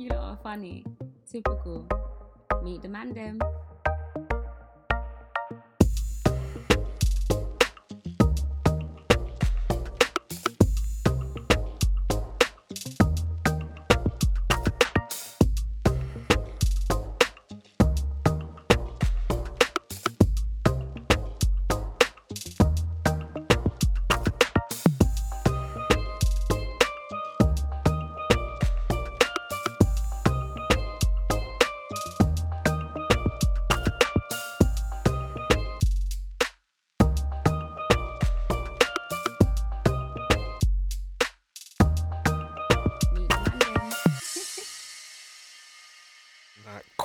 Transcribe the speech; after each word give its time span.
You 0.00 0.08
lot 0.08 0.32
are 0.32 0.38
funny. 0.42 0.82
Typical. 1.30 1.86
Meet 2.64 2.80
the 2.80 2.88
man 2.88 3.12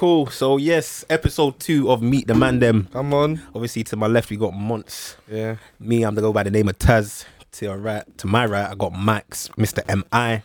Cool. 0.06 0.28
So 0.28 0.58
yes, 0.58 1.04
episode 1.10 1.60
two 1.60 1.90
of 1.90 2.04
Meet 2.04 2.28
the 2.28 2.36
Man 2.36 2.60
Them. 2.60 2.88
Come 2.94 3.12
on. 3.12 3.42
Obviously, 3.56 3.84
to 3.86 3.96
my 3.96 4.06
left 4.06 4.30
we 4.30 4.38
got 4.38 4.54
Monts. 4.54 5.18
Yeah. 5.28 5.56
Me, 5.80 6.04
I'm 6.04 6.14
gonna 6.14 6.28
go 6.28 6.32
by 6.32 6.44
the 6.44 6.52
name 6.52 6.70
of 6.70 6.78
Taz. 6.78 7.26
To 7.54 7.66
your 7.66 7.78
right, 7.78 8.04
to 8.20 8.28
my 8.28 8.46
right, 8.46 8.70
I 8.70 8.76
got 8.76 8.94
Max, 8.94 9.50
Mr. 9.58 9.84
Mi. 9.88 10.44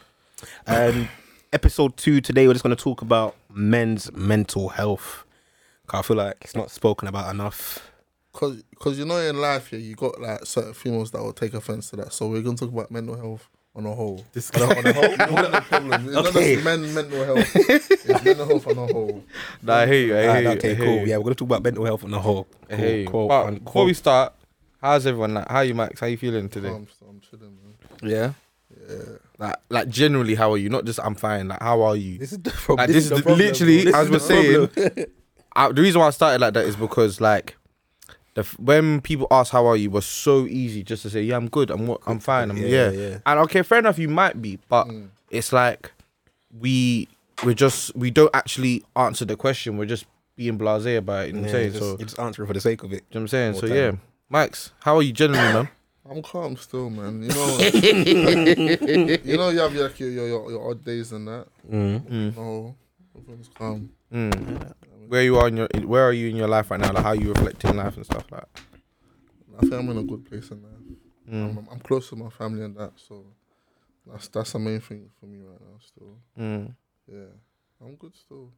And 0.67 1.08
episode 1.52 1.98
two 1.98 2.22
today, 2.22 2.47
we're 2.47 2.55
just 2.55 2.62
gonna 2.62 2.75
talk 2.75 3.02
about 3.02 3.36
men's 3.52 4.11
mental 4.14 4.70
health. 4.70 5.27
'Cause 5.86 5.98
I 5.98 6.02
feel 6.06 6.17
like 6.17 6.39
it's 6.41 6.56
not 6.56 6.70
spoken 6.70 7.06
about 7.06 7.30
enough. 7.30 7.86
Cause, 8.33 8.64
cause 8.78 8.98
you 8.98 9.05
know 9.05 9.19
in 9.19 9.42
life, 9.42 9.74
yeah, 9.74 9.78
you 9.78 9.95
got 9.95 10.19
like 10.22 10.47
certain 10.47 10.72
females 10.72 11.11
that 11.11 11.20
will 11.22 11.34
take 11.34 11.52
offense 11.52 11.91
to 11.91 11.97
that. 11.97 12.14
So 12.14 12.28
we're 12.28 12.41
gonna 12.41 12.56
talk 12.56 12.70
about 12.72 12.91
mental 12.91 13.14
health 13.19 13.47
on 13.74 13.86
a 13.86 13.94
whole. 13.94 14.24
This 14.32 14.50
on 14.52 14.62
a, 14.62 14.64
on 14.78 14.86
a 14.86 14.92
whole. 14.92 15.04
It's 15.04 15.18
not 15.18 15.64
problem. 15.64 16.08
It's 16.08 16.16
Okay. 16.16 16.22
not 16.22 16.34
just 16.34 16.64
men 16.64 16.94
mental 16.94 17.24
health. 17.24 17.56
It's 17.56 18.24
mental 18.24 18.46
health 18.46 18.66
on 18.66 18.78
a 18.78 18.86
whole. 18.92 19.24
Nah, 19.62 19.77
I 19.77 19.86
hear 19.86 20.06
you. 20.06 20.16
I 20.16 20.18
ah, 20.18 20.20
hear 20.20 20.28
Alright, 20.30 20.44
you. 20.44 20.50
okay, 20.50 20.70
I 20.70 20.74
hear 20.74 20.84
cool. 20.86 20.94
you. 20.96 21.06
Yeah, 21.06 21.16
we're 21.18 21.22
gonna 21.24 21.34
talk 21.36 21.48
about 21.48 21.62
mental 21.62 21.84
health 21.84 22.04
on 22.04 22.10
the 22.10 22.18
whole. 22.20 22.46
I 22.70 22.74
Cool, 22.77 22.78
hear 22.84 22.96
you. 22.96 23.06
quote, 23.08 23.28
But 23.28 23.46
unquote. 23.46 23.64
before 23.64 23.84
we 23.84 23.94
start, 23.94 24.34
how's 24.82 25.06
everyone? 25.06 25.34
Like, 25.34 25.48
how 25.48 25.56
are 25.56 25.64
you, 25.64 25.74
Max? 25.74 26.00
How 26.00 26.06
you 26.06 26.16
feeling 26.16 26.48
today? 26.48 26.68
I'm, 26.68 26.86
I'm 27.08 27.20
chilling, 27.20 27.56
man. 28.02 28.10
yeah. 28.10 28.32
Yeah. 28.88 28.96
Like, 29.38 29.56
like 29.68 29.88
generally, 29.88 30.34
how 30.34 30.52
are 30.52 30.58
you? 30.58 30.68
Not 30.68 30.84
just 30.84 30.98
I'm 31.02 31.14
fine. 31.14 31.48
Like, 31.48 31.60
how 31.62 31.82
are 31.82 31.96
you? 31.96 32.18
This 32.18 32.32
is 32.32 32.38
the 32.38 32.50
problem. 32.50 32.78
Like, 32.78 32.88
this, 32.88 33.05
is 33.05 33.10
the- 33.10 33.16
problem, 33.22 33.38
literally, 33.38 33.84
This 33.84 33.94
as 33.94 34.05
is 34.06 34.10
we're 34.10 34.18
the 34.18 34.70
saying, 34.74 35.06
I, 35.55 35.72
the 35.72 35.82
reason 35.82 36.00
why 36.00 36.08
I 36.08 36.10
started 36.10 36.40
like 36.40 36.55
that 36.55 36.64
is 36.66 36.77
because 36.77 37.20
like, 37.20 37.56
the 38.41 38.46
f- 38.48 38.58
when 38.58 39.00
people 39.00 39.27
ask 39.30 39.52
how 39.52 39.66
are 39.66 39.77
you, 39.77 39.91
was 39.91 40.06
so 40.06 40.46
easy 40.46 40.83
just 40.83 41.02
to 41.02 41.10
say 41.10 41.22
yeah 41.22 41.36
I'm 41.36 41.48
good, 41.48 41.70
I'm 41.70 41.86
what, 41.86 42.00
I'm 42.06 42.19
fine, 42.20 42.50
I'm 42.50 42.56
Yeah, 42.56 42.91
yeah, 42.91 42.91
yeah. 42.91 43.19
And 43.27 43.41
okay, 43.41 43.62
fair 43.62 43.78
enough, 43.78 43.98
you 43.98 44.08
might 44.08 44.41
be, 44.41 44.58
but 44.69 44.86
Mm. 44.88 45.08
it's 45.30 45.52
like 45.52 45.92
we 46.58 47.06
we're 47.44 47.55
just 47.55 47.94
we 47.96 48.11
don't 48.11 48.34
actually 48.34 48.83
answer 48.96 49.24
the 49.24 49.36
question. 49.36 49.77
We're 49.78 49.86
just 49.96 50.05
being 50.36 50.58
blasé 50.58 50.96
about 50.98 51.24
it. 51.24 51.27
You 51.28 51.33
know 51.34 51.41
what 51.41 51.46
I'm 51.48 51.52
saying? 51.52 51.72
just, 51.72 51.83
so 51.84 51.88
you're 51.98 52.06
just 52.08 52.18
answering 52.18 52.46
for 52.48 52.55
the 52.55 52.61
sake 52.61 52.83
of 52.83 52.92
it. 52.92 53.02
you 53.11 53.14
know 53.14 53.20
what 53.20 53.20
I'm 53.20 53.28
saying? 53.28 53.55
So 53.55 53.66
time. 53.68 53.77
yeah, 53.77 53.92
Max, 54.28 54.72
how 54.80 54.96
are 54.96 55.02
you 55.02 55.12
generally, 55.12 55.52
man? 55.52 55.68
I'm 56.11 56.22
calm 56.22 56.56
still, 56.56 56.91
man. 56.91 57.22
You 57.22 57.28
know, 57.28 57.58
you 59.24 59.36
know, 59.36 59.48
you 59.50 59.61
have 59.61 59.74
your, 59.74 59.91
your, 59.96 60.11
your, 60.27 60.50
your 60.50 60.70
odd 60.70 60.84
days 60.84 61.12
and 61.12 61.28
that. 61.28 61.46
Mm. 61.70 62.36
No, 62.36 62.74
everyone's 63.17 63.48
calm. 63.55 63.90
Mm. 64.12 64.72
Where 65.10 65.24
you 65.24 65.38
are 65.38 65.48
in 65.48 65.56
your 65.56 65.66
where 65.86 66.04
are 66.04 66.12
you 66.12 66.28
in 66.28 66.36
your 66.36 66.46
life 66.46 66.70
right 66.70 66.78
now? 66.78 66.92
Like 66.92 67.02
how 67.02 67.10
you 67.14 67.30
reflecting 67.32 67.76
life 67.76 67.96
and 67.96 68.06
stuff 68.06 68.30
like. 68.30 68.44
I 69.56 69.60
think 69.62 69.72
I'm 69.72 69.90
in 69.90 69.98
a 69.98 70.04
good 70.04 70.24
place 70.24 70.52
in 70.52 70.62
life. 70.62 70.72
Mm. 71.28 71.58
I'm, 71.58 71.68
I'm 71.72 71.80
close 71.80 72.08
to 72.10 72.16
my 72.16 72.30
family 72.30 72.62
and 72.64 72.76
that, 72.76 72.92
so 72.94 73.24
that's 74.06 74.28
that's 74.28 74.52
the 74.52 74.60
main 74.60 74.78
thing 74.78 75.10
for 75.18 75.26
me 75.26 75.40
right 75.40 75.60
now. 75.60 75.78
Still, 75.80 76.16
Mm. 76.38 76.74
yeah, 77.12 77.26
I'm 77.84 77.96
good 77.96 78.14
still. 78.14 78.52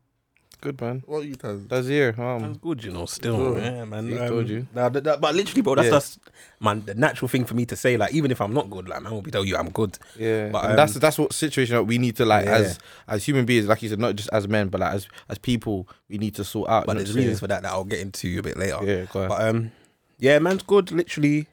Good 0.62 0.81
man. 0.81 1.03
What 1.06 1.25
you 1.25 1.34
guys? 1.34 1.59
That's 1.67 1.89
here. 1.89 2.12
That's 2.12 2.43
Um, 2.45 2.55
good, 2.55 2.84
you 2.84 2.93
know. 2.93 3.05
Still, 3.06 3.53
Good. 3.55 3.65
yeah, 3.65 3.84
man. 3.84 4.06
See, 4.06 4.17
Um, 4.17 4.28
told 4.28 4.49
you. 4.49 4.69
Nah, 4.73 4.89
that- 4.91 5.03
that- 5.03 5.21
but 5.21 5.34
literally, 5.34 5.61
bro, 5.61 5.75
that's 5.75 5.87
Yeah. 5.87 5.91
just 5.95 6.21
man. 6.61 6.84
The 6.87 6.95
natural 6.95 7.28
thing 7.28 7.45
for 7.45 7.55
me 7.55 7.67
to 7.67 7.75
say, 7.75 7.97
like, 7.97 8.15
even 8.15 8.31
if 8.31 8.41
I'm 8.41 8.55
not 8.55 8.71
good, 8.71 8.89
like, 8.89 9.03
man, 9.03 9.12
will 9.12 9.23
be 9.23 9.33
tell 9.33 9.45
you 9.45 9.56
I'm 9.56 9.71
good. 9.71 9.99
yeah, 10.17 10.50
But, 10.50 10.67
and 10.71 10.78
that's 10.78 10.95
um, 10.95 11.00
that's 11.00 11.19
what 11.19 11.33
situation 11.33 11.75
that 11.75 11.83
we 11.83 11.99
need 11.99 12.15
to 12.19 12.25
like 12.25 12.47
Yeah. 12.47 12.59
as 12.59 12.78
as 13.09 13.25
human 13.27 13.45
beings, 13.45 13.67
like 13.67 13.83
you 13.83 13.89
said, 13.89 13.99
not 13.99 14.15
just 14.15 14.28
as 14.33 14.47
men, 14.47 14.69
but 14.69 14.81
like 14.81 14.95
as 14.95 15.09
as 15.28 15.37
people, 15.39 15.89
we 16.09 16.17
need 16.19 16.37
to 16.37 16.45
sort 16.45 16.71
out. 16.71 16.87
But 16.87 16.93
you 16.93 16.99
know 17.00 17.05
there's 17.06 17.17
reasons 17.17 17.41
for 17.41 17.49
that 17.49 17.62
that 17.62 17.73
I'll 17.73 17.83
get 17.84 17.99
into 17.99 18.39
a 18.39 18.43
bit 18.43 18.56
later. 18.56 18.79
Yeah, 18.84 19.06
go 19.12 19.19
ahead. 19.25 19.29
But 19.31 19.43
um, 19.49 19.73
yeah, 20.21 20.39
man's 20.39 20.62
good. 20.62 20.93
Literally, 20.93 21.49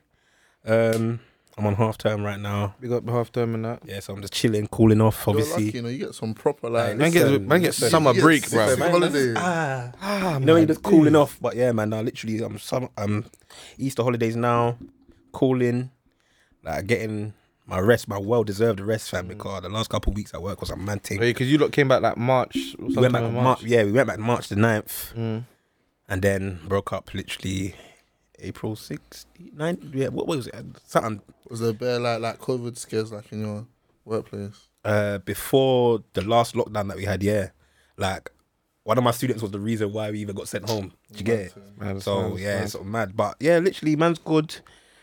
um, 0.67 1.19
I'm 1.59 1.65
on 1.67 1.75
half 1.75 1.97
term 1.97 2.23
right 2.23 2.39
now. 2.39 2.73
we 2.81 2.87
got 2.87 3.03
half 3.05 3.31
term 3.31 3.53
and 3.55 3.65
that. 3.65 3.81
Yeah, 3.85 3.99
so 3.99 4.13
I'm 4.13 4.21
just 4.21 4.33
chilling, 4.33 4.67
cooling 4.67 5.01
off. 5.01 5.23
You're 5.27 5.35
Obviously, 5.35 5.65
lucky, 5.65 5.77
you 5.77 5.81
know, 5.83 5.89
you 5.89 5.97
get 5.99 6.15
some 6.15 6.33
proper 6.33 6.69
like. 6.69 6.95
Man 6.97 7.11
gets 7.11 7.25
Listen, 7.25 7.47
man 7.47 7.61
gets 7.61 7.77
summer 7.77 8.13
You 8.13 8.21
break, 8.21 8.49
bro. 8.49 8.65
months 8.77 8.81
holiday. 8.91 9.33
Ah, 9.35 9.91
Ah, 10.01 10.33
you 10.39 10.45
know, 10.45 10.53
you're 10.53 10.59
man, 10.61 10.67
just 10.67 10.83
cooling 10.83 11.15
off. 11.15 11.37
But 11.41 11.55
yeah, 11.55 11.71
man, 11.73 11.89
now 11.89 12.01
literally, 12.01 12.39
I'm 12.41 12.57
some 12.57 12.89
um 12.97 13.25
Easter 13.77 14.03
holidays 14.03 14.35
now, 14.35 14.77
cooling, 15.33 15.91
like 16.63 16.87
getting 16.87 17.33
my 17.65 17.79
rest, 17.79 18.07
my 18.07 18.17
well 18.17 18.43
deserved 18.43 18.79
rest, 18.79 19.09
fam. 19.11 19.27
Because 19.27 19.61
the 19.61 19.69
last 19.69 19.89
couple 19.89 20.11
of 20.11 20.15
weeks 20.17 20.33
at 20.33 20.41
work 20.41 20.59
was 20.61 20.69
a 20.69 20.75
man 20.75 20.99
thing. 20.99 21.19
Because 21.19 21.51
you 21.51 21.57
lot 21.57 21.71
came 21.71 21.87
back 21.87 22.01
like 22.01 22.17
March. 22.17 22.55
Or 22.79 22.85
We 22.87 22.95
went 22.95 23.13
back 23.13 23.21
sometime 23.21 23.23
on 23.25 23.35
in 23.37 23.43
March. 23.43 23.63
Yeah, 23.63 23.83
we 23.83 23.91
went 23.91 24.07
back 24.07 24.19
March 24.19 24.47
the 24.47 24.55
9th 24.55 25.13
Mm. 25.13 25.43
and 26.07 26.21
then 26.21 26.59
broke 26.67 26.91
up 26.93 27.13
literally 27.13 27.75
April 28.41 28.75
6th, 28.75 29.25
9th. 29.55 29.93
Yeah, 29.95 30.07
what 30.09 30.27
was 30.27 30.47
it? 30.47 30.55
Something 30.85 31.21
Was 31.49 31.59
there 31.59 31.73
bare 31.73 31.99
like 31.99 32.19
like 32.21 32.39
COVID 32.39 32.77
scares 32.77 33.11
like 33.11 33.31
in 33.31 33.41
your 33.41 33.65
workplace? 34.05 34.67
uh, 34.85 35.17
before 35.19 36.03
the 36.13 36.21
last 36.21 36.55
lockdown 36.55 36.87
that 36.87 36.97
we 36.97 37.05
had. 37.05 37.21
Yeah, 37.23 37.49
like 37.97 38.31
one 38.83 38.97
of 38.97 39.03
my 39.03 39.11
students 39.11 39.41
was 39.41 39.51
the 39.51 39.59
reason 39.59 39.91
why 39.93 40.09
we 40.11 40.19
even 40.19 40.35
got 40.35 40.47
sent 40.47 40.67
home. 40.69 40.91
Did 41.11 41.19
you 41.19 41.25
get 41.25 41.39
it? 41.39 41.53
Man, 41.77 41.99
So 42.01 42.29
mad, 42.29 42.39
yeah, 42.39 42.53
mad. 42.55 42.63
it's 42.63 42.71
sort 42.71 42.85
of 42.85 42.91
mad. 42.91 43.15
But 43.15 43.35
yeah, 43.39 43.57
literally, 43.59 43.95
man's 43.95 44.19
good. 44.19 44.55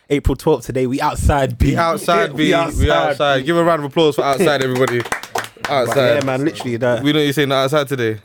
April 0.08 0.36
12th 0.36 0.64
today. 0.66 0.86
We 0.86 1.00
outside. 1.00 1.58
B. 1.58 1.70
We 1.72 1.76
outside, 1.76 2.30
B. 2.36 2.44
We 2.44 2.54
outside. 2.54 3.38
B. 3.38 3.42
Give 3.44 3.56
a 3.56 3.64
round 3.64 3.80
of 3.84 3.90
applause 3.90 4.14
for 4.16 4.22
outside, 4.24 4.62
everybody. 4.62 5.02
But 5.56 5.70
Outside. 5.72 6.14
yeah, 6.18 6.24
man. 6.24 6.44
Literally, 6.44 6.76
that. 6.76 7.02
We 7.02 7.12
know 7.12 7.18
you're 7.18 7.32
saying 7.32 7.48
that 7.48 7.56
outside 7.56 7.88
today. 7.88 8.20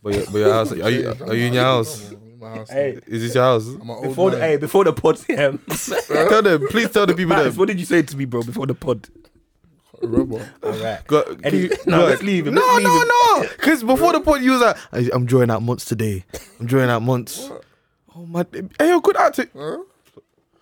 But 0.00 0.14
you're, 0.14 0.24
but 0.26 0.34
you're 0.34 0.52
outside. 0.54 0.80
Are 0.80 0.90
you 0.90 1.12
are 1.26 1.34
you 1.34 1.46
in 1.46 1.54
your 1.54 1.64
house? 1.64 2.12
I'm 2.42 2.48
in 2.48 2.52
my 2.52 2.58
house. 2.58 2.70
Hey, 2.70 2.98
Is 3.06 3.22
this 3.22 3.34
your 3.34 3.44
house? 3.44 3.66
I'm 3.68 3.82
an 3.82 3.90
old 3.90 4.02
before 4.02 4.30
the 4.30 4.38
man. 4.38 4.48
hey, 4.50 4.56
before 4.56 4.84
the 4.84 4.92
pod, 4.92 5.20
yeah. 5.28 5.52
Tell 6.28 6.42
them, 6.42 6.66
please 6.68 6.90
tell 6.90 7.06
the 7.06 7.14
people 7.14 7.36
Max, 7.36 7.50
that. 7.54 7.56
what 7.58 7.68
did 7.68 7.78
you 7.78 7.86
say 7.86 8.02
to 8.02 8.16
me, 8.16 8.24
bro? 8.24 8.42
Before 8.42 8.66
the 8.66 8.74
pod. 8.74 9.08
Rebel. 10.02 10.42
All 10.64 10.72
right. 10.72 11.06
Go, 11.06 11.20
Any- 11.44 11.58
you- 11.58 11.68
no, 11.86 11.98
go 12.00 12.04
let's 12.06 12.22
leave 12.22 12.48
him, 12.48 12.54
No, 12.54 12.60
let's 12.60 12.76
leave 12.78 12.86
no, 12.86 13.00
him. 13.02 13.08
no. 13.08 13.48
Because 13.56 13.84
before 13.84 14.12
the 14.12 14.20
point, 14.20 14.42
you 14.42 14.50
was 14.52 14.60
like, 14.60 14.76
"I- 14.92 15.10
I'm 15.12 15.26
drawing 15.26 15.48
out 15.50 15.62
months 15.62 15.84
today. 15.84 16.24
I'm 16.58 16.66
drawing 16.66 16.90
out 16.90 17.02
months. 17.02 17.48
Oh 18.16 18.26
my! 18.26 18.44
Hey, 18.52 18.88
you're 18.88 19.00
good 19.00 19.16
actor. 19.16 19.46
Huh? 19.56 19.78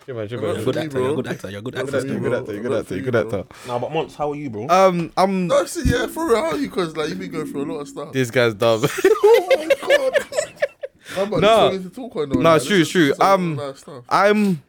Good 0.05 0.15
man, 0.15 0.27
You're 0.29 0.39
Good 0.63 0.77
actor, 0.77 0.99
you're 0.99 1.11
a 1.11 1.15
good 1.15 1.27
actor, 1.27 1.49
you're 1.49 1.59
a 1.59 1.61
good 1.63 1.73
Good 1.75 1.83
actor. 1.85 1.97
actor, 1.97 1.99
still, 2.01 2.13
you 2.13 2.19
bro. 2.29 2.39
actor. 2.39 2.53
You're 2.53 2.63
good 2.63 2.79
actor. 2.79 2.95
You're 2.95 3.03
good 3.03 3.15
actor. 3.15 3.43
Nah, 3.67 3.79
but 3.79 3.91
Monts, 3.91 4.15
how 4.15 4.31
are 4.31 4.35
you, 4.35 4.49
bro? 4.49 4.67
Um, 4.67 5.11
I'm. 5.17 5.47
No, 5.47 5.65
see, 5.65 5.83
yeah, 5.89 6.07
for 6.07 6.27
real, 6.27 6.35
how 6.37 6.51
are 6.51 6.57
you? 6.57 6.69
Because 6.69 6.95
like 6.95 7.09
you've 7.09 7.19
been 7.19 7.31
going 7.31 7.45
through 7.47 7.63
a 7.63 7.69
lot 7.73 7.79
of 7.81 7.87
stuff. 7.87 8.13
This 8.13 8.29
guy's 8.31 8.53
dumb. 8.53 8.81
oh 9.05 9.47
my 9.57 9.67
god. 9.97 10.27
How 11.15 11.25
No. 11.25 11.69
this 11.71 11.81
one 11.81 11.83
to 11.83 11.95
talk 11.95 12.15
on? 12.15 12.29
No, 12.41 12.55
it's 12.55 12.65
true, 12.65 12.81
it's 12.81 12.89
true. 12.89 13.01
is- 13.01 13.07
this 13.09 13.15
is 13.15 13.19
a 13.19 13.23
lot 13.23 13.33
Um, 13.33 13.51
of 13.53 13.57
life 13.67 13.77
stuff. 13.77 14.03
I'm 14.09 14.63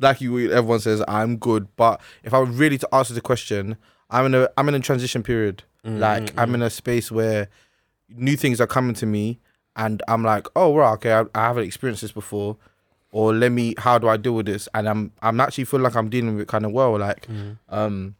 like 0.00 0.20
you. 0.20 0.50
Everyone 0.52 0.80
says 0.80 1.02
I'm 1.08 1.36
good, 1.36 1.68
but 1.76 2.00
if 2.24 2.34
I 2.34 2.38
were 2.38 2.46
really 2.46 2.78
to 2.78 2.94
answer 2.94 3.14
the 3.14 3.20
question, 3.20 3.76
I'm 4.10 4.26
in 4.26 4.34
a 4.34 4.48
I'm 4.56 4.68
in 4.68 4.74
a 4.74 4.80
transition 4.80 5.22
period. 5.22 5.62
Like 5.84 6.32
I'm 6.38 6.54
in 6.54 6.62
a 6.62 6.70
space 6.70 7.10
where 7.10 7.48
new 8.08 8.36
things 8.36 8.60
are 8.60 8.66
coming 8.68 8.94
to 8.96 9.06
me, 9.06 9.40
and 9.74 10.00
I'm 10.06 10.22
like, 10.22 10.46
oh, 10.54 10.70
well, 10.70 10.92
okay, 10.94 11.12
I, 11.12 11.24
I 11.34 11.46
haven't 11.48 11.64
experienced 11.64 12.02
this 12.02 12.12
before, 12.12 12.56
or 13.10 13.34
let 13.34 13.50
me. 13.50 13.74
How 13.78 13.98
do 13.98 14.06
I 14.08 14.16
deal 14.16 14.34
with 14.36 14.46
this? 14.46 14.68
And 14.74 14.88
I'm 14.88 15.12
I'm 15.22 15.40
actually 15.40 15.64
feel 15.64 15.80
like 15.80 15.96
I'm 15.96 16.08
dealing 16.08 16.34
with 16.34 16.42
it 16.42 16.48
kind 16.48 16.64
of 16.64 16.70
well. 16.72 16.96
Like, 16.98 17.26
um, 17.68 18.14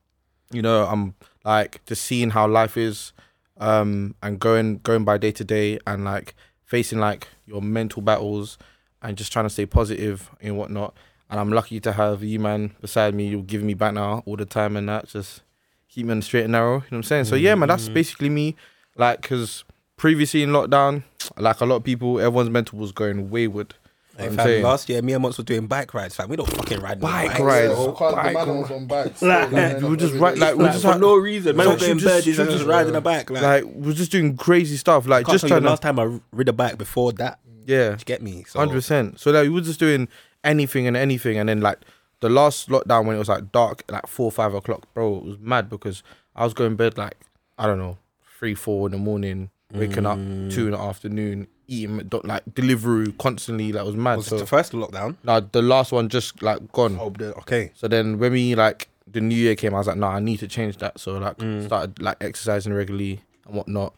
you 0.50 0.60
know, 0.60 0.86
I'm 0.86 1.14
like 1.44 1.84
just 1.86 2.02
seeing 2.04 2.30
how 2.30 2.48
life 2.48 2.76
is, 2.76 3.12
um, 3.60 4.16
and 4.24 4.40
going 4.40 4.78
going 4.82 5.04
by 5.04 5.18
day 5.18 5.30
to 5.32 5.44
day, 5.44 5.78
and 5.86 6.04
like 6.04 6.34
facing 6.72 6.98
like 6.98 7.28
your 7.44 7.60
mental 7.60 8.00
battles, 8.00 8.56
and 9.02 9.18
just 9.18 9.30
trying 9.30 9.44
to 9.44 9.50
stay 9.50 9.66
positive 9.66 10.30
and 10.40 10.56
whatnot. 10.56 10.96
And 11.28 11.38
I'm 11.38 11.52
lucky 11.52 11.80
to 11.80 11.92
have 11.92 12.22
you, 12.22 12.40
man, 12.40 12.74
beside 12.80 13.14
me. 13.14 13.28
You're 13.28 13.42
giving 13.42 13.66
me 13.66 13.74
back 13.74 13.92
now 13.92 14.22
all 14.24 14.36
the 14.36 14.46
time, 14.46 14.78
and 14.78 14.88
that 14.88 15.06
just 15.06 15.42
keep 15.90 16.06
me 16.06 16.12
on 16.12 16.20
the 16.20 16.24
straight 16.24 16.44
and 16.44 16.52
narrow. 16.52 16.76
You 16.76 16.78
know 16.78 16.84
what 16.88 16.96
I'm 16.96 17.02
saying? 17.02 17.24
So 17.26 17.34
yeah, 17.34 17.54
man, 17.56 17.68
that's 17.68 17.84
mm-hmm. 17.84 17.94
basically 17.94 18.30
me. 18.30 18.56
Like, 18.96 19.20
cause 19.20 19.64
previously 19.98 20.42
in 20.42 20.48
lockdown, 20.48 21.02
like 21.36 21.60
a 21.60 21.66
lot 21.66 21.76
of 21.76 21.84
people, 21.84 22.18
everyone's 22.18 22.48
mental 22.48 22.78
was 22.78 22.92
going 22.92 23.28
wayward. 23.28 23.74
Hey, 24.18 24.26
fam, 24.28 24.36
saying. 24.46 24.62
last 24.62 24.88
year, 24.88 25.00
me 25.02 25.14
and 25.14 25.22
Monts 25.22 25.38
were 25.38 25.44
doing 25.44 25.66
bike 25.66 25.94
rides, 25.94 26.14
fam. 26.14 26.28
We 26.28 26.36
don't 26.36 26.50
fucking 26.50 26.80
ride 26.80 27.00
no 27.00 27.06
Bike 27.08 27.28
bikes, 27.28 27.40
rides. 27.40 27.74
bro. 27.74 27.94
I 27.94 27.98
can't 27.98 28.14
Bike 28.16 28.32
the 28.34 28.46
man 28.46 28.58
was 28.60 28.70
on 28.70 28.86
bikes. 28.86 29.22
Like, 29.22 29.50
we 29.50 29.56
end 29.58 29.98
just 29.98 30.14
up 30.14 30.20
ride- 30.20 30.28
every 30.32 30.40
like, 30.40 30.56
we 30.56 30.64
Like, 30.64 30.72
just 30.72 30.84
for 30.84 30.92
had- 30.92 31.00
no 31.00 31.16
reason. 31.16 31.56
Man, 31.56 31.66
So 31.66 31.72
was 31.72 31.82
doing 31.82 31.98
just- 31.98 32.14
birdies 32.14 32.38
and 32.38 32.48
just- 32.48 32.58
just 32.58 32.68
riding 32.70 32.94
a 32.94 33.00
bike. 33.00 33.30
Like, 33.30 33.42
Like 33.42 33.64
we're 33.64 33.92
just 33.94 34.12
doing 34.12 34.36
crazy 34.36 34.76
stuff. 34.76 35.06
Like 35.08 35.24
can't 35.26 35.32
just 35.34 35.42
tell 35.42 35.48
you 35.48 35.52
trying 35.54 35.62
the 35.62 35.66
to 35.66 35.70
last 35.70 35.82
time 35.82 35.98
I 35.98 36.20
rid 36.36 36.48
a 36.48 36.52
bike 36.52 36.76
before 36.78 37.12
that. 37.14 37.38
yeah, 37.66 37.90
Do 37.90 37.92
you 37.92 38.04
get 38.04 38.22
me? 38.22 38.44
So, 38.48 38.58
hundred 38.58 38.74
percent. 38.74 39.18
So 39.20 39.30
like 39.30 39.44
we 39.44 39.48
were 39.50 39.60
just 39.62 39.80
doing 39.80 40.08
anything 40.44 40.86
and 40.86 40.96
anything, 40.96 41.38
and 41.38 41.48
then 41.48 41.60
like 41.62 41.78
the 42.20 42.28
last 42.28 42.68
lockdown 42.68 43.06
when 43.06 43.16
it 43.16 43.18
was 43.18 43.28
like 43.30 43.50
dark, 43.50 43.82
like 43.90 44.06
four 44.06 44.30
five 44.30 44.52
o'clock, 44.52 44.86
bro, 44.94 45.16
it 45.16 45.24
was 45.24 45.38
mad 45.40 45.70
because 45.70 46.02
I 46.36 46.44
was 46.44 46.52
going 46.54 46.70
to 46.70 46.76
bed 46.76 46.98
like 46.98 47.16
I 47.58 47.66
don't 47.66 47.78
know 47.78 47.96
three 48.38 48.54
four 48.54 48.86
in 48.88 48.92
the 48.92 48.98
morning, 48.98 49.50
waking 49.72 50.04
up 50.06 50.18
Mm. 50.18 50.52
two 50.52 50.66
in 50.66 50.72
the 50.72 50.78
afternoon, 50.78 51.46
eating 51.72 52.08
like 52.24 52.42
delivery 52.54 53.12
constantly. 53.18 53.72
Like 53.72 53.84
was 53.84 53.96
mad. 53.96 54.16
was 54.18 54.26
so 54.26 54.36
it 54.36 54.40
the 54.40 54.46
first 54.46 54.72
lockdown? 54.72 55.16
like 55.24 55.52
the 55.52 55.62
last 55.62 55.92
one 55.92 56.08
just 56.08 56.42
like 56.42 56.70
gone. 56.72 56.98
Oh, 57.00 57.12
okay. 57.40 57.70
So 57.74 57.88
then 57.88 58.18
when 58.18 58.32
we 58.32 58.54
like 58.54 58.88
the 59.06 59.20
new 59.20 59.34
year 59.34 59.54
came, 59.56 59.74
I 59.74 59.78
was 59.78 59.86
like, 59.86 59.96
nah, 59.96 60.10
I 60.16 60.20
need 60.20 60.38
to 60.38 60.48
change 60.48 60.76
that. 60.78 60.98
So 61.00 61.18
like 61.18 61.38
Mm. 61.38 61.64
started 61.66 62.00
like 62.00 62.16
exercising 62.20 62.72
regularly 62.72 63.20
and 63.46 63.54
whatnot, 63.56 63.94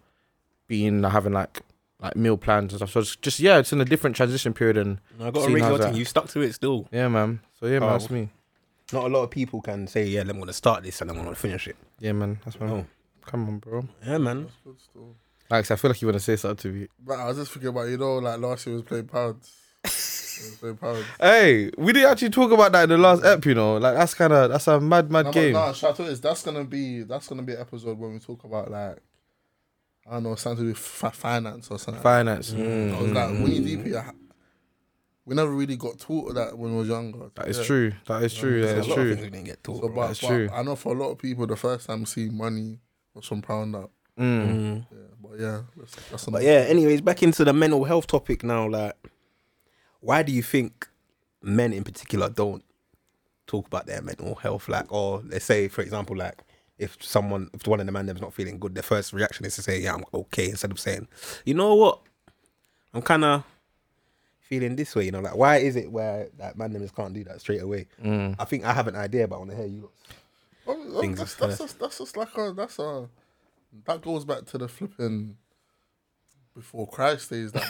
being 0.67 1.03
like, 1.03 1.13
having 1.13 1.33
like 1.33 1.63
like 2.01 2.17
meal 2.17 2.37
plans 2.37 2.73
and 2.73 2.79
stuff. 2.79 2.91
So 2.91 3.01
it's 3.01 3.17
just 3.17 3.41
yeah, 3.41 3.59
it's 3.59 3.73
in 3.73 3.81
a 3.81 3.85
different 3.85 4.17
transition 4.17 4.53
period 4.55 4.77
and 4.77 4.99
I 5.21 5.31
got 5.31 5.37
a 5.37 5.41
Seeing 5.43 5.55
ring 5.55 5.63
how's 5.65 5.71
your 5.71 5.79
that? 5.79 5.89
thing. 5.91 5.97
You 5.97 6.05
stuck 6.05 6.29
to 6.29 6.41
it 6.41 6.53
still. 6.55 6.87
yeah, 6.93 7.09
man. 7.09 7.41
So 7.61 7.67
yeah, 7.67 7.79
man, 7.79 7.89
Oh. 7.91 7.93
that's 7.93 8.11
me. 8.11 8.29
Not 8.93 9.05
a 9.05 9.09
lot 9.09 9.23
of 9.23 9.31
people 9.31 9.63
can 9.63 9.87
say, 9.87 10.05
yeah, 10.07 10.21
I'm 10.21 10.29
going 10.29 10.47
to 10.47 10.53
start 10.53 10.83
this 10.83 11.01
and 11.01 11.11
I'm 11.11 11.17
going 11.17 11.29
to 11.31 11.35
finish 11.35 11.67
it. 11.67 11.77
Yeah, 12.01 12.13
man, 12.13 12.39
that's 12.45 12.61
my. 12.61 12.67
Oh. 12.67 12.87
Come 13.25 13.49
on, 13.49 13.59
bro. 13.59 13.89
Yeah, 14.07 14.19
man. 14.19 14.49
That's. 15.49 15.53
Alex, 15.53 15.71
I 15.71 15.77
feel 15.77 15.91
like 15.91 16.03
you 16.03 16.09
want 16.09 16.17
to 16.17 16.21
say 16.25 16.37
something 16.37 16.73
to 16.73 16.79
me. 16.79 16.87
But 17.05 17.19
I 17.19 17.27
was 17.29 17.37
just 17.37 17.53
thinking 17.53 17.69
about 17.69 17.89
you 17.89 17.97
know 17.99 18.17
like 18.19 18.39
last 18.41 18.67
year 18.67 18.77
was 18.77 18.85
playing 18.85 19.07
pounds. 19.09 19.53
Was 19.85 20.57
playing 20.61 20.77
pounds. 20.77 21.05
Hey, 21.21 21.71
we 21.79 21.93
didn't 21.93 22.11
actually 22.11 22.31
talk 22.31 22.51
about 22.51 22.73
that 22.73 22.85
in 22.85 22.89
the 22.91 22.99
last 22.99 23.25
ep, 23.25 23.45
you 23.47 23.55
know. 23.55 23.77
Like 23.77 23.95
that's 23.95 24.15
kind 24.15 24.33
of 24.33 24.51
that's 24.51 24.67
a 24.69 24.81
mad, 24.81 25.11
mad 25.11 25.25
game. 25.25 25.25
No, 25.25 25.31
but 25.31 25.33
game. 25.41 25.53
Nah, 25.53 25.73
shout 25.73 26.01
out 26.01 26.07
is 26.09 26.21
that's 26.21 26.43
gonna 26.43 26.65
be 26.65 27.03
that's 27.03 27.29
gonna 27.29 27.43
be 27.43 27.53
an 27.55 27.61
episode 27.61 27.99
when 27.99 28.13
we 28.15 28.19
talk 28.19 28.43
about 28.45 28.71
like 28.71 28.99
I 30.07 30.15
don't 30.15 30.23
know 30.25 30.35
something 30.35 30.59
to 30.59 30.63
do 30.65 30.69
with 30.69 30.79
fi- 30.79 31.11
finance 31.11 31.71
or 31.71 31.79
something. 31.79 32.03
Finance. 32.03 32.51
Mm. 32.53 32.95
I 32.97 33.01
was 33.03 33.13
like, 33.13 33.29
when 33.31 33.53
you 33.53 33.79
DP, 33.79 33.95
I- 33.97 34.13
we 35.27 35.35
never 35.35 35.51
really 35.53 35.77
got 35.77 35.99
taught 35.99 36.35
that 36.35 36.59
when 36.59 36.73
we 36.73 36.79
was 36.81 36.89
younger. 36.89 37.31
That 37.37 37.49
is 37.49 37.57
Yeah. 37.59 37.65
true. 37.65 37.93
That 38.07 38.23
is 38.25 38.35
true. 38.35 38.61
There's 38.61 38.75
That 38.75 38.81
is 38.81 38.87
a 38.87 38.91
lot 38.91 38.99
of 38.99 39.05
things 39.07 39.17
true. 39.17 39.25
we 39.25 39.31
didn't 39.31 39.45
get 39.47 39.65
taught. 39.65 39.77
So, 39.77 39.81
bro. 39.89 39.95
but, 39.95 40.07
That's 40.09 40.21
but 40.21 40.27
true. 40.29 40.49
I 40.53 40.63
know 40.63 40.77
for 40.77 40.95
a 40.95 40.99
lot 40.99 41.11
of 41.13 41.19
people, 41.19 41.47
the 41.47 41.57
first 41.57 41.87
time 41.87 42.05
seeing 42.05 42.37
money 42.37 42.81
was 43.15 43.25
from 43.25 43.41
pound 43.41 43.75
up. 43.75 43.91
Mm. 44.19 44.47
Mm. 44.47 44.87
Yeah, 44.91 44.99
but 45.23 45.41
yeah, 45.41 45.61
that's, 45.77 45.95
that's 46.11 46.27
But 46.27 46.43
yeah, 46.43 46.65
anyways, 46.69 47.01
back 47.01 47.23
into 47.23 47.45
the 47.45 47.53
mental 47.53 47.85
health 47.85 48.07
topic 48.07 48.45
now. 48.45 48.69
Like, 48.69 48.95
why 50.01 50.23
do 50.23 50.33
you 50.33 50.43
think 50.43 50.89
men 51.43 51.73
in 51.73 51.85
particular 51.85 52.29
don't 52.29 52.65
talk 53.47 53.67
about 53.67 53.87
their 53.87 54.03
mental 54.03 54.35
health? 54.37 54.69
Like, 54.69 54.93
or 54.93 55.23
let's 55.27 55.45
say, 55.45 55.69
for 55.69 55.83
example, 55.83 56.17
like 56.17 56.43
if 56.79 56.97
someone, 57.01 57.51
if 57.53 57.67
one 57.67 57.81
of 57.81 57.87
the 57.87 57.93
man 57.93 58.07
them's 58.07 58.21
not 58.21 58.35
feeling 58.35 58.59
good, 58.59 58.75
their 58.75 58.83
first 58.83 59.13
reaction 59.13 59.45
is 59.47 59.55
to 59.57 59.63
say, 59.63 59.81
"Yeah, 59.81 59.95
I'm 59.95 60.05
okay," 60.13 60.49
instead 60.49 60.71
of 60.71 60.81
saying, 60.81 61.09
"You 61.45 61.55
know 61.55 61.75
what, 61.75 62.01
I'm 62.93 63.03
kind 63.03 63.25
of 63.25 63.45
feeling 64.41 64.77
this 64.77 64.95
way." 64.95 65.07
You 65.07 65.13
know, 65.13 65.21
like 65.21 65.37
why 65.37 65.57
is 65.57 65.77
it 65.77 65.91
where 65.91 66.29
that 66.39 66.57
man 66.57 66.73
them 66.73 66.83
just 66.83 66.95
can't 66.95 67.15
do 67.15 67.25
that 67.25 67.41
straight 67.41 67.63
away? 67.63 67.87
Mm. 68.03 68.37
I 68.39 68.45
think 68.45 68.65
I 68.65 68.73
have 68.73 68.89
an 68.89 68.97
idea, 68.97 69.27
but 69.27 69.37
I 69.37 69.39
want 69.39 69.51
to 69.51 69.57
hear 69.57 69.67
you. 69.67 69.91
Oh, 70.67 70.77
oh, 70.95 71.03
that's, 71.03 71.35
that's, 71.35 71.59
just, 71.59 71.79
that's 71.79 71.99
just 71.99 72.17
like 72.17 72.37
a 72.39 72.53
that's 72.57 72.79
a 72.79 73.09
that 73.87 74.03
goes 74.03 74.25
back 74.25 74.45
to 74.47 74.59
the 74.59 74.69
flipping 74.69 75.37
before 76.55 76.87
Christ 76.89 77.31
days. 77.31 77.53
That 77.53 77.65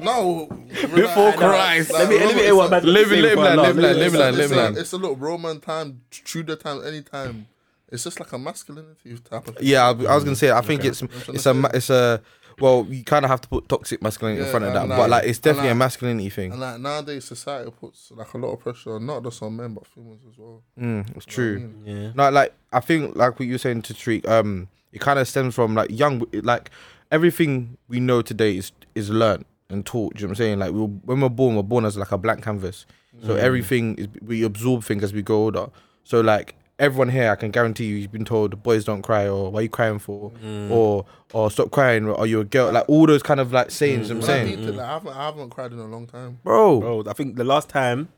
no, 0.00 0.46
no, 0.48 0.56
Before 0.94 1.32
Christ. 1.32 1.92
Let 1.92 2.08
me- 2.08 2.18
let 2.18 2.36
me 2.36 2.42
hear 2.42 2.54
what 2.54 2.70
man- 2.70 2.84
Live 2.84 3.10
live 3.10 3.38
live 3.38 3.76
live 3.76 3.76
live 3.76 4.76
it's, 4.76 4.92
a, 4.92 4.96
in. 4.96 5.02
little 5.02 5.16
Roman 5.16 5.60
time, 5.60 6.02
Tudor 6.10 6.56
time, 6.56 6.84
any 6.84 7.02
time. 7.02 7.46
It's 7.92 8.02
just 8.02 8.18
like 8.18 8.32
a 8.32 8.38
masculinity 8.38 9.16
type 9.18 9.46
of. 9.46 9.62
Yeah, 9.62 9.84
I, 9.84 9.90
I 9.90 10.14
was 10.16 10.24
gonna 10.24 10.34
say. 10.36 10.50
I 10.50 10.60
think 10.60 10.80
Okay. 10.80 10.88
it's 10.88 11.00
I'm 11.02 11.08
it's 11.28 11.46
a 11.46 11.70
it's 11.72 11.90
a 11.90 12.20
well, 12.60 12.86
you 12.88 13.04
kind 13.04 13.24
of 13.24 13.30
have 13.30 13.40
to 13.42 13.48
put 13.48 13.68
toxic 13.68 14.02
masculinity 14.02 14.40
in 14.40 14.46
Yeah, 14.46 14.50
front 14.50 14.64
of 14.64 14.72
that, 14.72 14.80
and 14.82 14.88
but 14.90 14.98
like- 14.98 15.10
like 15.10 15.24
it's 15.24 15.38
definitely 15.38 15.70
and 15.70 15.78
a 15.78 15.84
like- 15.84 15.86
masculinity 15.86 16.30
thing. 16.30 16.52
And 16.52 16.60
like 16.60 16.80
nowadays, 16.80 17.24
society 17.24 17.70
puts 17.70 18.10
like 18.12 18.32
a 18.32 18.38
lot 18.38 18.52
of 18.52 18.60
pressure, 18.60 18.98
not 18.98 19.22
just 19.24 19.42
on 19.42 19.56
men 19.56 19.74
but 19.74 19.86
females 19.86 20.20
as 20.30 20.38
well. 20.38 20.62
Mm, 20.80 21.00
it's 21.16 21.26
You 21.26 21.32
I 21.32 21.34
true. 21.34 21.58
mean? 21.58 21.82
Yeah. 22.02 22.12
No, 22.14 22.30
like 22.30 22.54
I 22.72 22.80
think 22.80 23.14
like 23.16 23.38
what 23.38 23.46
you 23.46 23.52
were 23.54 23.58
saying 23.58 23.82
to 23.82 23.94
Treek, 23.94 24.26
um, 24.28 24.68
it 24.92 25.00
kind 25.00 25.18
of 25.18 25.28
stems 25.28 25.54
from 25.54 25.74
like 25.74 25.90
young, 25.90 26.22
like 26.32 26.70
everything 27.10 27.76
we 27.88 28.00
know 28.00 28.22
today 28.22 28.56
is 28.56 28.72
is 28.94 29.10
learned 29.10 29.44
and 29.68 29.84
taught. 29.84 30.14
Do 30.14 30.20
you 30.22 30.26
know 30.26 30.30
what 30.30 30.32
I'm 30.32 30.36
saying? 30.36 30.58
Like 30.58 30.72
we 30.72 30.80
were, 30.80 30.86
when 30.86 31.20
we're 31.20 31.28
born, 31.28 31.56
we're 31.56 31.62
born 31.62 31.84
as 31.84 31.96
like 31.96 32.12
a 32.12 32.18
blank 32.18 32.42
canvas, 32.42 32.86
so 33.22 33.34
Mm. 33.34 33.38
everything 33.38 33.94
is 33.96 34.08
we 34.22 34.42
absorb 34.42 34.84
things 34.84 35.02
as 35.04 35.12
we 35.12 35.22
go 35.22 35.36
older. 35.44 35.68
So 36.04 36.20
like 36.20 36.54
everyone 36.78 37.08
here, 37.08 37.30
I 37.30 37.36
can 37.36 37.50
guarantee 37.50 37.86
you, 37.86 37.96
you've 37.96 38.12
been 38.12 38.24
told 38.24 38.62
boys 38.62 38.84
don't 38.84 39.02
cry 39.02 39.26
or 39.28 39.50
why 39.50 39.62
you 39.62 39.68
crying 39.68 39.98
for, 39.98 40.30
Mm. 40.44 40.70
or 40.70 41.06
or 41.32 41.50
stop 41.50 41.70
crying, 41.70 42.06
or 42.08 42.26
you're 42.26 42.42
a 42.42 42.44
girl. 42.44 42.70
Like 42.72 42.88
all 42.88 43.06
those 43.06 43.22
kind 43.22 43.40
of 43.40 43.52
like 43.52 43.70
sayings. 43.70 44.08
you 44.08 44.14
know 44.14 44.20
When 44.20 44.28
what 44.28 44.36
I 44.36 44.40
I'm 44.40 44.46
meet 44.46 44.54
saying, 44.56 44.68
it, 44.68 44.74
like, 44.76 44.86
I 44.86 44.92
haven't, 44.92 45.12
I 45.16 45.24
haven't 45.26 45.50
cried 45.50 45.72
in 45.72 45.78
a 45.78 45.86
long 45.86 46.06
time. 46.06 46.38
bro. 46.44 46.80
Bro, 46.80 47.04
I 47.08 47.12
think 47.12 47.36
the 47.36 47.44
last 47.44 47.68
time 47.68 48.08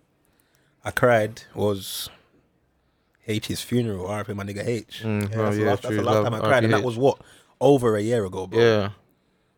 I 0.85 0.91
cried 0.91 1.43
was 1.55 2.11
H's 3.27 3.61
funeral. 3.63 4.09
RIP 4.15 4.29
my 4.35 4.45
nigga 4.45 4.67
H. 4.67 5.03
Mm, 5.05 5.31
yeah, 5.31 5.37
oh, 5.39 5.43
that's, 5.45 5.57
the 5.57 5.65
last, 5.65 5.83
that's 5.83 5.95
the 5.97 6.03
last 6.03 6.15
Love 6.15 6.25
time 6.25 6.35
I 6.35 6.39
cried, 6.41 6.65
and 6.65 6.73
RIP 6.73 6.81
that 6.83 6.87
was 6.87 6.97
what 6.99 7.21
over 7.61 7.97
a 7.97 8.01
year 8.03 8.25
ago, 8.25 8.47
bro. 8.47 8.59
Yeah, 8.61 8.91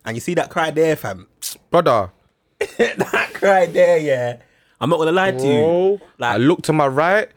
And 0.05 0.17
you 0.17 0.21
see 0.21 0.35
that 0.35 0.51
cry 0.51 0.71
there, 0.71 0.97
fam. 0.97 1.27
brother. 1.71 2.11
that 2.79 3.31
cry 3.35 3.67
there, 3.67 3.99
yeah. 3.99 4.37
I'm 4.81 4.89
not 4.91 4.99
gonna 4.99 5.13
lie 5.13 5.33
to 5.33 5.47
you. 5.47 5.61
Bro, 5.61 6.01
Like- 6.19 6.35
I 6.35 6.37
looked 6.39 6.65
to 6.67 6.73
my 6.73 6.87
right. 6.87 7.29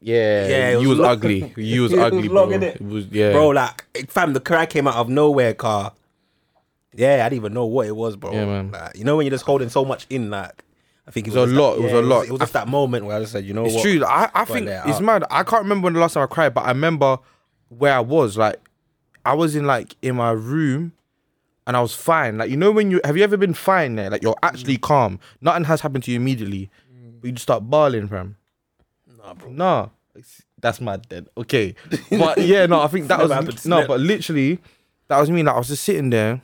Yeah, 0.00 0.48
Yeah, 0.48 0.68
it 0.70 0.80
you 0.82 0.88
was 0.88 0.98
was 0.98 1.06
ugly. 1.08 1.52
You 1.56 1.82
was 1.82 1.92
It 1.92 1.96
was 1.96 2.04
ugly, 2.06 2.28
long, 2.28 2.48
bro. 2.48 2.58
innit? 2.58 2.74
It 2.76 2.82
was 2.82 3.06
yeah, 3.08 3.32
Bro, 3.32 3.48
like 3.50 3.84
fam, 4.08 4.32
the 4.32 4.40
cry 4.40 4.66
came 4.66 4.86
out 4.88 4.94
of 4.96 5.08
nowhere, 5.08 5.52
car. 5.54 5.92
Yeah, 6.94 7.24
I 7.24 7.28
didn't 7.28 7.42
even 7.42 7.54
know 7.54 7.66
what 7.66 7.86
it 7.86 7.94
was, 7.94 8.16
bro. 8.16 8.32
Yeah, 8.32 8.46
man. 8.46 8.70
Like, 8.72 8.96
you 8.96 9.04
know 9.04 9.16
when 9.16 9.26
you're 9.26 9.30
just 9.30 9.44
holding 9.44 9.68
so 9.68 9.84
much 9.84 10.06
in, 10.10 10.30
like 10.30 10.64
I 11.06 11.10
think 11.10 11.26
it 11.28 11.34
It 11.34 11.36
was 11.36 11.50
was 11.50 11.52
a 11.52 11.60
lot, 11.60 11.74
that- 11.74 11.80
it 11.80 11.84
was 11.84 11.92
a 11.92 12.02
lot. 12.02 12.26
It 12.26 12.30
was 12.30 12.40
just 12.40 12.52
that 12.54 12.68
moment 12.68 13.04
where 13.06 13.16
I 13.16 13.20
just 13.20 13.32
said, 13.32 13.44
you 13.44 13.52
know 13.54 13.64
It's 13.64 13.74
what? 13.74 13.82
true. 13.82 14.04
I, 14.04 14.30
I 14.34 14.44
think 14.44 14.68
it's 14.68 14.96
out. 14.98 15.02
mad. 15.02 15.24
I 15.30 15.42
can't 15.42 15.62
remember 15.62 15.84
when 15.86 15.92
the 15.94 16.00
last 16.00 16.14
time 16.14 16.22
I 16.24 16.26
cried, 16.26 16.54
but 16.54 16.62
I 16.64 16.68
remember 16.68 17.18
where 17.68 17.92
I 17.94 18.00
was. 18.00 18.36
Like, 18.38 18.56
I 19.24 19.34
was 19.34 19.54
in 19.54 19.66
like 19.66 19.96
in 20.02 20.16
my 20.16 20.30
room, 20.30 20.92
and 21.66 21.76
I 21.76 21.80
was 21.82 21.94
fine. 21.94 22.38
Like, 22.38 22.50
you 22.50 22.56
know 22.56 22.70
when 22.70 22.90
you 22.90 23.00
have 23.04 23.16
you 23.16 23.22
ever 23.24 23.36
been 23.36 23.54
fine 23.54 23.96
there? 23.96 24.08
Like, 24.10 24.22
you're 24.22 24.36
actually 24.42 24.78
calm. 24.78 25.20
Nothing 25.42 25.64
has 25.64 25.82
happened 25.82 26.04
to 26.04 26.10
you 26.10 26.16
immediately, 26.16 26.70
but 27.20 27.26
you 27.28 27.32
just 27.32 27.42
start 27.44 27.64
bawling, 27.64 28.08
fam. 28.08 28.36
Nah, 29.22 29.34
bro. 29.34 29.50
Nah, 29.50 29.88
that's 30.58 30.80
mad. 30.80 31.06
Then 31.08 31.26
okay, 31.36 31.74
but 32.10 32.38
yeah, 32.38 32.66
no, 32.66 32.80
I 32.80 32.86
think 32.88 33.08
that 33.08 33.18
Never 33.18 33.28
was 33.28 33.32
happened. 33.32 33.66
no, 33.66 33.86
but 33.86 34.00
literally, 34.00 34.58
that 35.08 35.18
was 35.18 35.30
me. 35.30 35.42
Like, 35.42 35.54
I 35.54 35.58
was 35.58 35.68
just 35.68 35.84
sitting 35.84 36.10
there. 36.10 36.42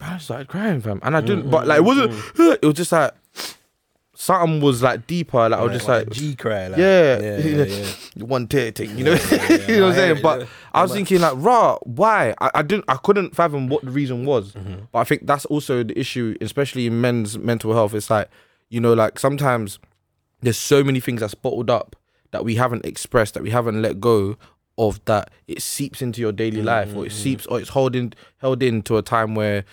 I 0.00 0.18
started 0.18 0.48
crying, 0.48 0.80
fam, 0.80 0.98
and 1.02 1.16
I 1.16 1.20
didn't. 1.20 1.44
Mm, 1.44 1.50
but 1.52 1.66
like, 1.68 1.78
it 1.78 1.82
mm, 1.82 1.86
wasn't. 1.86 2.12
Mm. 2.12 2.58
It 2.62 2.66
was 2.66 2.74
just 2.74 2.92
like 2.92 3.12
something 4.22 4.60
was 4.60 4.82
like 4.82 5.06
deeper. 5.06 5.48
Like 5.48 5.60
I 5.60 5.62
was 5.64 5.72
just 5.72 5.88
Like, 5.88 6.10
G 6.10 6.36
cry, 6.36 6.68
like, 6.68 6.78
yeah, 6.78 7.20
yeah, 7.20 7.38
yeah, 7.38 7.64
yeah. 7.64 8.24
one 8.24 8.46
tear 8.46 8.70
thing, 8.70 8.96
you 8.96 9.04
know. 9.04 9.14
You 9.68 9.76
know 9.76 9.86
what 9.86 9.90
I'm 9.90 9.94
saying? 9.94 10.22
But. 10.22 10.48
I 10.74 10.82
was 10.82 10.92
thinking 10.92 11.20
like, 11.20 11.34
raw, 11.36 11.76
why? 11.82 12.34
I, 12.40 12.50
I 12.54 12.62
didn't, 12.62 12.86
I 12.88 12.96
couldn't 12.96 13.36
fathom 13.36 13.68
what 13.68 13.84
the 13.84 13.90
reason 13.90 14.24
was. 14.24 14.52
Mm-hmm. 14.52 14.84
But 14.90 15.00
I 15.00 15.04
think 15.04 15.26
that's 15.26 15.44
also 15.46 15.82
the 15.82 15.98
issue, 15.98 16.34
especially 16.40 16.86
in 16.86 17.00
men's 17.00 17.36
mental 17.36 17.74
health. 17.74 17.92
It's 17.94 18.08
like, 18.08 18.30
you 18.70 18.80
know, 18.80 18.94
like 18.94 19.18
sometimes 19.18 19.78
there's 20.42 20.58
so 20.58 20.84
many 20.84 21.00
things 21.00 21.20
that's 21.20 21.34
bottled 21.34 21.70
up 21.70 21.96
that 22.32 22.44
we 22.44 22.56
haven't 22.56 22.84
expressed, 22.84 23.34
that 23.34 23.42
we 23.42 23.50
haven't 23.50 23.80
let 23.80 24.00
go 24.00 24.36
of, 24.78 25.04
that 25.04 25.30
it 25.46 25.62
seeps 25.62 26.02
into 26.02 26.20
your 26.20 26.32
daily 26.32 26.62
mm, 26.62 26.64
life, 26.64 26.94
or 26.94 27.04
it 27.04 27.10
mm, 27.10 27.14
mm. 27.14 27.22
seeps, 27.22 27.46
or 27.46 27.60
it's 27.60 27.70
holding 27.70 28.12
held 28.38 28.62
in 28.62 28.82
to 28.82 28.96
a 28.96 29.02
time 29.02 29.34
where 29.34 29.64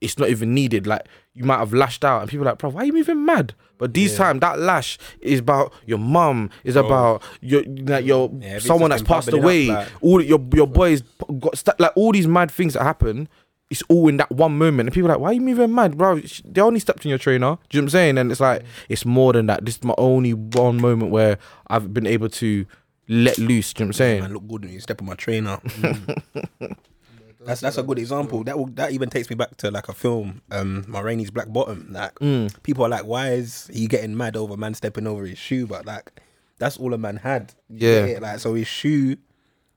it's 0.00 0.18
not 0.18 0.28
even 0.28 0.54
needed. 0.54 0.86
Like 0.86 1.06
you 1.34 1.44
might 1.44 1.58
have 1.58 1.72
lashed 1.72 2.04
out, 2.04 2.22
and 2.22 2.30
people 2.30 2.46
are 2.46 2.50
like, 2.52 2.58
bro, 2.58 2.70
why 2.70 2.82
are 2.82 2.84
you 2.84 2.92
moving 2.92 3.24
mad? 3.24 3.54
But 3.78 3.94
these 3.94 4.16
time, 4.16 4.40
that 4.40 4.58
lash 4.58 4.98
is 5.20 5.38
about 5.38 5.72
your 5.86 5.98
mum, 5.98 6.50
is 6.64 6.74
about 6.74 7.22
your 7.40 7.62
like 7.64 8.04
your 8.04 8.28
Yeah, 8.40 8.58
someone 8.58 8.90
that's 8.90 9.04
passed 9.04 9.30
bubbling 9.30 9.42
up, 9.42 9.44
away. 9.44 9.66
like- 9.66 9.88
all 10.00 10.20
your 10.20 10.44
your 10.52 10.66
boys 10.66 11.02
got 11.38 11.56
st- 11.56 11.78
like 11.78 11.92
all 11.94 12.10
these 12.10 12.26
mad 12.26 12.50
things 12.50 12.74
that 12.74 12.82
happen. 12.82 13.28
It's 13.70 13.82
all 13.90 14.08
in 14.08 14.16
that 14.16 14.30
one 14.30 14.56
moment, 14.56 14.86
and 14.88 14.94
people 14.94 15.10
are 15.10 15.14
like, 15.14 15.20
"Why 15.20 15.28
are 15.28 15.32
you 15.34 15.42
moving 15.42 15.74
mad, 15.74 15.98
bro? 15.98 16.20
They 16.44 16.60
only 16.62 16.80
stepped 16.80 17.04
in 17.04 17.10
your 17.10 17.18
trainer." 17.18 17.58
Do 17.68 17.76
you 17.76 17.82
know 17.82 17.84
what 17.84 17.86
I'm 17.86 17.88
saying? 17.90 18.18
And 18.18 18.32
it's 18.32 18.40
like 18.40 18.62
it's 18.88 19.04
more 19.04 19.32
than 19.34 19.46
that. 19.46 19.64
This 19.64 19.76
is 19.76 19.84
my 19.84 19.94
only 19.98 20.32
one 20.32 20.80
moment 20.80 21.10
where 21.10 21.36
I've 21.68 21.92
been 21.92 22.06
able 22.06 22.30
to 22.30 22.64
let 23.08 23.36
loose. 23.38 23.74
Do 23.74 23.82
you 23.82 23.84
know 23.84 23.88
what 23.88 23.90
I'm 23.90 23.92
saying? 23.94 24.20
Man, 24.22 24.32
look 24.32 24.48
good 24.48 24.64
when 24.64 24.72
you 24.72 24.80
step 24.80 25.02
on 25.02 25.06
my 25.08 25.14
trainer. 25.14 25.60
that's 27.44 27.60
that's 27.60 27.78
a 27.78 27.82
good 27.82 27.98
example. 27.98 28.44
That 28.44 28.58
will, 28.58 28.66
that 28.68 28.92
even 28.92 29.10
takes 29.10 29.30
me 29.30 29.36
back 29.36 29.56
to 29.58 29.70
like 29.70 29.88
a 29.88 29.92
film, 29.94 30.42
um, 30.50 30.84
Rainey's 30.88 31.30
Black 31.30 31.48
Bottom. 31.48 31.88
Like 31.90 32.14
Mm. 32.16 32.50
people 32.62 32.84
are 32.84 32.88
like, 32.88 33.04
why 33.04 33.32
is 33.32 33.68
he 33.72 33.86
getting 33.86 34.16
mad 34.16 34.36
over 34.36 34.56
man 34.56 34.74
stepping 34.74 35.06
over 35.06 35.24
his 35.24 35.38
shoe? 35.38 35.66
But 35.66 35.86
like 35.86 36.10
that's 36.58 36.76
all 36.78 36.92
a 36.94 36.98
man 36.98 37.16
had. 37.16 37.54
You 37.70 37.88
Yeah. 37.88 38.18
like 38.20 38.40
so 38.40 38.54
his 38.54 38.66
shoe 38.66 39.16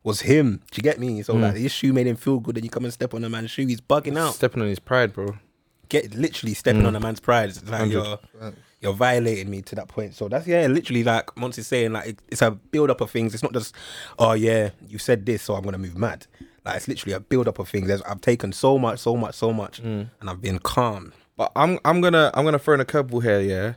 was 0.03 0.21
him. 0.21 0.61
Do 0.71 0.77
you 0.77 0.83
get 0.83 0.99
me? 0.99 1.21
So 1.23 1.33
like 1.35 1.55
his 1.55 1.71
shoe 1.71 1.93
made 1.93 2.07
him 2.07 2.15
feel 2.15 2.39
good, 2.39 2.55
and 2.57 2.63
you 2.63 2.69
come 2.69 2.83
and 2.85 2.93
step 2.93 3.13
on 3.13 3.23
a 3.23 3.29
man's 3.29 3.51
shoe, 3.51 3.65
he's 3.67 3.81
bugging 3.81 4.17
out. 4.17 4.33
Stepping 4.35 4.61
on 4.61 4.67
his 4.69 4.79
pride, 4.79 5.13
bro. 5.13 5.37
get 5.89 6.13
literally 6.15 6.53
stepping 6.53 6.85
on 6.85 6.95
a 6.95 6.99
man's 6.99 7.19
pride. 7.19 7.49
It's 7.49 7.63
like 7.63 7.79
Hundred. 7.79 7.91
you're 7.93 8.19
you're 8.79 8.93
violating 8.93 9.49
me 9.49 9.61
to 9.61 9.75
that 9.75 9.87
point. 9.89 10.15
So 10.15 10.27
that's 10.27 10.47
yeah, 10.47 10.65
literally 10.67 11.03
like 11.03 11.35
Monty 11.37 11.61
is 11.61 11.67
saying, 11.67 11.91
like 11.93 12.07
it, 12.07 12.19
it's 12.29 12.41
a 12.41 12.49
build 12.51 12.89
up 12.89 13.01
of 13.01 13.11
things. 13.11 13.33
It's 13.33 13.43
not 13.43 13.53
just 13.53 13.75
oh 14.17 14.33
yeah, 14.33 14.71
you 14.87 14.97
said 14.97 15.25
this, 15.25 15.43
so 15.43 15.53
I'm 15.55 15.63
gonna 15.63 15.77
move 15.77 15.97
mad. 15.97 16.25
Like 16.65 16.77
it's 16.77 16.87
literally 16.87 17.13
a 17.13 17.19
build 17.19 17.47
up 17.47 17.57
of 17.59 17.69
things. 17.69 17.87
There's, 17.87 18.01
I've 18.03 18.21
taken 18.21 18.53
so 18.53 18.77
much, 18.79 18.99
so 18.99 19.15
much, 19.15 19.35
so 19.35 19.51
much, 19.53 19.81
Mm. 19.83 20.09
and 20.19 20.29
I've 20.29 20.41
been 20.41 20.57
calm. 20.59 21.13
But 21.37 21.51
I'm 21.55 21.77
I'm 21.85 22.01
gonna 22.01 22.31
I'm 22.33 22.43
gonna 22.45 22.59
throw 22.59 22.73
in 22.73 22.79
a 22.79 22.85
curveball 22.85 23.21
here, 23.23 23.39
yeah. 23.39 23.73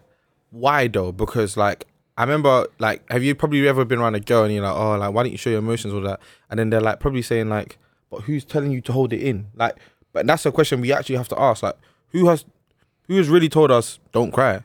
Why 0.50 0.88
though? 0.88 1.12
Because 1.12 1.56
like 1.56 1.86
I 2.16 2.22
remember 2.22 2.66
like 2.78 3.10
have 3.10 3.24
you 3.24 3.34
probably 3.34 3.66
ever 3.66 3.84
been 3.84 3.98
around 3.98 4.14
a 4.14 4.20
girl 4.20 4.44
and 4.44 4.54
you're 4.54 4.62
like, 4.62 4.76
oh 4.76 4.96
like 4.96 5.12
why 5.12 5.22
don't 5.22 5.32
you 5.32 5.38
show 5.38 5.50
your 5.50 5.58
emotions 5.58 5.92
or 5.92 6.00
that? 6.02 6.20
And 6.50 6.58
then 6.58 6.70
they're 6.70 6.80
like 6.80 7.00
probably 7.00 7.22
saying 7.22 7.48
like, 7.48 7.78
but 8.10 8.22
who's 8.22 8.44
telling 8.44 8.70
you 8.70 8.80
to 8.82 8.92
hold 8.92 9.12
it 9.12 9.20
in? 9.20 9.48
Like, 9.54 9.76
but 10.12 10.26
that's 10.26 10.46
a 10.46 10.52
question 10.52 10.80
we 10.80 10.92
actually 10.92 11.16
have 11.16 11.28
to 11.28 11.40
ask. 11.40 11.62
Like, 11.62 11.76
who 12.10 12.28
has 12.28 12.44
who 13.08 13.16
has 13.16 13.28
really 13.28 13.48
told 13.48 13.70
us 13.70 13.98
don't 14.12 14.30
cry? 14.30 14.62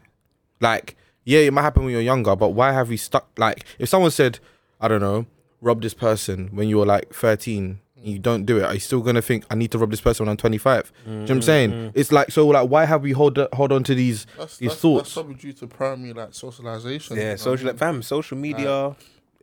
Like, 0.61 0.95
yeah, 1.25 1.39
it 1.39 1.53
might 1.53 1.63
happen 1.63 1.83
when 1.83 1.91
you're 1.91 2.01
younger, 2.01 2.35
but 2.35 2.49
why 2.49 2.71
have 2.71 2.89
we 2.89 2.97
stuck 2.97 3.27
like 3.37 3.65
if 3.79 3.89
someone 3.89 4.11
said, 4.11 4.39
I 4.79 4.87
don't 4.87 5.01
know, 5.01 5.25
rob 5.61 5.81
this 5.81 5.93
person 5.93 6.49
when 6.53 6.69
you 6.69 6.77
were 6.77 6.85
like 6.85 7.13
13 7.13 7.57
and 7.57 7.79
you 8.01 8.19
don't 8.19 8.45
do 8.45 8.57
it, 8.57 8.63
are 8.63 8.73
you 8.73 8.79
still 8.79 9.01
gonna 9.01 9.21
think 9.21 9.45
I 9.49 9.55
need 9.55 9.71
to 9.71 9.77
rob 9.77 9.91
this 9.91 10.01
person 10.01 10.25
when 10.25 10.31
I'm 10.31 10.37
25? 10.37 10.91
Do 11.05 11.09
you 11.11 11.15
know 11.17 11.21
what 11.23 11.29
I'm 11.31 11.41
saying? 11.41 11.91
It's 11.95 12.11
like 12.11 12.31
so 12.31 12.47
like 12.47 12.69
why 12.69 12.85
have 12.85 13.01
we 13.03 13.11
hold 13.11 13.37
hold 13.53 13.71
on 13.71 13.83
to 13.85 13.95
these 13.95 14.25
That's, 14.37 14.57
these 14.57 14.69
that's, 14.69 14.81
thoughts? 14.81 15.03
that's 15.09 15.13
probably 15.13 15.35
due 15.35 15.53
to 15.53 15.67
primary 15.67 16.13
like 16.13 16.33
socialization. 16.33 17.17
you 17.17 17.23
Yeah, 17.23 17.31
know 17.31 17.35
social 17.37 17.65
what 17.67 17.81
I 17.81 17.85
mean? 17.91 17.95
fam, 17.95 18.01
social 18.03 18.37
media, 18.37 18.95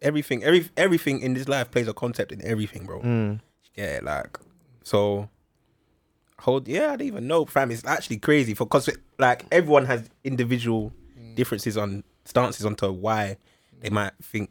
everything, 0.03 0.43
every 0.45 0.69
everything 0.77 1.21
in 1.21 1.35
this 1.35 1.49
life 1.49 1.71
plays 1.71 1.89
a 1.89 1.95
concept 1.95 2.33
in 2.33 2.45
everything, 2.45 2.87
bro. 2.87 3.01
Mm. 3.03 3.41
Yeah, 3.75 4.01
like 4.03 4.39
so. 4.83 5.29
Hold 6.41 6.69
yeah, 6.69 6.93
I 6.93 6.97
don't 6.97 7.07
even 7.09 7.27
know, 7.27 7.47
fam. 7.47 7.71
It's 7.71 7.85
actually 7.87 8.19
crazy 8.19 8.53
for 8.55 8.67
because 8.67 8.91
like 9.19 9.47
everyone 9.51 9.87
has 9.87 10.09
individual 10.23 10.93
differences 11.35 11.77
on 11.79 12.05
stances 12.27 12.65
onto 12.67 12.93
why 12.93 13.39
they 13.81 13.89
might 13.91 14.13
think. 14.23 14.51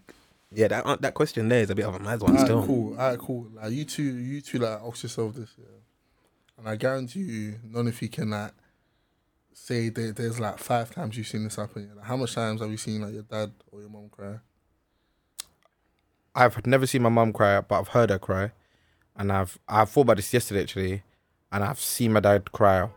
Yeah, 0.56 0.70
that 0.70 0.86
uh, 0.86 0.96
that 1.02 1.14
question 1.14 1.50
there 1.50 1.62
is 1.62 1.70
a 1.70 1.76
bit 1.76 1.86
of 1.86 1.96
a 1.96 2.00
mad 2.00 2.22
one 2.22 2.32
Alright, 2.32 2.46
still. 2.46 2.66
cool. 2.66 2.92
Alright, 2.94 3.20
cool. 3.20 3.50
Like 3.54 3.72
you 3.74 3.86
two, 3.86 4.04
you 4.04 4.42
two, 4.42 4.60
like 4.60 4.80
ask 4.82 5.04
yourself 5.04 5.36
this, 5.36 5.54
yeah. 5.58 5.66
And 6.58 6.70
I 6.70 6.78
guarantee 6.78 7.20
you, 7.20 7.56
none 7.64 7.88
of 7.88 8.02
you 8.02 8.08
can 8.08 8.30
like 8.30 8.54
say 9.54 9.90
there, 9.90 10.12
there's 10.12 10.40
like 10.40 10.58
five 10.60 10.94
times 10.94 11.18
you've 11.18 11.28
seen 11.28 11.44
this 11.44 11.58
happen. 11.58 11.88
Yeah? 11.90 11.96
Like, 11.96 12.06
how 12.06 12.18
much 12.18 12.34
times 12.36 12.62
have 12.62 12.72
you 12.72 12.78
seen 12.78 13.02
like 13.02 13.14
your 13.14 13.24
dad 13.24 13.52
or 13.72 13.82
your 13.82 13.90
mom 13.90 14.10
cry? 14.10 14.40
I've 16.34 16.66
never 16.66 16.86
seen 16.86 17.02
my 17.02 17.10
mum 17.10 17.32
cry, 17.34 17.62
but 17.62 17.80
I've 17.80 17.88
heard 17.90 18.10
her 18.10 18.20
cry, 18.20 18.52
and 19.16 19.32
I've 19.32 19.58
I've 19.68 19.90
thought 19.90 20.02
about 20.02 20.18
this 20.18 20.34
yesterday 20.34 20.64
actually, 20.64 21.04
and 21.52 21.64
I've 21.64 21.80
seen 21.80 22.14
my 22.14 22.20
dad 22.20 22.52
cry 22.52 22.90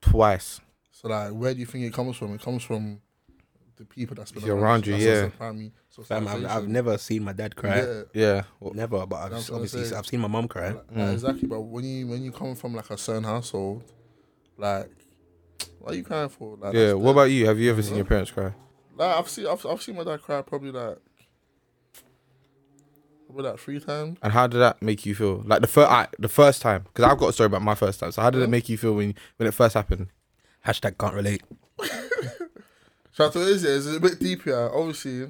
twice. 0.00 0.60
So 0.90 1.08
like, 1.08 1.32
where 1.32 1.54
do 1.54 1.60
you 1.60 1.66
think 1.66 1.84
it 1.84 1.92
comes 1.92 2.16
from? 2.16 2.34
It 2.34 2.40
comes 2.40 2.62
from 2.62 3.00
the 3.76 3.84
people 3.84 4.16
that's 4.16 4.32
been 4.32 4.44
You're 4.44 4.56
around 4.56 4.86
you, 4.86 4.92
That's 4.92 5.04
yeah. 5.04 5.22
just 5.22 5.34
a 5.34 5.38
family 5.38 5.72
Fam, 6.04 6.28
I've, 6.28 6.44
I've 6.44 6.68
never 6.68 6.98
seen 6.98 7.24
my 7.24 7.32
dad 7.32 7.56
cry. 7.56 7.78
Yeah, 7.78 8.02
Yeah, 8.12 8.42
Well, 8.60 8.74
Never, 8.74 9.06
but 9.06 9.16
I've 9.16 9.30
That's 9.30 9.48
what 9.48 9.56
I'm 9.56 9.62
obviously 9.62 9.84
saying. 9.84 9.98
I've 9.98 10.06
seen 10.06 10.20
my 10.20 10.28
mom 10.28 10.46
cry. 10.46 10.68
like, 10.68 10.76
like, 10.90 10.96
mm. 10.96 11.12
exactly. 11.12 11.48
But 11.48 11.60
when 11.62 11.84
you 11.84 12.06
when 12.06 12.22
you 12.22 12.32
come 12.32 12.54
from 12.54 12.74
like 12.74 12.90
a 12.90 12.98
certain 12.98 13.24
household, 13.24 13.82
like, 14.58 14.90
what 15.78 15.92
are 15.92 15.96
you 15.96 16.04
crying 16.04 16.28
for? 16.28 16.56
Like, 16.56 16.74
yeah. 16.74 16.86
that's 16.86 16.94
What 16.96 17.02
the- 17.04 17.10
about 17.10 17.30
you? 17.30 17.46
Have 17.46 17.58
you 17.58 17.70
ever 17.70 17.82
seen 17.82 17.96
your 17.96 18.04
parents 18.04 18.30
cry? 18.30 18.52
Like 18.94 19.16
I've 19.16 19.28
seen 19.28 19.46
I've, 19.46 19.64
I've 19.66 19.82
seen 19.82 19.96
my 19.96 20.04
dad 20.04 20.22
cry 20.22 20.42
probably 20.42 20.70
like 20.70 20.98
probably 23.26 23.50
like 23.50 23.58
three 23.58 23.80
times. 23.80 24.18
And 24.22 24.32
how 24.32 24.46
did 24.46 24.58
that 24.58 24.80
make 24.82 25.04
you 25.04 25.14
feel? 25.14 25.42
Like 25.44 25.60
the 25.60 25.66
first, 25.66 26.10
the 26.18 26.28
first 26.28 26.62
time, 26.62 26.84
because 26.84 27.04
I've 27.04 27.18
got 27.18 27.28
a 27.28 27.32
story 27.32 27.46
about 27.46 27.62
my 27.62 27.74
first 27.74 28.00
time. 28.00 28.12
So 28.12 28.22
how 28.22 28.30
did 28.30 28.42
it 28.42 28.48
make 28.50 28.68
you 28.68 28.78
feel 28.78 28.94
when 28.94 29.14
when 29.36 29.46
it 29.46 29.54
first 29.54 29.74
happened? 29.74 30.08
Hashtag 30.66 30.98
can't 30.98 31.14
relate. 31.14 31.42
Shout 33.16 33.28
out 33.28 33.32
to 33.34 33.38
is 33.40 33.64
it? 33.64 33.76
It's 33.76 33.96
a 33.96 34.00
bit 34.00 34.18
deep 34.20 34.42
here. 34.42 34.70
Obviously, 34.74 35.22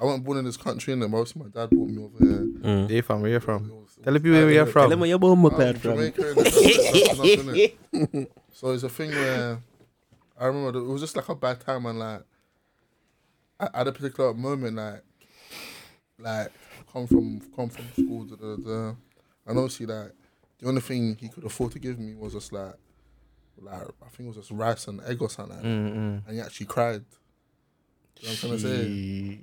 I 0.00 0.04
wasn't 0.04 0.24
born 0.24 0.38
in 0.38 0.44
this 0.46 0.56
country, 0.56 0.94
and 0.94 1.02
obviously 1.02 1.42
my 1.42 1.48
dad 1.48 1.68
brought 1.68 1.88
me 1.88 2.02
over 2.02 2.16
here. 2.18 2.46
Mm. 2.62 2.86
Where 2.88 2.96
you 2.96 3.02
from? 3.02 3.20
Where 3.20 3.30
you 3.30 3.40
from? 3.40 3.68
Tell 4.02 4.12
the 4.14 4.20
people 4.20 4.32
where 4.38 4.50
you're 4.50 4.64
from. 4.66 4.82
Tell 4.82 4.88
them 4.90 5.00
where 5.00 5.08
your 5.10 5.18
mom 5.18 5.42
was 5.42 5.52
I'm 5.52 5.58
bad 5.58 5.80
from. 5.82 5.92
Jamaican, 5.96 6.24
and 6.24 6.36
that's- 6.38 7.08
that's 7.08 7.18
nothing, 7.18 7.76
innit? 7.92 8.26
So 8.52 8.70
it's 8.72 8.82
a 8.82 8.88
thing 8.88 9.10
where 9.10 9.62
I 10.38 10.46
remember 10.46 10.78
it 10.78 10.82
was 10.84 11.00
just 11.02 11.14
like 11.16 11.28
a 11.28 11.34
bad 11.34 11.60
time, 11.60 11.84
and 11.86 11.98
like 11.98 12.22
at, 13.58 13.74
at 13.74 13.88
a 13.88 13.92
particular 13.92 14.32
moment, 14.32 14.76
like 14.76 15.02
like 16.18 16.52
come 16.90 17.06
from 17.06 17.40
come 17.54 17.68
from 17.68 17.84
school, 17.92 18.24
da, 18.24 18.36
da, 18.36 18.56
da, 18.56 18.88
and 19.46 19.58
obviously 19.58 19.86
like 19.86 20.12
the 20.58 20.68
only 20.68 20.80
thing 20.80 21.16
he 21.20 21.28
could 21.28 21.44
afford 21.44 21.72
to 21.72 21.78
give 21.78 21.98
me 21.98 22.14
was 22.14 22.32
just 22.32 22.52
like 22.52 22.74
like 23.60 23.82
I 23.82 24.08
think 24.08 24.20
it 24.20 24.26
was 24.28 24.36
just 24.36 24.50
rice 24.50 24.88
and 24.88 25.00
egg 25.02 25.20
or 25.20 25.30
something, 25.30 25.56
like 25.56 25.62
that. 25.62 25.68
Mm-mm. 25.68 26.26
and 26.26 26.34
he 26.34 26.40
actually 26.40 26.66
cried. 26.66 27.04
You 28.20 28.28
know 28.28 28.34
what 28.34 28.44
I'm 28.44 28.48
trying 28.48 28.52
to 28.52 28.58
say? 28.58 29.38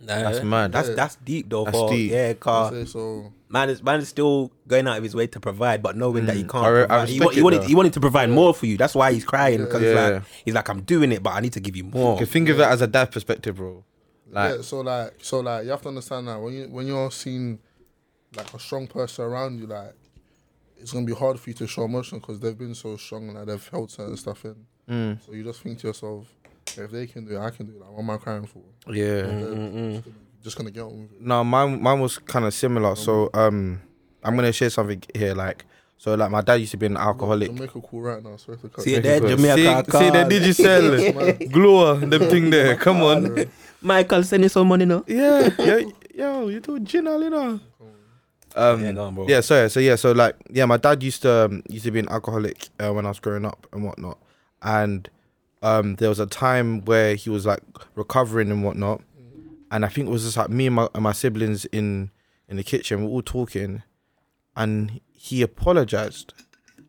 Nah, 0.00 0.30
That's 0.30 0.42
mad. 0.42 0.72
That's 0.72 0.88
Yeah. 0.88 0.94
that's 0.94 1.16
deep 1.16 1.48
though. 1.48 1.64
That's 1.64 1.76
for, 1.76 1.90
deep. 1.90 2.10
Yeah, 2.10 2.32
car. 2.34 2.84
So. 2.86 3.32
Man 3.48 3.70
is 3.70 3.82
man 3.82 4.00
is 4.00 4.08
still 4.08 4.50
going 4.66 4.86
out 4.88 4.98
of 4.98 5.02
his 5.02 5.14
way 5.14 5.26
to 5.28 5.40
provide, 5.40 5.82
but 5.82 5.96
knowing 5.96 6.26
that 6.26 6.36
he 6.36 6.44
mm. 6.44 6.48
can't. 6.50 6.90
I 6.90 7.02
I 7.02 7.06
he, 7.06 7.14
he 7.14 7.38
it, 7.38 7.42
wanted 7.42 7.62
though. 7.62 7.66
he 7.66 7.74
wanted 7.74 7.92
to 7.94 8.00
provide 8.00 8.30
more 8.30 8.52
for 8.52 8.66
you. 8.66 8.76
That's 8.76 8.94
why 8.94 9.12
he's 9.12 9.24
crying 9.24 9.64
because 9.64 9.80
he's 9.80 9.92
Yeah. 9.92 10.08
like 10.08 10.22
he's 10.44 10.54
like 10.54 10.68
I'm 10.68 10.82
doing 10.82 11.12
it, 11.12 11.22
but 11.22 11.30
I 11.34 11.40
need 11.40 11.52
to 11.52 11.60
give 11.60 11.76
you 11.76 11.84
more. 11.84 12.16
Okay, 12.16 12.24
think 12.24 12.48
of 12.48 12.56
that 12.58 12.72
as 12.72 12.80
a 12.80 12.86
dad 12.86 13.12
perspective, 13.12 13.56
bro. 13.56 13.84
Like, 14.30 14.56
yeah, 14.56 14.62
so 14.62 14.80
like, 14.80 15.14
so 15.22 15.40
like, 15.40 15.64
you 15.64 15.70
have 15.70 15.82
to 15.82 15.88
understand 15.88 16.26
that 16.26 16.40
when 16.40 16.54
you 16.54 16.64
when 16.68 16.86
you're 16.88 17.10
seeing 17.12 17.60
like 18.36 18.52
a 18.52 18.58
strong 18.58 18.88
person 18.88 19.24
around 19.24 19.60
you, 19.60 19.66
like 19.66 19.94
it's 20.80 20.92
gonna 20.92 21.06
be 21.06 21.14
hard 21.14 21.38
for 21.40 21.50
you 21.50 21.54
to 21.54 21.66
show 21.66 21.84
emotion 21.84 22.18
because 22.18 22.40
they've 22.40 22.56
been 22.58 22.74
so 22.74 22.96
strong 22.96 23.28
and 23.28 23.36
like, 23.38 23.46
they've 23.46 23.68
held 23.68 23.90
certain 23.90 24.16
stuff 24.16 24.44
in. 24.44 24.56
mm, 24.88 25.24
So 25.24 25.32
you 25.32 25.42
just 25.44 25.60
think 25.62 25.78
to 25.80 25.86
yourself, 25.88 26.26
if 26.76 26.90
they 26.90 27.06
can 27.06 27.24
do 27.26 27.36
it, 27.36 27.40
I 27.40 27.50
can 27.50 27.66
do 27.66 27.72
it. 27.72 27.80
Like, 27.80 27.90
what 27.90 28.00
am 28.00 28.10
I 28.10 28.16
crying 28.16 28.46
for? 28.46 28.62
yeah. 28.92 29.22
They're 29.22 29.40
Just, 29.40 29.50
gonna, 29.54 30.02
just 30.42 30.56
gonna 30.58 30.70
get 30.70 30.82
on 30.82 31.02
with 31.02 31.12
it. 31.12 31.20
No, 31.22 31.42
mine 31.44 31.80
mine 31.82 32.00
was 32.00 32.18
kind 32.18 32.44
of 32.44 32.52
similar. 32.54 32.94
So 32.96 33.30
um, 33.34 33.80
I'm 34.22 34.34
gonna 34.36 34.52
share 34.52 34.70
something 34.70 35.02
here. 35.14 35.34
Like, 35.34 35.64
so 35.96 36.14
like 36.14 36.30
my 36.30 36.40
dad 36.42 36.54
used 36.56 36.72
to 36.72 36.76
be 36.76 36.86
an 36.86 36.96
alcoholic. 36.98 37.50
Jamaica 37.54 37.80
cool 37.80 38.02
right 38.02 38.22
now. 38.22 38.36
Sorry 38.36 38.58
to 38.58 38.68
cut 38.68 38.84
See 38.84 38.90
you. 38.92 38.96
it 38.98 39.02
there, 39.02 39.20
See, 39.20 39.28
Jamaica. 39.28 39.90
see 39.98 40.10
the 40.10 40.12
card. 40.12 40.28
digital 40.28 41.48
glow, 41.48 41.96
them 41.96 42.28
thing 42.30 42.50
there. 42.50 42.76
Come 42.76 43.00
on. 43.02 43.46
Michael, 43.80 44.22
send 44.22 44.42
you 44.42 44.48
some 44.48 44.66
money 44.68 44.84
now. 44.86 45.04
Yeah, 45.06 45.48
yeah, 45.58 45.80
yo, 46.14 46.48
you 46.48 46.60
too 46.60 46.80
genial, 46.80 47.22
you 47.22 47.30
know. 47.30 47.60
Um, 48.56 48.80
Yeah, 48.80 48.86
so 48.86 48.86
yeah, 48.86 48.92
go 48.92 49.04
on, 49.04 49.14
bro. 49.14 49.40
sorry, 49.40 49.70
so 49.70 49.80
yeah, 49.80 49.96
so 49.96 50.12
like, 50.12 50.36
yeah, 50.50 50.64
my 50.64 50.76
dad 50.76 51.02
used 51.02 51.22
to 51.22 51.46
um, 51.46 51.62
used 51.68 51.84
to 51.84 51.90
be 51.90 51.98
an 51.98 52.08
alcoholic 52.08 52.68
uh, 52.80 52.92
when 52.92 53.04
I 53.04 53.08
was 53.08 53.18
growing 53.20 53.44
up 53.44 53.66
and 53.72 53.84
whatnot, 53.84 54.18
and 54.62 55.08
um, 55.62 55.96
there 55.96 56.08
was 56.08 56.20
a 56.20 56.26
time 56.26 56.84
where 56.84 57.14
he 57.14 57.30
was 57.30 57.46
like 57.46 57.62
recovering 57.94 58.50
and 58.50 58.62
whatnot, 58.64 59.02
and 59.70 59.84
I 59.84 59.88
think 59.88 60.08
it 60.08 60.10
was 60.10 60.24
just 60.24 60.36
like 60.36 60.50
me 60.50 60.66
and 60.66 60.76
my 60.76 60.88
and 60.94 61.02
my 61.02 61.12
siblings 61.12 61.64
in 61.66 62.10
in 62.48 62.56
the 62.56 62.62
kitchen, 62.64 63.00
we 63.00 63.06
are 63.06 63.10
all 63.10 63.22
talking, 63.22 63.82
and 64.56 65.00
he 65.12 65.42
apologized, 65.42 66.32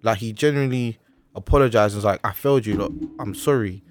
like 0.04 0.18
he 0.20 0.34
genuinely 0.34 1.00
apologized 1.34 1.94
and 1.94 1.98
was 2.00 2.06
like, 2.06 2.20
"I 2.24 2.32
failed 2.32 2.66
you, 2.66 2.76
look, 2.78 2.94
I'm 3.20 3.34
sorry," 3.34 3.84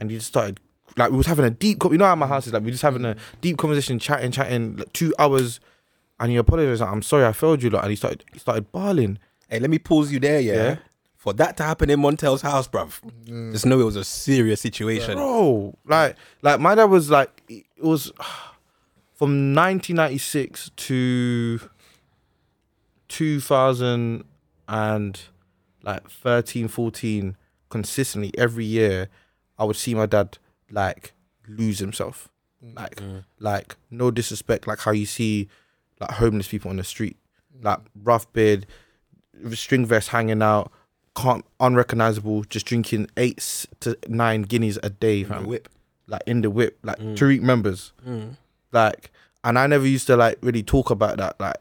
and 0.00 0.10
he 0.10 0.16
just 0.16 0.28
started 0.28 0.58
like 0.96 1.10
we 1.10 1.16
was 1.16 1.26
having 1.26 1.44
a 1.44 1.50
deep, 1.50 1.80
co- 1.80 1.92
you 1.92 1.98
know 1.98 2.06
how 2.06 2.14
my 2.16 2.26
house 2.26 2.46
is 2.46 2.52
like 2.52 2.62
we 2.64 2.70
just 2.70 2.82
having 2.82 3.04
a 3.04 3.16
deep 3.40 3.56
conversation, 3.58 3.98
chatting, 3.98 4.30
chatting, 4.30 4.76
like 4.76 4.92
two 4.92 5.12
hours, 5.18 5.60
and 6.24 6.30
he 6.30 6.38
apologized, 6.38 6.80
like, 6.80 6.90
"I'm 6.90 7.02
sorry, 7.02 7.26
I 7.26 7.32
failed 7.32 7.62
you," 7.62 7.68
lot, 7.68 7.84
and 7.84 7.90
he 7.90 7.96
started 7.96 8.24
he 8.32 8.38
started 8.38 8.72
bawling. 8.72 9.18
Hey, 9.46 9.60
let 9.60 9.68
me 9.68 9.78
pause 9.78 10.10
you 10.10 10.18
there, 10.18 10.40
yeah. 10.40 10.54
Yeah. 10.54 10.76
For 11.16 11.34
that 11.34 11.58
to 11.58 11.64
happen 11.64 11.90
in 11.90 12.00
Montel's 12.00 12.40
house, 12.40 12.66
bruv, 12.66 13.00
mm. 13.26 13.52
just 13.52 13.66
know 13.66 13.78
it 13.78 13.84
was 13.84 13.96
a 13.96 14.04
serious 14.04 14.62
situation. 14.62 15.16
bro. 15.16 15.76
Like, 15.84 16.16
like 16.40 16.60
my 16.60 16.74
dad 16.74 16.84
was 16.84 17.10
like, 17.10 17.42
it 17.48 17.64
was 17.78 18.06
from 19.14 19.54
1996 19.54 20.70
to 20.76 21.60
2000 23.08 24.24
and 24.66 25.20
like 25.82 26.08
13, 26.08 26.68
14, 26.68 27.36
consistently 27.68 28.32
every 28.38 28.64
year, 28.64 29.08
I 29.58 29.64
would 29.64 29.76
see 29.76 29.94
my 29.94 30.06
dad 30.06 30.38
like 30.70 31.12
lose 31.46 31.80
himself. 31.80 32.30
Mm. 32.64 32.76
Like, 32.76 32.96
mm. 32.96 33.24
like 33.38 33.76
no 33.90 34.10
disrespect, 34.10 34.66
like 34.66 34.80
how 34.80 34.92
you 34.92 35.04
see 35.04 35.48
like 36.00 36.10
homeless 36.12 36.48
people 36.48 36.70
on 36.70 36.76
the 36.76 36.84
street, 36.84 37.16
like 37.62 37.78
rough 38.02 38.30
beard, 38.32 38.66
string 39.52 39.86
vest 39.86 40.08
hanging 40.08 40.42
out, 40.42 40.70
can't 41.16 41.44
unrecognizable, 41.60 42.44
just 42.44 42.66
drinking 42.66 43.08
eight 43.16 43.66
to 43.80 43.96
nine 44.08 44.42
Guinness 44.42 44.78
a 44.82 44.90
day, 44.90 45.22
The 45.22 45.28
fam. 45.34 45.46
whip. 45.46 45.68
Like 46.06 46.22
in 46.26 46.42
the 46.42 46.50
whip, 46.50 46.78
like 46.82 46.98
Tariq 46.98 47.40
members, 47.40 47.92
Mm. 48.06 48.36
like, 48.72 49.10
and 49.42 49.58
I 49.58 49.66
never 49.66 49.86
used 49.86 50.06
to 50.08 50.16
like 50.16 50.36
really 50.42 50.62
talk 50.62 50.90
about 50.90 51.16
that, 51.16 51.38
like, 51.40 51.56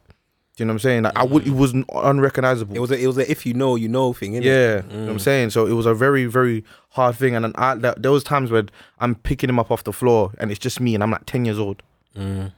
do 0.56 0.62
you 0.64 0.66
know 0.66 0.72
what 0.72 0.76
I'm 0.76 0.80
saying? 0.80 1.04
Like, 1.04 1.18
I 1.18 1.24
would, 1.24 1.48
it 1.48 1.52
was 1.54 1.74
n- 1.74 1.86
unrecognizable. 1.96 2.76
It 2.76 2.80
was 2.80 2.92
a, 2.92 3.00
it 3.02 3.08
was 3.08 3.18
a 3.18 3.30
if 3.32 3.44
you 3.46 3.54
know 3.56 3.76
you 3.76 3.88
know 3.90 4.14
thing, 4.14 4.34
innit? 4.34 4.44
Yeah, 4.44 4.82
you 4.92 4.98
know 4.98 5.06
what 5.06 5.12
I'm 5.14 5.20
saying. 5.20 5.50
So 5.52 5.66
it 5.66 5.72
was 5.74 5.86
a 5.88 5.94
very, 5.96 6.26
very 6.26 6.64
hard 6.90 7.16
thing, 7.16 7.36
and 7.36 7.46
then 7.46 7.54
I, 7.56 7.74
there 7.76 7.96
there 7.98 8.12
was 8.12 8.24
times 8.24 8.52
where 8.52 8.66
I'm 9.00 9.16
picking 9.16 9.50
him 9.50 9.58
up 9.60 9.72
off 9.72 9.84
the 9.84 9.94
floor, 9.94 10.32
and 10.38 10.52
it's 10.52 10.60
just 10.60 10.80
me, 10.80 10.94
and 10.94 11.02
I'm 11.04 11.10
like 11.10 11.26
ten 11.26 11.46
years 11.46 11.58
old. 11.58 11.82
Mm. 12.16 12.52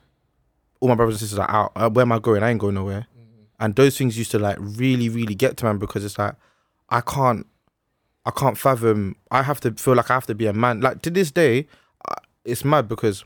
All 0.85 0.89
my 0.89 0.95
brothers 0.95 1.15
and 1.15 1.19
sisters 1.21 1.39
are 1.39 1.49
out. 1.49 1.71
Uh, 1.75 1.89
where 1.89 2.03
am 2.03 2.11
I 2.11 2.19
going? 2.19 2.43
I 2.43 2.51
ain't 2.51 2.59
going 2.59 2.75
nowhere. 2.75 3.07
And 3.59 3.73
those 3.75 3.97
things 3.97 4.19
used 4.19 4.29
to 4.31 4.37
like 4.39 4.57
really, 4.59 5.09
really 5.09 5.33
get 5.33 5.57
to 5.57 5.65
man 5.65 5.79
because 5.79 6.05
it's 6.05 6.19
like 6.19 6.35
I 6.89 7.01
can't, 7.01 7.47
I 8.23 8.29
can't 8.29 8.55
fathom. 8.55 9.15
I 9.31 9.41
have 9.41 9.59
to 9.61 9.71
feel 9.71 9.95
like 9.95 10.11
I 10.11 10.13
have 10.13 10.27
to 10.27 10.35
be 10.35 10.45
a 10.45 10.53
man. 10.53 10.81
Like 10.81 11.01
to 11.01 11.09
this 11.09 11.31
day, 11.31 11.67
I- 12.07 12.13
it's 12.43 12.63
mad 12.63 12.87
because 12.87 13.23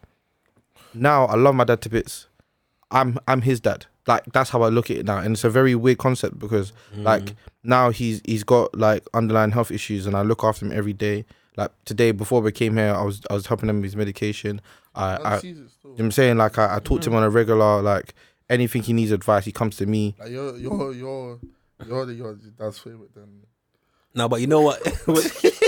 now 0.94 1.26
I 1.26 1.36
love 1.36 1.54
my 1.56 1.66
dad 1.66 1.82
to 1.82 1.90
bits. 1.90 2.28
I'm 2.92 3.20
I'm 3.28 3.42
his 3.42 3.60
dad. 3.60 3.88
Like 4.08 4.24
that's 4.32 4.50
how 4.52 4.62
I 4.62 4.70
look 4.70 4.90
at 4.90 4.98
it 4.98 5.06
now, 5.06 5.18
and 5.18 5.34
it's 5.34 5.44
a 5.44 5.50
very 5.50 5.76
weird 5.76 5.98
concept 5.98 6.40
because 6.40 6.72
like 6.96 7.36
now 7.64 7.90
he's 7.90 8.22
he's 8.26 8.46
got 8.46 8.74
like 8.78 9.04
underlying 9.14 9.52
health 9.52 9.72
issues, 9.72 10.06
and 10.08 10.16
I 10.16 10.22
look 10.22 10.44
after 10.46 10.66
him 10.66 10.72
every 10.72 10.94
day. 10.94 11.26
Like 11.58 11.72
today, 11.86 12.12
before 12.12 12.40
we 12.42 12.52
came 12.54 12.78
here, 12.78 12.94
I 12.96 13.04
was 13.04 13.22
I 13.30 13.34
was 13.34 13.48
helping 13.48 13.68
him 13.68 13.78
with 13.78 13.84
his 13.86 13.96
medication. 13.98 14.62
I, 15.00 15.18
Man 15.18 15.34
I 15.34 15.38
sees 15.40 15.60
it 15.60 15.70
you 15.84 15.90
know 15.90 15.92
what 15.92 16.00
I'm 16.00 16.12
saying 16.12 16.38
like 16.38 16.58
I, 16.58 16.76
I 16.76 16.80
talk 16.80 17.02
to 17.02 17.10
him 17.10 17.14
mm-hmm. 17.14 17.16
on 17.16 17.24
a 17.24 17.30
regular 17.30 17.82
like 17.82 18.14
anything 18.50 18.82
he 18.84 18.94
needs 18.94 19.12
advice, 19.12 19.46
he 19.46 19.52
comes 19.52 19.78
to 19.78 19.86
me. 19.86 20.16
Like 20.20 20.32
you're 20.32 20.58
you're 20.58 20.94
you're 20.94 21.40
you're 21.86 22.06
the 22.06 22.14
your 22.14 22.36
dad's 22.58 22.80
favorite. 22.80 23.14
Then 23.16 23.44
No, 24.16 24.28
but 24.28 24.42
you 24.42 24.48
know 24.48 24.62
what? 24.62 24.82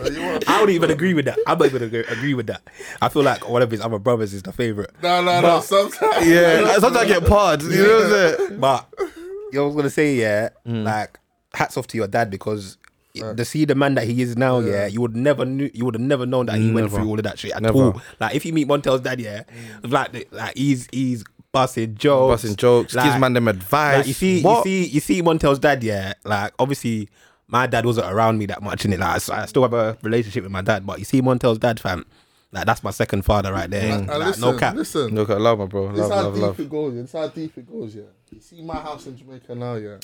Like, 0.00 0.12
you 0.12 0.22
are- 0.22 0.40
I 0.48 0.58
don't 0.58 0.70
even 0.70 0.90
agree 0.90 1.14
with 1.14 1.26
that. 1.26 1.38
I'm 1.46 1.56
not 1.56 1.66
even 1.66 1.84
agree, 1.84 2.00
agree 2.00 2.34
with 2.34 2.48
that. 2.48 2.62
I 3.00 3.08
feel 3.08 3.22
like 3.22 3.48
one 3.48 3.62
of 3.62 3.70
his 3.70 3.80
other 3.80 4.00
brothers 4.00 4.34
is 4.34 4.42
the 4.42 4.52
favorite. 4.52 4.90
No, 5.02 5.22
no, 5.22 5.40
no. 5.40 5.60
Sometimes, 5.60 6.26
Yeah, 6.26 6.78
sometimes 6.78 6.96
I 6.96 7.06
get 7.06 7.24
parred. 7.24 7.62
You 7.62 7.68
know 7.70 7.96
what 7.96 8.04
I'm 8.04 8.10
saying? 8.10 8.60
But 8.60 8.88
you 8.98 9.52
know, 9.52 9.62
I 9.62 9.66
was 9.66 9.76
gonna 9.76 9.90
say, 9.90 10.16
yeah, 10.16 10.48
mm. 10.66 10.82
like 10.82 11.20
hats 11.54 11.76
off 11.76 11.86
to 11.88 11.96
your 11.96 12.08
dad 12.08 12.28
because 12.28 12.76
to 13.14 13.44
see 13.44 13.64
the 13.64 13.74
man 13.74 13.94
that 13.94 14.06
he 14.06 14.20
is 14.22 14.36
now, 14.36 14.58
yeah, 14.58 14.86
you 14.86 15.00
would 15.00 15.14
never 15.16 15.44
knew, 15.44 15.70
you 15.72 15.84
would 15.84 15.94
have 15.94 16.00
never 16.02 16.26
known 16.26 16.46
that 16.46 16.56
he 16.56 16.72
went 16.72 16.90
through 16.90 17.06
all 17.08 17.18
of 17.18 17.22
that 17.22 17.38
shit 17.38 17.52
at 17.52 17.62
Never. 17.62 17.78
all. 17.78 18.02
Like 18.20 18.34
if 18.34 18.44
you 18.44 18.52
meet 18.52 18.66
Montel's 18.68 19.00
dad, 19.02 19.20
yeah, 19.20 19.44
mm. 19.82 19.90
like 19.92 20.32
like 20.32 20.56
he's 20.56 20.88
he's 20.90 21.24
busting 21.52 21.94
jokes, 21.94 22.42
Busting 22.42 22.56
jokes, 22.56 22.94
gives 22.94 23.18
man 23.18 23.32
them 23.32 23.46
advice. 23.46 23.98
Like, 23.98 24.06
you 24.08 24.12
see, 24.14 24.42
What? 24.42 24.66
you 24.66 24.84
see, 24.84 24.90
you 24.90 25.00
see 25.00 25.22
Montel's 25.22 25.60
dad, 25.60 25.84
yeah. 25.84 26.14
Like 26.24 26.52
obviously, 26.58 27.08
my 27.46 27.66
dad 27.68 27.86
wasn't 27.86 28.10
around 28.12 28.38
me 28.38 28.46
that 28.46 28.62
much 28.62 28.84
in 28.84 28.92
it. 28.92 28.98
Like 28.98 29.28
I 29.30 29.46
still 29.46 29.62
have 29.62 29.74
a 29.74 29.96
relationship 30.02 30.42
with 30.42 30.52
my 30.52 30.62
dad, 30.62 30.84
but 30.84 30.98
you 30.98 31.04
see 31.04 31.22
Montel's 31.22 31.58
dad, 31.58 31.78
fam. 31.78 32.04
Like 32.50 32.66
that's 32.66 32.82
my 32.82 32.90
second 32.90 33.22
father 33.22 33.52
right 33.52 33.70
there. 33.70 33.92
And 33.96 34.06
Like, 34.08 34.18
listen, 34.18 34.40
no 34.40 34.58
cap. 34.58 34.74
listen. 34.74 35.14
Look, 35.14 35.30
I 35.30 35.34
love 35.34 35.58
my 35.60 35.66
bro. 35.66 35.90
This 35.92 36.00
Love, 36.00 36.10
how 36.10 36.22
love, 36.24 36.34
deep 36.34 36.42
love. 36.42 36.60
it 36.60 36.70
goes. 36.70 36.96
It's 36.96 37.12
how 37.12 37.28
deep 37.28 37.58
it 37.58 37.70
goes. 37.70 37.94
Yeah. 37.94 38.02
You 38.32 38.40
see 38.40 38.62
my 38.62 38.76
house 38.76 39.06
in 39.06 39.16
Jamaica 39.16 39.54
now. 39.54 39.74
Yeah. 39.74 39.96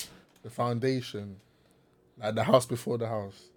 The 0.43 0.49
foundation, 0.49 1.37
like 2.21 2.35
the 2.35 2.43
house 2.43 2.65
before 2.65 2.97
the 2.97 3.07
house. 3.07 3.49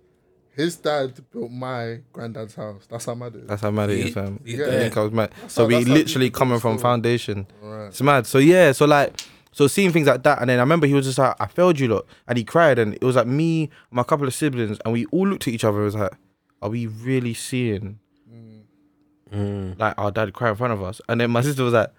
His 0.56 0.76
dad 0.76 1.20
built 1.32 1.50
my 1.50 2.00
granddad's 2.12 2.54
house. 2.54 2.86
That's 2.88 3.04
how 3.06 3.14
mad 3.16 3.34
it 3.34 3.42
is. 3.42 3.48
That's 3.48 3.62
how 3.62 3.72
mad 3.72 3.90
it 3.90 3.98
is, 3.98 4.14
fam. 4.14 4.40
Yeah. 4.44 4.66
I 4.66 4.70
think 4.70 4.96
I 4.96 5.02
was 5.02 5.12
mad. 5.12 5.32
So 5.48 5.62
how- 5.62 5.68
we 5.68 5.84
literally 5.84 6.30
coming 6.30 6.54
goes 6.54 6.62
from 6.62 6.78
foundation. 6.78 7.46
Alright. 7.62 7.88
It's 7.88 8.00
mad. 8.00 8.26
So 8.26 8.38
yeah, 8.38 8.70
so 8.70 8.84
like, 8.84 9.20
so 9.50 9.66
seeing 9.66 9.92
things 9.92 10.06
like 10.06 10.22
that, 10.22 10.40
and 10.40 10.50
then 10.50 10.58
I 10.58 10.62
remember 10.62 10.86
he 10.86 10.94
was 10.94 11.06
just 11.06 11.18
like, 11.18 11.36
"I 11.40 11.46
failed 11.46 11.78
you, 11.78 11.88
lot," 11.88 12.06
and 12.26 12.36
he 12.36 12.44
cried, 12.44 12.78
and 12.78 12.94
it 12.94 13.04
was 13.04 13.14
like 13.14 13.26
me, 13.26 13.70
my 13.90 14.02
couple 14.02 14.26
of 14.26 14.34
siblings, 14.34 14.78
and 14.84 14.92
we 14.92 15.06
all 15.06 15.28
looked 15.28 15.46
at 15.46 15.54
each 15.54 15.64
other. 15.64 15.76
and 15.78 15.84
was 15.84 15.94
like, 15.94 16.12
"Are 16.60 16.70
we 16.70 16.88
really 16.88 17.34
seeing 17.34 18.00
mm. 19.32 19.78
like 19.78 19.94
our 19.96 20.10
dad 20.10 20.32
cry 20.32 20.50
in 20.50 20.56
front 20.56 20.72
of 20.72 20.82
us?" 20.82 21.00
And 21.08 21.20
then 21.20 21.30
my 21.30 21.40
sister 21.40 21.62
was 21.62 21.72
like, 21.72 21.90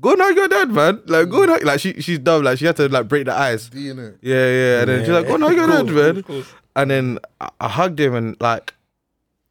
"Go 0.00 0.12
and 0.12 0.20
hug 0.20 0.36
your 0.36 0.48
dad, 0.48 0.70
man. 0.70 1.02
Like 1.06 1.28
go 1.28 1.38
mm. 1.38 1.42
and 1.42 1.50
hug. 1.52 1.64
like 1.64 1.80
she 1.80 2.00
she's 2.00 2.18
dumb. 2.18 2.44
Like 2.44 2.58
she 2.58 2.66
had 2.66 2.76
to 2.76 2.88
like 2.88 3.08
break 3.08 3.26
the 3.26 3.34
ice. 3.34 3.68
D 3.68 3.90
in. 3.90 3.98
Yeah, 3.98 4.12
yeah. 4.22 4.80
And 4.80 4.88
then 4.88 5.00
she's 5.00 5.08
like, 5.08 5.26
"Go 5.26 5.34
and 5.34 5.42
hug 5.42 5.56
your 5.56 5.66
dad, 5.66 5.86
man." 5.86 6.22
cool, 6.22 6.42
cool. 6.42 6.44
And 6.74 6.90
then 6.90 7.18
I, 7.40 7.48
I 7.60 7.68
hugged 7.68 7.98
him 7.98 8.14
and 8.14 8.36
like 8.40 8.74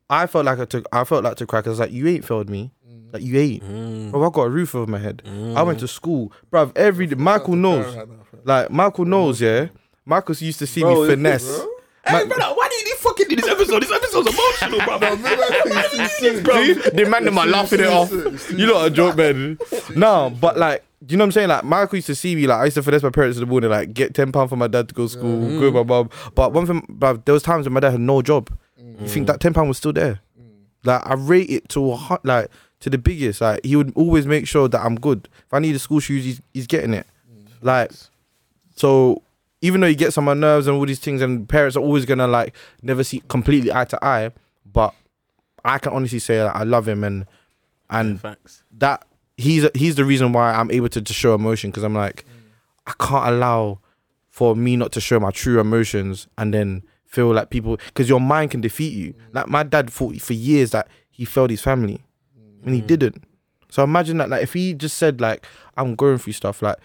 I 0.09 0.27
felt 0.27 0.45
like 0.45 0.59
I 0.59 0.65
took 0.65 0.85
I 0.91 1.03
felt 1.03 1.23
like 1.23 1.37
to 1.37 1.45
cry 1.45 1.61
because 1.61 1.79
like 1.79 1.91
you 1.91 2.07
ain't 2.07 2.25
failed 2.25 2.49
me. 2.49 2.71
Mm. 2.87 3.13
Like 3.13 3.23
you 3.23 3.39
ain't. 3.39 3.63
Mm. 3.63 4.11
Bro, 4.11 4.27
I 4.27 4.29
got 4.29 4.41
a 4.43 4.49
roof 4.49 4.75
over 4.75 4.89
my 4.89 4.99
head. 4.99 5.23
I 5.55 5.63
went 5.63 5.79
to 5.79 5.87
school. 5.87 6.31
Bro, 6.51 6.71
every 6.75 7.07
day 7.07 7.15
Michael 7.15 7.55
knows. 7.55 7.95
Right 7.95 8.07
now, 8.07 8.15
fam. 8.29 8.39
Like 8.43 8.71
Michael 8.71 9.05
knows, 9.05 9.41
yeah. 9.41 9.67
Michael 10.05 10.35
used 10.35 10.59
to 10.59 10.67
see 10.67 10.81
Bro, 10.81 10.95
me 10.95 11.01
it's- 11.01 11.15
finesse. 11.15 11.57
bro. 11.57 11.74
Hey, 12.07 12.25
brother, 12.27 12.53
why 12.55 12.67
do 12.69 12.75
you 12.75 12.85
need 12.85 12.95
fucking 12.97 13.27
do 13.29 13.35
this 13.35 13.47
episode? 13.47 13.81
This 13.81 13.91
episode's 13.91 14.27
emotional, 14.27 14.79
bro. 14.85 14.97
No, 14.99 15.15
maybe 15.17 15.41
I 15.41 15.61
think 15.63 15.75
it's 15.75 16.19
too 16.19 16.27
soon, 16.33 16.43
bro. 16.43 16.53
See? 16.63 16.73
The 16.91 17.05
man 17.09 17.25
them 17.25 17.37
are 17.37 17.47
laughing 17.47 17.79
it 17.79 17.87
off. 17.87 18.11
You 18.51 18.71
lot 18.73 18.85
are 18.85 18.89
joke, 18.89 19.17
man. 19.17 19.57
No, 19.95 20.31
but 20.39 20.57
like, 20.57 20.83
do 21.05 21.13
you 21.13 21.17
know 21.17 21.23
what 21.23 21.27
I'm 21.27 21.31
saying? 21.33 21.49
Like, 21.49 21.63
Michael 21.63 21.95
used 21.97 22.07
to 22.07 22.15
see 22.15 22.35
me, 22.35 22.47
like, 22.47 22.59
I 22.59 22.65
used 22.65 22.75
to 22.75 22.83
finesse 22.83 23.03
my 23.03 23.09
parents 23.09 23.37
in 23.37 23.41
the 23.41 23.49
morning, 23.49 23.69
like, 23.69 23.93
get 23.93 24.13
£10 24.13 24.49
for 24.49 24.55
my 24.55 24.67
dad 24.67 24.89
to 24.89 24.95
go 24.95 25.03
to 25.05 25.09
school, 25.09 25.39
go 25.59 25.71
with 25.71 25.73
my 25.75 25.83
mum. 25.83 26.09
But 26.33 26.53
one 26.53 26.65
thing, 26.65 26.85
but 26.89 27.25
there 27.25 27.33
was 27.33 27.43
times 27.43 27.65
when 27.65 27.73
my 27.73 27.79
dad 27.79 27.91
had 27.91 27.99
no 27.99 28.21
job. 28.21 28.49
You 28.99 29.07
think 29.07 29.27
that 29.27 29.39
£10 29.39 29.67
was 29.67 29.77
still 29.77 29.93
there? 29.93 30.19
Like, 30.83 31.05
I 31.05 31.13
rate 31.15 31.49
it 31.49 31.69
to, 31.69 31.91
a 31.91 31.95
hu- 31.97 32.17
like, 32.23 32.49
to 32.81 32.89
the 32.89 32.97
biggest. 32.97 33.41
Like, 33.41 33.63
he 33.65 33.75
would 33.75 33.91
always 33.95 34.25
make 34.25 34.47
sure 34.47 34.67
that 34.67 34.79
I'm 34.81 34.95
good. 34.95 35.27
If 35.45 35.53
I 35.53 35.59
need 35.59 35.75
a 35.75 35.79
school 35.79 35.99
shoes, 35.99 36.23
he's, 36.23 36.41
he's 36.53 36.67
getting 36.67 36.93
it. 36.93 37.05
Like, 37.61 37.91
so 38.75 39.21
even 39.65 39.81
though 39.81 39.87
he 39.87 39.95
gets 39.95 40.17
on 40.17 40.23
my 40.23 40.35
nerves 40.35 40.67
and 40.67 40.77
all 40.77 40.85
these 40.85 40.99
things, 40.99 41.21
and 41.21 41.49
parents 41.49 41.75
are 41.75 41.81
always 41.81 42.05
gonna 42.05 42.27
like 42.27 42.55
never 42.83 43.03
see 43.03 43.21
completely 43.27 43.73
eye 43.73 43.85
to 43.85 44.05
eye, 44.05 44.31
but 44.71 44.93
I 45.63 45.79
can 45.79 45.93
honestly 45.93 46.19
say 46.19 46.37
that 46.37 46.55
I 46.55 46.63
love 46.63 46.87
him 46.87 47.03
and 47.03 47.25
and 47.89 48.21
Facts. 48.21 48.63
that 48.77 49.05
he's 49.37 49.67
he's 49.73 49.95
the 49.95 50.05
reason 50.05 50.33
why 50.33 50.53
I'm 50.53 50.69
able 50.69 50.89
to, 50.89 51.01
to 51.01 51.13
show 51.13 51.33
emotion 51.33 51.71
because 51.71 51.83
I'm 51.83 51.95
like 51.95 52.25
I 52.85 52.93
can't 52.99 53.27
allow 53.27 53.79
for 54.29 54.55
me 54.55 54.75
not 54.75 54.91
to 54.91 55.01
show 55.01 55.19
my 55.19 55.31
true 55.31 55.59
emotions 55.59 56.27
and 56.37 56.53
then 56.53 56.83
feel 57.05 57.31
like 57.31 57.49
people 57.49 57.77
because 57.77 58.07
your 58.07 58.21
mind 58.21 58.51
can 58.51 58.61
defeat 58.61 58.93
you. 58.93 59.13
Mm. 59.13 59.19
Like 59.33 59.47
my 59.47 59.63
dad 59.63 59.89
thought 59.89 60.21
for 60.21 60.33
years 60.33 60.71
that 60.71 60.87
he 61.09 61.25
failed 61.25 61.49
his 61.49 61.61
family 61.61 62.03
and 62.63 62.75
he 62.75 62.81
mm. 62.81 62.87
didn't. 62.87 63.23
So 63.69 63.83
imagine 63.83 64.17
that 64.17 64.29
like 64.29 64.43
if 64.43 64.53
he 64.53 64.73
just 64.73 64.97
said 64.97 65.19
like 65.19 65.45
I'm 65.75 65.95
going 65.95 66.19
through 66.19 66.33
stuff 66.33 66.61
like 66.61 66.77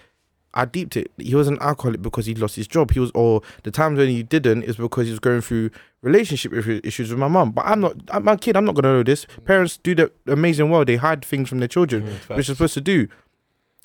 I 0.55 0.65
deeped 0.65 0.97
it. 0.97 1.13
He 1.19 1.35
was 1.35 1.47
an 1.47 1.59
alcoholic 1.61 2.03
because 2.03 2.27
he 2.27 2.35
lost 2.35 2.57
his 2.57 2.67
job. 2.67 2.91
He 2.91 2.99
was, 2.99 3.11
or 3.15 3.43
the 3.63 3.71
times 3.71 3.99
when 3.99 4.09
he 4.09 4.23
didn't 4.23 4.65
is 4.65 4.77
because 4.77 5.07
he 5.07 5.11
was 5.13 5.21
going 5.21 5.41
through 5.43 5.71
relationship 6.03 6.53
issues 6.85 7.11
with 7.11 7.19
my 7.19 7.29
mum. 7.29 7.53
But 7.53 7.67
I'm 7.67 7.81
not, 7.81 7.97
I'm 8.09 8.25
my 8.25 8.37
kid. 8.37 8.57
I'm 8.57 8.65
not 8.65 8.75
gonna 8.75 8.93
know 8.95 9.03
this. 9.05 9.27
Parents 9.45 9.77
do 9.77 9.95
the 9.95 10.11
amazing 10.27 10.71
well. 10.71 10.85
They 10.85 10.97
hide 10.97 11.25
things 11.25 11.49
from 11.49 11.59
their 11.61 11.69
children, 11.69 12.03
mm, 12.03 12.37
which 12.37 12.47
they're 12.49 12.55
supposed 12.57 12.75
to 12.75 12.81
do. 12.81 13.07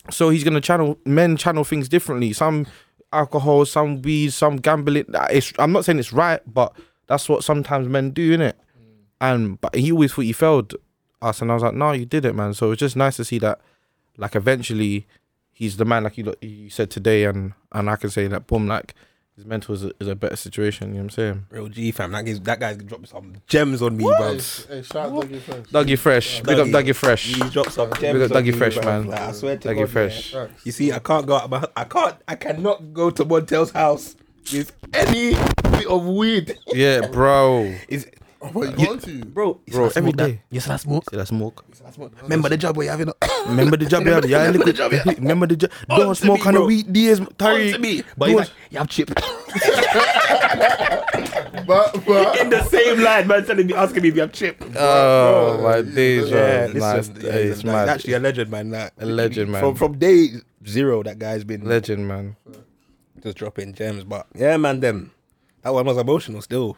So 0.10 0.30
he's 0.30 0.44
gonna 0.44 0.62
channel 0.62 0.98
men 1.06 1.38
channel 1.38 1.64
things 1.64 1.88
differently. 1.88 2.34
Some 2.34 2.66
alcohol, 3.14 3.66
some 3.66 4.02
weed, 4.02 4.34
some 4.34 4.58
gambling. 4.58 5.06
Is- 5.32 5.54
I'm 5.60 5.72
not 5.72 5.86
saying 5.86 6.00
it's 6.00 6.14
right, 6.14 6.42
but 6.52 6.76
that's 7.08 7.30
what 7.30 7.44
sometimes 7.44 7.88
men 7.88 8.10
do, 8.12 8.36
innit? 8.36 8.54
Mm. 8.54 8.92
And 9.22 9.62
but 9.62 9.76
he 9.76 9.92
always 9.92 10.14
thought 10.14 10.22
he 10.22 10.34
failed 10.34 10.74
us, 11.22 11.42
and 11.42 11.52
I 11.52 11.54
was 11.54 11.64
like, 11.64 11.76
no, 11.76 11.92
you 11.92 12.06
did 12.06 12.26
it, 12.26 12.34
man. 12.36 12.54
So 12.54 12.72
it's 12.72 12.80
just 12.80 12.96
nice 12.96 13.18
to 13.18 13.26
see 13.26 13.40
that, 13.40 13.60
like, 14.18 14.36
eventually 14.36 15.08
he's 15.56 15.78
the 15.78 15.86
man 15.86 16.04
like 16.04 16.18
you, 16.20 16.34
you 16.42 16.70
said 16.70 16.92
today, 16.92 17.24
and 17.26 17.54
and 17.72 17.90
I 17.90 17.96
can 17.96 18.10
say 18.12 18.28
that 18.28 18.46
boom, 18.46 18.68
like 18.68 18.94
his 19.36 19.46
mental 19.46 19.74
is 19.76 19.84
a, 19.84 19.92
is 20.00 20.08
a 20.08 20.16
better 20.16 20.36
situation. 20.36 20.90
You 20.90 20.94
know 20.96 21.00
what 21.00 21.04
I'm 21.06 21.10
saying? 21.10 21.46
Real 21.50 21.68
G 21.68 21.92
fam. 21.92 22.12
That 22.12 22.24
guy's 22.26 22.40
that 22.42 22.60
guy's 22.60 22.78
dropped 22.78 23.08
some 23.10 23.34
gems 23.48 23.82
on 23.82 23.98
me, 23.98 24.04
Hey, 24.04 24.18
bro. 24.18 24.38
sh- 24.38 24.66
hey, 24.70 24.82
shout 24.84 25.10
out 25.12 25.24
Dougie 25.26 25.40
Fresh. 25.42 25.66
Dougie 25.72 25.98
Fresh, 26.00 26.42
big 26.44 26.60
up 26.60 26.68
Dougie. 26.68 26.72
Dougie 26.86 26.96
Fresh. 26.96 27.26
He 27.36 27.50
dropped 27.50 27.72
some 27.74 27.90
gems. 28.00 28.20
Big 28.20 28.22
up 28.32 28.36
on 28.38 28.44
Dougie 28.44 28.52
me, 28.54 28.58
Fresh, 28.60 28.78
bruv. 28.78 28.86
man. 28.86 29.08
Like, 29.08 29.20
I 29.22 29.32
swear 29.34 29.58
to 29.58 29.68
Dougie 29.70 29.80
God, 29.80 29.90
Fresh. 29.90 30.34
yeah. 30.34 30.46
Facts. 30.48 30.66
You 30.66 30.72
see, 30.72 30.92
I 30.94 31.00
can't 31.00 31.26
go 31.26 31.36
out. 31.36 31.50
My, 31.50 31.66
I 31.76 31.84
can't. 31.86 32.16
I 32.28 32.36
cannot 32.36 32.94
go 32.94 33.10
to 33.10 33.26
Montel's 33.26 33.72
house 33.72 34.16
with 34.54 34.72
any 34.94 35.32
bit 35.72 35.88
of 35.88 36.06
weed. 36.06 36.58
Yeah, 36.68 37.08
bro. 37.08 37.74
Is 37.90 38.08
Oh, 38.42 38.48
what 38.50 38.78
you 38.80 38.86
going 38.86 39.00
to? 39.00 39.26
bro, 39.26 39.60
Bro, 39.72 39.92
every 39.96 40.12
day. 40.12 40.32
That. 40.32 40.40
Yes, 40.52 40.66
that's 40.68 40.84
smoke. 40.84 41.10
See 41.10 41.18
that 41.18 41.28
smoke. 41.28 41.64
Remember 42.22 42.50
the 42.50 42.58
job 42.58 42.78
where 42.78 42.86
you 42.86 42.92
having. 42.92 43.10
Remember 43.48 43.78
the 43.78 43.86
job 43.86 44.04
you 44.06 44.12
have? 44.12 44.26
Yeah, 44.30 44.46
Remember 44.46 44.66
the 44.66 44.74
job? 44.74 44.92
Remember 45.18 45.48
the 45.48 45.56
job. 45.56 45.72
Don't 45.90 46.10
to 46.10 46.16
smoke 46.16 46.42
me, 46.42 46.46
on 46.48 46.54
the 46.54 46.60
bro. 46.60 46.68
weekdays, 46.68 47.20
to 47.20 47.26
Tariq. 47.26 47.80
me, 47.80 48.04
but 48.18 48.28
Don't- 48.28 48.36
like, 48.38 48.50
you 48.70 48.78
have 48.78 48.90
chip. 48.90 49.10
But, 51.66 52.06
but, 52.06 52.38
In 52.42 52.50
the 52.52 52.64
same 52.66 53.02
line, 53.02 53.28
man, 53.28 53.44
telling 53.46 53.66
me, 53.66 53.74
asking 53.74 54.04
me 54.04 54.10
if 54.10 54.16
you 54.16 54.22
have 54.22 54.32
chip. 54.34 54.64
Oh 54.78 55.60
my 55.64 55.82
days, 55.82 56.30
bro. 56.30 56.40
Yeah, 56.40 56.68
Nah, 56.68 56.94
listen, 56.96 57.16
it's- 57.18 57.24
yeah, 57.26 57.52
it's 57.52 57.64
mad. 57.64 57.90
actually 57.90 58.14
a 58.14 58.20
legend, 58.20 58.52
man. 58.52 58.70
Like, 58.70 58.92
A 59.00 59.06
legend, 59.06 59.52
man. 59.52 59.62
From 59.62 59.76
from 59.76 59.98
day 59.98 60.30
zero, 60.68 61.02
that 61.04 61.18
guy's 61.18 61.44
been 61.44 61.66
Legend, 61.66 62.08
man. 62.08 62.36
just 63.24 63.38
dropping 63.38 63.74
gems. 63.74 64.04
But 64.04 64.28
yeah, 64.36 64.58
man, 64.58 64.80
them 64.80 65.12
that 65.64 65.74
one 65.74 65.86
was 65.88 65.98
emotional 65.98 66.42
still. 66.44 66.78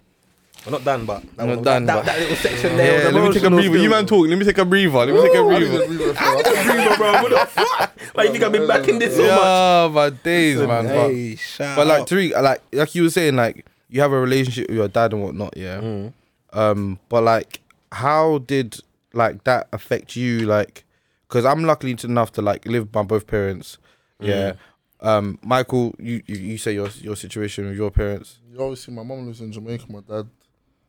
We're 0.65 0.72
not 0.72 0.84
done, 0.84 1.06
but 1.06 1.24
that, 1.38 1.46
Not 1.46 1.63
done, 1.63 1.86
that, 1.86 1.96
but- 1.96 2.06
that, 2.06 2.15
that 2.15 2.20
little 2.20 2.36
section 2.36 2.76
there. 2.78 3.00
Yeah, 3.00 3.06
was 3.06 3.13
let 3.13 3.24
me 3.24 3.34
take 3.34 3.43
a 3.43 3.48
emotional 3.48 3.52
breather. 3.72 3.78
You 3.78 3.80
still. 3.80 3.89
man 3.91 4.06
talk. 4.06 4.28
Let 4.28 4.38
me 4.38 4.46
take 4.46 4.58
a 4.58 4.65
breather. 4.65 4.91
Let 4.91 5.08
me 5.15 5.22
take 5.22 5.36
a 5.36 5.39
I 5.39 5.48
breather. 5.48 5.65
didn't 5.65 5.89
leave 5.98 6.02
it 6.10 6.15
for 6.17 6.24
I 6.24 6.36
need 6.36 6.46
a 6.48 6.63
breather, 6.63 6.98
bro. 6.98 7.12
What 7.13 7.30
the 7.32 7.46
fuck? 7.48 8.00
Why 8.15 8.24
you 8.24 8.32
think 8.32 8.43
I've 8.43 8.52
been 8.52 8.67
back 8.67 8.88
in 8.89 9.00
this 9.00 9.15
so 9.15 9.22
much? 9.22 9.32
Yeah, 9.32 9.89
my 9.93 10.10
days, 10.10 10.58
man. 10.58 10.67
But- 10.67 11.10
Hey, 11.12 11.36
shout 11.36 11.78
But 11.78 11.88
like 11.88 12.02
out. 12.02 12.08
Tariq, 12.10 12.41
like 12.41 12.62
like 12.74 12.96
you 12.96 13.04
were 13.04 13.10
saying, 13.10 13.36
like 13.36 13.65
you 13.89 14.02
have 14.02 14.12
a 14.12 14.20
relationship 14.20 14.67
with 14.70 14.76
your 14.78 14.88
dad 14.89 15.13
and 15.13 15.24
whatnot, 15.24 15.56
yeah. 15.56 15.80
Mm. 15.80 16.13
Um, 16.54 17.00
but 17.08 17.24
like, 17.24 17.62
how 17.93 18.39
did 18.39 18.78
like 19.13 19.43
that 19.46 19.67
affect 19.72 20.15
you? 20.17 20.46
Like, 20.46 20.84
because 21.30 21.46
I'm 21.46 21.63
lucky 21.63 21.96
enough 22.04 22.34
to 22.34 22.41
like 22.41 22.65
live 22.65 22.91
by 22.91 23.04
both 23.04 23.28
parents. 23.28 23.78
Yeah. 24.20 24.54
Um, 25.00 25.38
Michael, 25.43 25.93
you, 26.00 26.22
you 26.26 26.36
you 26.36 26.58
say 26.58 26.74
your 26.74 26.89
your 27.02 27.15
situation 27.15 27.67
with 27.67 27.78
your 27.78 27.91
parents. 27.91 28.39
You 28.52 28.60
obviously, 28.62 28.93
my 28.93 29.04
mom 29.04 29.28
lives 29.28 29.39
in 29.41 29.52
Jamaica. 29.52 29.86
My 29.89 30.00
dad, 30.00 30.28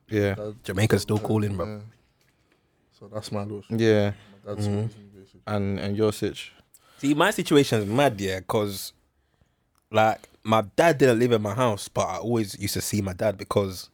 Yeah. 0.09 0.35
dad 0.35 0.55
Jamaica's 0.65 1.03
still 1.03 1.19
calling, 1.19 1.57
bro. 1.57 1.67
yeah. 1.67 1.79
So 2.99 3.09
that's 3.13 3.31
my 3.33 3.43
little. 3.43 3.63
Yeah. 3.69 4.13
My 4.45 4.55
dad's 4.55 4.69
Mhm. 4.69 4.89
basically. 5.15 5.41
And 5.47 5.79
and 5.81 5.97
your 5.97 6.13
sitch. 6.13 6.53
See, 6.99 7.15
my 7.15 7.31
situation's 7.31 7.87
mad, 7.87 8.21
yeah, 8.21 8.41
because 8.41 8.93
like 9.91 10.29
my 10.43 10.63
dad 10.77 10.99
didn't 10.99 11.19
live 11.21 11.33
in 11.33 11.43
my 11.43 11.55
house, 11.55 11.89
but 11.89 12.07
I 12.09 12.17
always 12.17 12.59
used 12.59 12.75
to 12.75 12.81
see 12.81 13.01
my 13.03 13.13
dad 13.13 13.39
because 13.39 13.89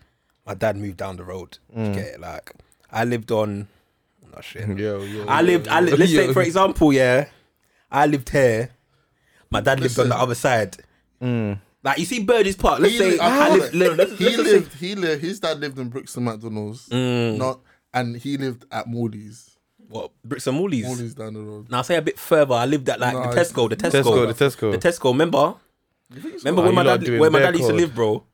my 0.47 0.55
dad 0.55 0.77
moved 0.77 0.97
down 0.97 1.17
the 1.17 1.25
road. 1.25 1.59
You 1.77 1.93
get 1.95 2.07
it? 2.15 2.21
Like 2.21 2.53
I 2.91 3.05
lived 3.05 3.31
on. 3.31 3.69
Shit. 4.41 4.67
Yo, 4.79 5.01
yo. 5.03 5.27
I 5.29 5.43
lived. 5.43 5.69
I 5.69 5.81
li- 5.81 5.93
let's 5.97 6.11
say 6.13 6.33
for 6.33 6.43
example, 6.43 6.93
yeah, 6.93 7.29
I 7.91 8.07
lived 8.07 8.31
here. 8.31 8.71
My 9.51 9.61
dad 9.61 9.79
lived 9.81 9.97
on 10.01 10.09
the 10.09 10.17
other 10.17 10.35
side. 10.35 10.77
Like 11.85 11.99
you 11.99 12.07
see 12.07 12.25
Birdie's 12.25 12.57
Park. 12.57 12.81
Let's 12.81 12.93
He 12.95 12.99
say 12.99 13.11
li- 13.13 13.19
I 13.21 13.47
I 13.47 13.49
feel 13.51 13.79
lived. 13.79 13.99
let's- 13.99 14.19
he 14.19 14.25
let's 14.25 14.37
just 14.37 14.49
say- 14.49 14.53
lived. 14.57 14.75
He 14.75 14.95
lived. 14.95 15.23
His 15.23 15.39
dad 15.41 15.61
lived 15.61 15.79
in 15.79 15.89
Brixton 15.91 16.25
McDonald's. 16.25 16.89
Mm. 16.89 17.37
Not 17.39 17.61
and 17.93 18.17
he 18.17 18.37
lived 18.39 18.65
at 18.73 18.87
Morley's. 18.89 19.51
what 19.89 20.11
bricks 20.25 20.47
and 20.47 20.57
Morley's. 20.57 20.87
Morley's 20.87 21.15
down 21.15 21.35
the 21.35 21.41
road. 21.41 21.71
Now 21.71 21.83
say 21.83 21.97
a 21.97 22.03
bit 22.03 22.19
further. 22.19 22.55
I 22.55 22.65
lived 22.67 22.89
at 22.89 22.99
like 22.99 23.13
No, 23.13 23.31
the 23.31 23.39
Tesco. 23.41 23.69
The 23.69 23.77
Tesco. 23.77 24.03
Tesco, 24.03 24.27
the 24.37 24.45
Tesco. 24.45 24.73
The 24.73 24.89
Tesco. 24.89 25.13
Remember? 25.13 25.55
You? 26.15 26.23
Remember 26.39 26.63
Oh, 26.63 26.65
where 26.65 26.73
my 26.73 26.83
dad 26.85 27.05
doing 27.05 27.21
where 27.21 27.31
my 27.31 27.39
bare 27.41 27.53
dad 27.53 27.59
used 27.59 27.69
to 27.71 27.77
live, 27.77 27.95
bro? 27.95 28.25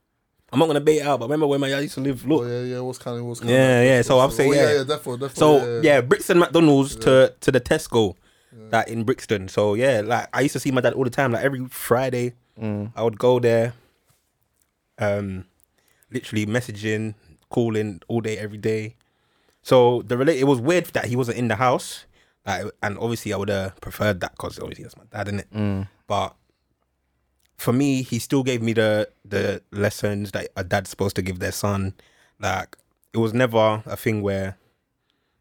I'm 0.53 0.59
not 0.59 0.67
gonna 0.67 0.81
bait 0.81 0.99
it 0.99 1.07
out, 1.07 1.19
but 1.21 1.27
remember 1.27 1.47
where 1.47 1.59
my 1.59 1.69
dad 1.69 1.81
used 1.81 1.95
to 1.95 2.01
live? 2.01 2.25
Look. 2.27 2.43
Oh 2.43 2.47
yeah, 2.47 2.63
yeah. 2.75 2.81
What's 2.81 2.99
kind 2.99 3.19
of 3.19 3.25
what's 3.25 3.41
kind 3.41 3.51
Yeah, 3.51 3.83
yeah, 3.83 4.03
so 4.03 4.19
I'm 4.21 4.31
saying, 4.31 4.51
oh, 4.51 4.55
yeah. 4.55 4.63
yeah, 4.63 4.73
yeah, 4.79 4.85
definitely, 4.85 5.29
definitely. 5.29 5.35
So 5.39 5.81
yeah, 5.83 6.01
Brixton 6.01 6.39
McDonald's 6.39 6.97
to 6.97 7.33
to 7.41 7.53
the 7.53 7.61
Tesco, 7.61 8.15
that 8.71 8.89
in 8.89 9.05
Brixton. 9.05 9.49
So 9.49 9.75
yeah, 9.75 10.03
like 10.05 10.29
I 10.33 10.41
used 10.43 10.53
to 10.55 10.61
see 10.61 10.71
my 10.73 10.81
dad 10.81 10.95
all 10.95 11.05
the 11.05 11.11
time. 11.11 11.33
Like 11.33 11.45
every 11.45 11.65
Friday, 11.67 12.35
Mm. 12.61 12.93
I 12.95 13.03
would 13.03 13.19
go 13.19 13.39
there, 13.39 13.75
um, 14.99 15.47
literally 16.11 16.47
messaging, 16.47 17.15
calling 17.49 18.01
all 18.09 18.21
day, 18.21 18.37
every 18.39 18.59
day. 18.59 18.97
So 19.63 20.03
the 20.03 20.17
relate, 20.17 20.39
it 20.39 20.45
was 20.45 20.61
weird 20.61 20.87
that 20.87 21.07
he 21.07 21.17
wasn't 21.17 21.39
in 21.39 21.49
the 21.49 21.57
house, 21.57 22.07
like, 22.47 22.67
and 22.83 22.99
obviously 22.99 23.33
I 23.33 23.37
would 23.37 23.49
have 23.49 23.81
preferred 23.81 24.21
that 24.21 24.33
because 24.33 24.59
obviously 24.59 24.85
that's 24.85 24.97
my 24.97 25.05
dad, 25.11 25.29
in 25.29 25.41
it. 25.41 25.53
Mm. 25.53 25.89
But 26.07 26.35
for 27.57 27.73
me, 27.73 28.03
he 28.03 28.19
still 28.19 28.43
gave 28.43 28.63
me 28.63 28.73
the 28.73 29.11
the 29.25 29.63
lessons 29.71 30.33
that 30.33 30.49
a 30.57 30.65
dad's 30.65 30.91
supposed 30.91 31.17
to 31.17 31.23
give 31.23 31.39
their 31.39 31.53
son. 31.53 31.95
Like 32.41 32.77
it 33.13 33.19
was 33.19 33.35
never 33.35 33.83
a 33.85 33.97
thing 33.97 34.23
where 34.23 34.57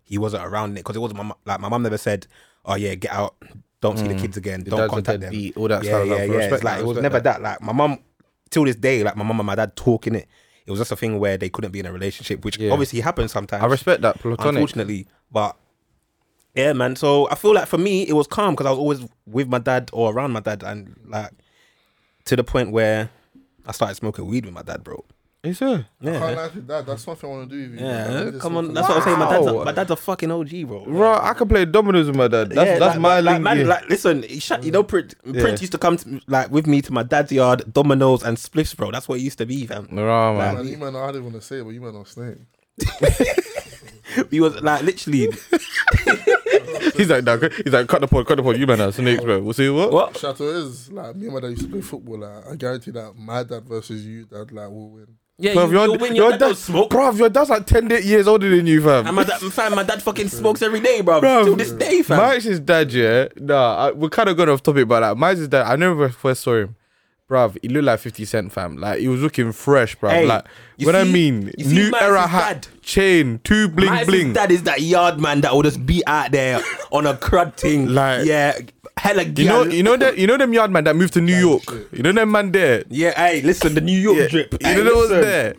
he 0.04 0.18
wasn't 0.18 0.46
around 0.46 0.72
it 0.72 0.82
because 0.82 0.96
it 0.96 1.00
wasn't 1.00 1.24
my 1.24 1.34
like 1.46 1.62
my 1.62 1.70
mum 1.70 1.84
never 1.84 1.98
said, 1.98 2.28
"Oh 2.66 2.76
yeah, 2.76 2.96
get 2.96 3.12
out, 3.12 3.36
don't 3.82 3.98
see 3.98 4.08
the 4.08 4.14
mm. 4.16 4.20
kids 4.22 4.38
again, 4.38 4.62
Your 4.62 4.72
don't 4.72 4.80
dad's 4.82 4.94
contact 4.94 5.20
them." 5.22 5.32
deadbeat, 5.32 5.58
all 5.58 5.68
that 5.68 5.84
yeah, 5.84 5.90
stuff. 5.92 6.08
yeah, 6.08 6.14
Like, 6.16 6.30
yeah. 6.30 6.36
respect 6.36 6.54
It's 6.54 6.64
like 6.64 6.74
that, 6.76 6.80
it 6.82 6.86
was 6.86 6.98
respect 6.98 7.04
never 7.04 7.20
that. 7.24 7.42
that. 7.42 7.42
Like 7.42 7.62
my 7.62 7.74
mum, 7.74 8.00
till 8.50 8.66
this 8.66 8.76
day, 8.76 9.04
like 9.04 9.16
my 9.16 9.24
mum 9.24 9.40
and 9.40 9.48
my 9.48 9.56
dad 9.56 9.76
talking 9.76 10.16
it. 10.16 10.28
It 10.66 10.72
was 10.72 10.80
just 10.80 10.92
a 10.92 10.96
thing 10.96 11.18
where 11.20 11.36
they 11.38 11.50
couldn't 11.50 11.72
be 11.72 11.80
in 11.80 11.86
a 11.88 11.92
relationship, 11.92 12.46
which 12.46 12.60
Yeah. 12.60 12.72
obviously 12.72 13.00
happens 13.00 13.32
sometimes 13.32 13.64
I 13.64 13.66
respect 13.68 14.02
that 14.04 14.20
platonic. 14.20 14.56
unfortunately. 14.56 15.08
But 15.32 15.56
yeah, 16.56 16.74
man. 16.74 16.96
So 16.96 17.28
I 17.32 17.36
feel 17.36 17.54
like 17.56 17.68
for 17.68 17.78
me, 17.80 18.04
it 18.08 18.14
was 18.14 18.28
calm 18.28 18.54
because 18.54 18.68
I 18.68 18.70
was 18.72 18.80
always 18.80 19.00
with 19.26 19.48
my 19.48 19.58
dad 19.60 19.90
or 19.94 20.14
around 20.14 20.32
my 20.32 20.42
dad, 20.42 20.62
and 20.64 20.96
like 21.08 21.32
to 22.26 22.36
the 22.36 22.44
point 22.44 22.72
where 22.72 23.10
I 23.66 23.72
started 23.72 23.96
smoking 23.96 24.28
weed 24.28 24.46
with 24.46 24.54
my 24.54 24.62
dad, 24.62 24.84
bro. 24.84 25.04
Is 25.42 25.62
it? 25.62 25.66
I 25.66 25.70
can't 25.72 25.86
Yeah, 26.02 26.20
lie 26.20 26.50
to 26.50 26.62
that. 26.62 26.86
That's 26.86 27.04
something 27.04 27.30
I 27.30 27.34
want 27.34 27.50
to 27.50 27.56
do 27.56 27.72
with 27.72 27.80
you. 27.80 27.86
yeah. 27.86 28.08
man. 28.26 28.40
Come 28.42 28.58
on, 28.58 28.74
that's 28.74 28.90
at- 28.90 28.90
what 28.90 28.98
I'm 28.98 29.04
saying. 29.04 29.20
My 29.20 29.30
dad's 29.32 29.48
a, 29.48 29.54
Wow. 29.54 29.64
my 29.64 29.72
dad's 29.72 29.92
a 29.92 29.96
fucking 29.96 30.32
OG, 30.32 30.64
bro. 30.68 30.84
Bro, 30.86 31.14
I 31.22 31.34
can 31.34 31.48
play 31.48 31.64
dominoes 31.64 32.08
with 32.08 32.18
my 32.18 32.28
dad. 32.28 32.50
That's 32.50 32.68
Yeah, 32.72 32.80
that's 32.80 32.96
like, 32.96 33.00
my 33.00 33.20
like, 33.22 33.34
link. 33.36 33.44
man. 33.46 33.68
Like, 33.68 33.88
listen, 33.90 34.24
shut, 34.40 34.64
you 34.66 34.72
know, 34.72 34.84
Prince, 34.84 35.16
Yeah. 35.26 35.42
Prince 35.42 35.62
used 35.62 35.72
to 35.72 35.78
come 35.78 35.96
to, 35.96 36.20
like 36.28 36.52
with 36.52 36.68
me 36.68 36.82
to 36.82 36.92
my 36.92 37.04
dad's 37.04 37.32
yard, 37.32 37.64
dominoes 37.72 38.22
and 38.22 38.36
spliffs, 38.36 38.76
bro. 38.76 38.92
That's 38.92 39.08
what 39.08 39.20
it 39.20 39.22
used 39.22 39.38
to 39.38 39.46
be, 39.46 39.66
fam. 39.66 39.88
Nah, 39.92 40.34
man. 40.38 40.56
Man, 40.56 40.68
you 40.68 40.78
man, 40.78 40.96
I 40.98 41.08
didn't 41.08 41.24
want 41.24 41.36
to 41.36 41.42
say 41.42 41.60
it, 41.60 41.64
but 41.64 41.70
you 41.70 41.80
man 41.82 41.96
on 41.96 42.06
snake. 42.06 42.38
He 44.32 44.40
was 44.40 44.60
like 44.62 44.82
literally 44.82 45.28
he's 46.98 47.10
like, 47.10 47.24
nah, 47.24 47.38
he's 47.38 47.72
like, 47.72 47.88
cut 47.88 48.02
the 48.02 48.08
pod, 48.08 48.26
cut 48.28 48.38
the 48.38 48.44
pod. 48.44 48.58
You 48.58 48.66
man 48.66 48.82
are 48.82 48.92
snakes, 48.92 49.24
bro. 49.24 49.40
We'll 49.40 49.54
see 49.54 49.70
what? 49.70 49.92
what? 49.92 50.18
Chateau 50.18 50.46
is 50.46 50.92
like 50.92 51.16
me 51.16 51.28
and 51.28 51.36
my 51.36 51.40
dad 51.42 51.52
used 51.52 51.62
to 51.64 51.68
play 51.70 51.82
football. 51.82 52.18
Like 52.20 52.48
I 52.52 52.56
guarantee 52.56 52.90
that 52.92 53.14
my 53.16 53.44
dad 53.44 53.66
versus 53.66 54.04
you, 54.06 54.26
dad, 54.26 54.52
like 54.52 54.68
will 54.70 54.90
win. 54.90 55.08
Yeah, 55.42 55.54
Bruv, 55.54 55.68
you, 55.70 55.74
your, 55.74 55.88
you'll 55.98 56.14
your 56.16 56.30
dad 56.32 56.40
dad, 56.40 56.46
don't 56.48 56.58
smoke. 56.58 56.90
bruv, 56.92 57.18
your 57.18 57.30
dad's 57.30 57.50
like 57.50 57.66
10 57.66 57.88
di- 57.88 58.02
years 58.02 58.28
older 58.28 58.50
than 58.54 58.68
you, 58.68 58.84
fam. 58.84 59.08
And 59.08 59.16
my 59.16 59.24
dad, 59.24 59.40
fam, 59.40 59.74
my 59.74 59.84
dad 59.84 60.04
fucking 60.04 60.28
smokes 60.28 60.62
every 60.62 60.82
day, 60.82 61.00
bro. 61.02 61.22
Bruv, 61.22 61.46
Till 61.46 61.56
this 61.56 61.72
day, 61.72 62.02
fam. 62.02 62.18
Mike's 62.18 62.60
dad, 62.60 62.92
yeah. 62.92 63.28
Nah, 63.38 63.76
I, 63.88 63.92
we're 63.92 64.10
kind 64.10 64.28
of 64.28 64.36
going 64.36 64.50
off 64.50 64.62
topic, 64.62 64.88
but 64.90 65.02
like, 65.02 65.16
Mike's 65.18 65.48
dad, 65.48 65.66
I 65.66 65.78
never 65.78 66.10
first 66.10 66.42
saw 66.44 66.56
him. 66.58 66.76
Bruv, 67.30 67.58
he 67.62 67.70
looked 67.70 67.86
like 67.86 68.00
50 68.00 68.26
Cent, 68.26 68.52
fam. 68.52 68.78
Like, 68.78 69.00
he 69.00 69.08
was 69.08 69.22
looking 69.22 69.52
fresh, 69.52 69.96
bruv. 69.96 70.10
Hey, 70.12 70.26
like, 70.26 70.46
what 70.80 70.96
I 70.96 71.04
mean, 71.04 71.52
new 71.58 71.92
era 72.02 72.16
dad? 72.22 72.28
hat, 72.28 72.68
chain, 72.82 73.40
two 73.44 73.70
bling 73.70 73.90
Mike's 73.92 74.08
bling. 74.08 74.34
dad 74.34 74.52
is 74.52 74.64
that 74.64 74.82
yard 74.82 75.22
man 75.22 75.42
that 75.42 75.54
will 75.54 75.62
just 75.62 75.86
be 75.86 76.04
out 76.08 76.32
there 76.32 76.60
on 76.92 77.06
a 77.06 77.14
crud 77.14 77.56
thing. 77.56 77.88
Like- 77.90 78.26
yeah, 78.26 78.58
hella 79.00 79.24
You 79.24 79.46
know, 79.46 79.64
you 79.66 79.84
know 79.84 79.96
that, 79.98 80.18
you 80.18 80.28
know 80.28 80.38
them 80.38 80.54
yard 80.54 80.72
man 80.72 80.84
that 80.84 80.96
moved 80.96 81.14
to 81.14 81.22
New 81.22 81.36
York. 81.36 81.64
You 81.92 82.04
know 82.04 82.12
them 82.12 82.32
man 82.32 82.52
there. 82.52 82.84
Yeah, 82.90 83.14
hey, 83.16 83.42
listen, 83.42 83.74
the 83.74 83.82
New 83.82 83.98
York 83.98 84.30
drip. 84.30 84.54
You 84.54 84.60
Hey, 84.62 84.76
know 84.76 84.84
that 84.84 84.96
was 84.96 85.10
listen. 85.10 85.22
there. 85.22 85.54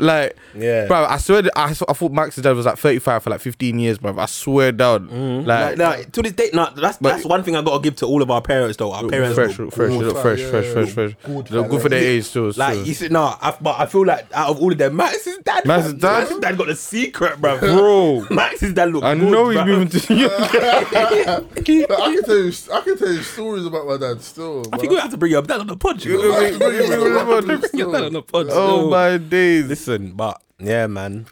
Like, 0.00 0.36
Yeah. 0.54 0.86
bro, 0.86 1.04
I 1.04 1.18
swear, 1.18 1.42
that- 1.42 1.58
I, 1.58 1.70
I 1.70 1.74
thought 1.74 2.12
Max's 2.12 2.42
dad 2.42 2.52
was 2.56 2.66
like 2.66 2.78
35 2.78 3.22
for 3.22 3.30
like 3.30 3.40
15 3.40 3.78
years, 3.78 3.98
bro. 3.98 4.18
I 4.18 4.26
swear 4.26 4.72
down. 4.72 5.08
Mm-hmm. 5.08 5.46
Like, 5.46 5.78
Like, 5.78 5.98
like, 5.98 6.12
to 6.12 6.22
this 6.22 6.32
day, 6.32 6.50
no, 6.52 6.68
that's 6.76 6.98
But- 6.98 7.10
that's 7.10 7.24
one 7.24 7.42
thing 7.42 7.56
I 7.56 7.62
gotta 7.62 7.82
give 7.82 7.96
to 7.96 8.06
all 8.06 8.22
of 8.22 8.30
our 8.30 8.40
parents 8.42 8.76
though. 8.76 8.92
Our 8.92 9.06
parents, 9.08 9.34
fresh, 9.34 9.58
look 9.58 9.72
fresh, 9.72 9.90
good. 9.90 10.06
look 10.06 10.18
fresh, 10.22 10.40
Yeah, 10.40 10.50
fresh, 10.50 10.64
yeah, 10.66 10.72
fresh, 10.72 10.86
yeah. 10.88 10.92
fresh. 10.94 11.12
Good, 11.24 11.50
Look 11.50 11.68
good 11.70 11.82
for 11.82 11.88
their 11.88 12.00
age, 12.02 12.24
still. 12.24 12.46
Like 12.56 12.74
still. 12.74 12.86
you 12.86 12.94
said, 12.94 13.12
no, 13.12 13.34
I, 13.40 13.56
but 13.60 13.78
I 13.80 13.86
feel 13.86 14.04
like 14.06 14.26
out 14.34 14.50
of 14.50 14.60
all 14.60 14.72
of 14.72 14.78
them, 14.78 14.96
Max's 14.96 15.38
dad, 15.44 15.64
Max's 15.64 15.94
dad? 15.94 16.18
Max's 16.20 16.38
dad 16.38 16.58
got 16.58 16.66
the 16.68 16.76
secret, 16.76 17.40
bro. 17.40 17.58
bro. 17.60 18.26
Max's 18.30 18.72
dad 18.74 18.90
look. 18.92 19.04
I 19.04 19.14
good, 19.14 19.30
know 19.30 19.48
he's 19.50 19.58
bruv. 19.60 19.66
moving 19.66 19.88
to 19.88 20.12
New 20.14 20.20
York. 20.22 20.32
But 20.38 20.64
I 22.00 22.14
can 22.14 22.22
tell 22.24 22.36
you, 22.36 22.52
I 22.72 22.80
can 22.80 22.98
tell 22.98 23.12
you 23.12 23.22
stories 23.22 23.66
about 23.66 23.86
my 23.86 23.96
dad 23.96 24.20
still. 24.22 24.64
I 24.72 24.78
think 24.78 24.90
we 24.92 24.98
have 24.98 25.10
to 25.10 25.16
bring 25.16 25.32
your 25.32 25.42
dad 25.42 25.60
on 25.60 25.66
the 25.66 25.76
pod. 25.76 26.04
You 26.04 26.16
know? 26.22 26.58
Bring 26.58 27.60
your 27.74 27.92
dad 27.92 28.04
on 28.04 28.12
the 28.12 28.22
pod. 28.22 28.46
oh 28.50 28.90
my 28.90 29.16
days, 29.18 29.68
Listen, 29.76 30.12
but 30.12 30.42
yeah, 30.58 30.86
man. 30.86 31.26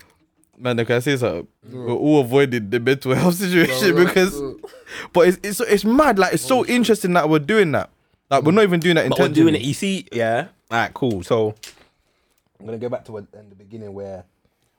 man. 0.59 0.77
Can 0.85 0.97
I 0.97 0.99
say 0.99 1.17
something? 1.17 1.49
We're 1.73 1.93
all 1.93 2.21
avoiding 2.21 2.69
the 2.69 2.79
mental 2.79 3.15
health 3.15 3.35
situation 3.37 3.95
No, 3.95 4.05
because, 4.05 4.39
no. 4.39 4.59
but 5.15 5.29
it's 5.29 5.39
it's 5.43 5.61
it's 5.61 5.85
mad. 5.85 6.19
Like 6.19 6.35
it's 6.35 6.43
so 6.45 6.67
interesting 6.67 7.15
that 7.15 7.31
we're 7.31 7.39
doing 7.39 7.73
that. 7.73 7.89
Like 8.31 8.45
we're 8.45 8.53
not 8.53 8.65
even 8.65 8.81
doing 8.81 8.97
that 8.97 9.09
But 9.09 9.19
we're 9.19 9.29
doing 9.29 9.55
it. 9.55 9.63
You 9.63 9.73
see, 9.73 10.07
yeah. 10.13 10.49
All 10.71 10.79
right, 10.79 10.93
cool. 10.93 11.23
So 11.23 11.55
I'm 12.61 12.67
gonna 12.67 12.77
go 12.77 12.91
back 12.91 13.07
to 13.07 13.17
a, 13.17 13.21
in 13.21 13.29
um, 13.39 13.49
the 13.49 13.57
beginning 13.57 13.95
where 13.95 14.25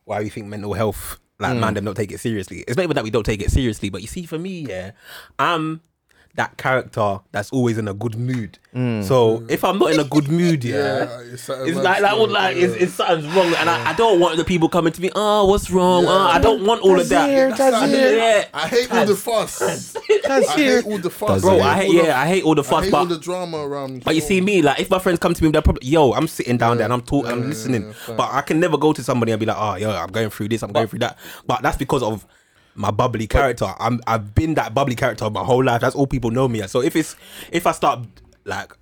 why 0.04 0.20
we 0.22 0.30
think 0.30 0.46
mental 0.46 0.74
health, 0.74 1.20
like 1.40 1.58
man, 1.58 1.72
mm. 1.72 1.76
them 1.76 1.86
don't 1.86 1.96
take 1.96 2.12
it 2.12 2.20
seriously. 2.20 2.64
It's 2.68 2.78
not 2.78 2.84
even 2.84 2.96
that 2.96 3.04
we 3.04 3.10
don't 3.10 3.26
take 3.26 3.42
it 3.42 3.50
seriously, 3.50 3.90
but 3.90 4.02
you 4.02 4.08
see, 4.08 4.28
for 4.28 4.38
me, 4.38 4.68
yeah, 4.70 4.92
I'm 5.40 5.82
that 6.36 6.58
character 6.58 7.20
that's 7.32 7.50
always 7.52 7.78
in 7.78 7.88
a 7.88 7.94
good 7.94 8.16
mood. 8.18 8.60
Mm. 8.76 9.04
So 9.06 9.46
if 9.50 9.64
I'm 9.64 9.80
not 9.80 9.92
in 9.94 10.00
a 10.00 10.04
good 10.04 10.28
mood, 10.28 10.64
yeah. 10.66 10.76
Yeah, 10.76 11.20
it's, 11.34 11.44
something 11.44 11.68
It's 11.68 11.78
mad 11.78 12.02
like, 12.02 12.18
like, 12.18 12.30
like 12.30 12.56
yeah. 12.58 12.64
it's, 12.66 12.76
it's 12.76 12.94
something's 12.96 13.34
wrong, 13.34 13.54
and 13.56 13.70
I, 13.70 13.92
I 13.92 13.94
don't 13.94 14.20
want 14.20 14.36
the 14.38 14.44
people 14.44 14.68
coming 14.68 14.92
to 14.92 15.02
me. 15.02 15.10
Oh, 15.16 15.46
what's 15.46 15.72
wrong? 15.72 16.04
Yeah. 16.04 16.10
Oh, 16.10 16.28
I 16.28 16.40
don't 16.40 16.66
want 16.66 16.82
all 16.82 17.00
of 17.00 17.08
that. 17.10 17.30
Tazir, 17.30 17.58
That's 17.58 17.72
like- 17.72 17.90
Tazir. 17.90 18.18
Yeah. 18.18 18.48
I 18.54 18.68
hate 18.68 18.92
all 18.92 19.06
the 19.06 19.16
fuss. 19.16 19.60
That's 19.60 19.96
I 20.30 20.42
hate 20.56 20.86
all 20.86 20.98
the 20.98 21.10
fuss. 21.10 21.42
Bro, 21.42 21.60
I 21.60 21.70
all 21.70 21.74
hate 21.76 21.88
the- 21.92 22.04
yeah, 22.08 22.20
I 22.20 22.28
hate 22.28 22.44
all 22.44 22.56
the 22.56 22.64
I 22.64 22.66
fuss, 22.66 22.86
hate 22.86 22.94
all 22.94 23.06
the 23.06 23.18
drama 23.20 23.58
around 23.66 23.94
me. 23.94 24.02
But 24.04 24.16
you 24.16 24.22
see 24.22 24.42
me, 24.42 24.62
like 24.62 24.80
if 24.80 24.90
my 24.90 25.00
friends 25.00 25.20
come 25.20 25.34
to 25.34 25.44
me, 25.44 25.52
they're 25.52 25.62
probably 25.62 25.88
yo, 25.88 26.12
I'm 26.14 26.28
sitting 26.28 26.58
down 26.58 26.78
there 26.78 26.86
and 26.86 26.94
I'm 26.94 27.02
talking, 27.02 27.32
I'm 27.32 27.42
yeah, 27.44 27.48
listening. 27.48 27.94
yeah, 28.08 28.16
but 28.16 28.30
I 28.32 28.42
can 28.42 28.60
never 28.60 28.78
go 28.78 28.92
to 28.92 29.02
somebody 29.04 29.32
and 29.32 29.40
be 29.40 29.46
like, 29.46 29.58
oh, 29.58 29.76
yo, 29.76 29.92
I'm 29.92 30.12
going 30.12 30.30
through 30.30 30.50
this, 30.50 30.64
I'm 30.64 30.74
going 30.74 30.88
through 30.88 31.00
that. 31.00 31.18
But 31.48 31.62
that's 31.62 31.78
because 31.78 32.04
of 32.04 32.26
my 32.76 32.92
bubbly 32.92 33.28
character. 33.28 33.74
I'm 33.80 34.02
I've 34.06 34.36
been 34.36 34.54
that 34.56 34.74
bubbly 34.74 34.96
character 34.96 35.30
my 35.30 35.44
whole 35.44 35.64
life. 35.64 35.82
That's 35.82 35.96
all 35.96 36.08
people 36.08 36.32
know 36.32 36.48
me 36.48 36.62
as. 36.62 36.72
So 36.72 36.82
if 36.82 36.96
it's 36.96 37.16
if 37.52 37.66
I 37.68 37.72
start 37.72 38.00
like 38.46 38.74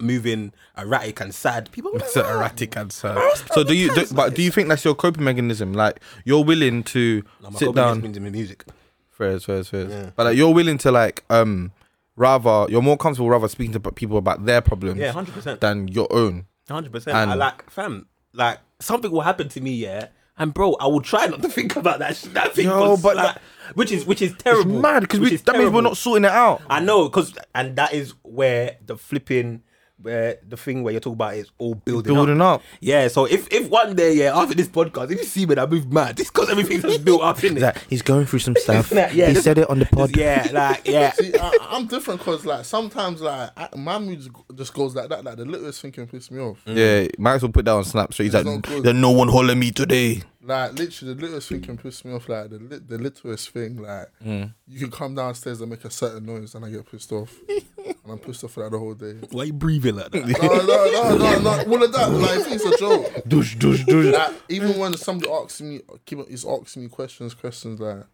moving 0.00 0.52
erratic 0.76 1.20
and 1.20 1.34
sad, 1.34 1.70
people 1.72 1.90
are 1.94 1.98
like, 1.98 2.08
So 2.08 2.26
erratic 2.28 2.76
and 2.76 2.92
sad. 2.92 3.18
So 3.52 3.64
do 3.64 3.74
you? 3.74 3.94
Do, 3.94 4.06
but 4.14 4.34
do 4.34 4.42
you 4.42 4.50
think 4.50 4.68
that's 4.68 4.84
your 4.84 4.94
coping 4.94 5.24
mechanism? 5.24 5.72
Like 5.72 6.00
you're 6.24 6.44
willing 6.44 6.82
to 6.84 7.22
"Oh, 7.44 7.50
my 7.50 7.58
sit 7.58 7.74
down. 7.74 7.98
mechanism 7.98 8.26
in 8.26 8.32
music. 8.32 8.64
Fairs, 9.10 9.44
fairs, 9.44 9.68
fairs. 9.68 10.12
But 10.16 10.24
like 10.26 10.36
you're 10.36 10.52
willing 10.52 10.78
to 10.78 10.90
like 10.90 11.24
um 11.30 11.72
rather 12.16 12.66
you're 12.70 12.82
more 12.82 12.96
comfortable 12.96 13.30
rather 13.30 13.48
speaking 13.48 13.72
to 13.72 13.80
people 13.92 14.16
about 14.18 14.44
their 14.46 14.60
problems 14.60 14.98
Yeah, 15.00 15.12
hundred 15.12 15.34
percent. 15.34 15.60
than 15.60 15.88
your 15.88 16.06
own. 16.10 16.46
Hundred 16.68 16.92
percent. 16.92 17.16
And- 17.16 17.30
I 17.30 17.34
like 17.34 17.70
fam. 17.70 18.06
Like 18.32 18.58
something 18.80 19.10
will 19.10 19.22
happen 19.22 19.48
to 19.50 19.60
me, 19.62 19.72
yeah. 19.72 20.08
And 20.38 20.52
bro, 20.52 20.74
I 20.74 20.86
will 20.86 21.00
try 21.00 21.26
not 21.26 21.40
to 21.42 21.48
think 21.48 21.76
about 21.76 21.98
that. 22.00 22.16
sh- 22.16 22.24
That 22.34 22.54
thing, 22.54 22.66
Yo, 22.66 22.90
was, 22.90 23.02
but 23.02 23.16
like, 23.16 23.34
that- 23.36 23.42
which 23.74 23.90
is 23.90 24.04
which 24.04 24.20
is 24.22 24.34
terrible. 24.38 24.72
It's 24.74 24.82
mad 24.82 25.00
because 25.00 25.20
we—that 25.20 25.56
means 25.58 25.70
we're 25.70 25.80
not 25.80 25.96
sorting 25.96 26.24
it 26.24 26.30
out. 26.30 26.62
I 26.68 26.80
know, 26.80 27.08
cause 27.08 27.34
and 27.54 27.76
that 27.76 27.92
is 27.94 28.14
where 28.22 28.76
the 28.84 28.96
flipping, 28.96 29.62
where 30.00 30.38
the 30.46 30.56
thing 30.56 30.82
where 30.82 30.92
you 30.92 31.00
talk 31.00 31.14
about 31.14 31.34
is 31.34 31.50
all 31.58 31.74
building, 31.74 32.12
Building 32.14 32.40
up. 32.40 32.62
Yeah. 32.80 33.08
So 33.08 33.24
if 33.24 33.50
if 33.52 33.68
one 33.70 33.96
day, 33.96 34.14
yeah, 34.14 34.36
after 34.38 34.54
this 34.54 34.68
podcast, 34.68 35.10
if 35.10 35.18
you 35.18 35.24
see 35.24 35.46
me 35.46 35.56
I 35.56 35.66
move 35.66 35.90
mad, 35.92 36.20
it's 36.20 36.30
because 36.30 36.50
everything's 36.50 36.82
just 36.82 37.04
built 37.04 37.22
up 37.22 37.42
in 37.44 37.56
it. 37.62 37.76
he's 37.88 38.02
going 38.02 38.26
through 38.26 38.40
some 38.40 38.56
stuff. 38.56 38.92
Yeah, 38.96 39.08
he 39.08 39.20
this- 39.32 39.44
said 39.44 39.58
it 39.58 39.70
on 39.70 39.78
the 39.78 39.86
pod. 39.86 40.16
Yeah, 40.16 40.48
like 40.52 40.86
yeah. 40.86 41.12
See, 41.14 41.32
I, 41.40 41.58
I'm 41.70 41.86
different 41.86 42.20
because 42.20 42.44
like 42.44 42.64
sometimes 42.64 43.20
like 43.22 43.50
I, 43.56 43.68
my 43.76 43.98
mood 43.98 44.28
just 44.54 44.74
goes 44.74 44.94
like 44.94 45.08
that. 45.08 45.24
Like 45.24 45.36
the 45.36 45.44
littlest 45.44 45.80
thing 45.80 45.92
can 45.92 46.06
piss 46.06 46.30
me 46.30 46.40
off. 46.40 46.58
Yeah, 46.66 47.06
might 47.18 47.34
as 47.36 47.42
well 47.42 47.52
put 47.52 47.64
that 47.64 47.72
on 47.72 47.84
Snap. 47.84 48.12
So 48.12 48.22
he's 48.22 48.34
It's 48.34 48.44
like, 48.46 48.68
not 48.70 48.82
"There's 48.82 48.96
no 48.96 49.10
one 49.12 49.28
holding 49.28 49.58
me 49.58 49.70
today." 49.70 50.22
Like 50.46 50.72
literally, 50.78 51.14
the 51.14 51.20
littlest 51.22 51.48
thing 51.48 51.60
can 51.62 51.76
piss 51.76 52.04
me 52.04 52.12
off. 52.12 52.28
Like 52.28 52.50
the 52.50 52.58
lit, 52.58 52.88
the 52.88 52.98
littlest 52.98 53.50
thing, 53.50 53.76
like 53.82 54.08
Mm. 54.24 54.54
you 54.66 54.78
can 54.78 54.90
come 54.90 55.14
downstairs 55.14 55.60
and 55.60 55.70
make 55.70 55.84
a 55.84 55.90
certain 55.90 56.24
noise, 56.24 56.54
and 56.54 56.64
I 56.64 56.70
get 56.70 56.90
pissed 56.90 57.10
off. 57.12 57.34
and 57.48 58.12
I'm 58.12 58.18
pissed 58.18 58.44
off 58.44 58.52
for 58.52 58.62
that 58.62 58.70
the 58.70 58.78
whole 58.78 58.94
day. 58.94 59.14
Why 59.32 59.44
you 59.44 59.52
breathing 59.52 59.96
like 59.96 60.10
that? 60.12 60.24
no, 60.26 60.36
no, 60.38 61.16
no, 61.16 61.16
no, 61.16 61.40
no. 61.64 61.72
All 61.72 61.82
of 61.82 61.92
that, 61.92 62.10
like, 62.10 62.52
it's 62.52 62.64
a 62.64 62.78
joke. 62.78 63.22
Douche, 63.26 63.56
douche, 63.56 63.84
douche. 63.84 64.14
Like, 64.14 64.34
even 64.48 64.78
when 64.78 64.96
somebody 64.96 65.30
asks 65.32 65.60
me, 65.60 65.80
keep 66.04 66.20
is 66.28 66.44
asking 66.46 66.84
me 66.84 66.88
questions, 66.88 67.34
questions 67.34 67.80
like, 67.80 68.04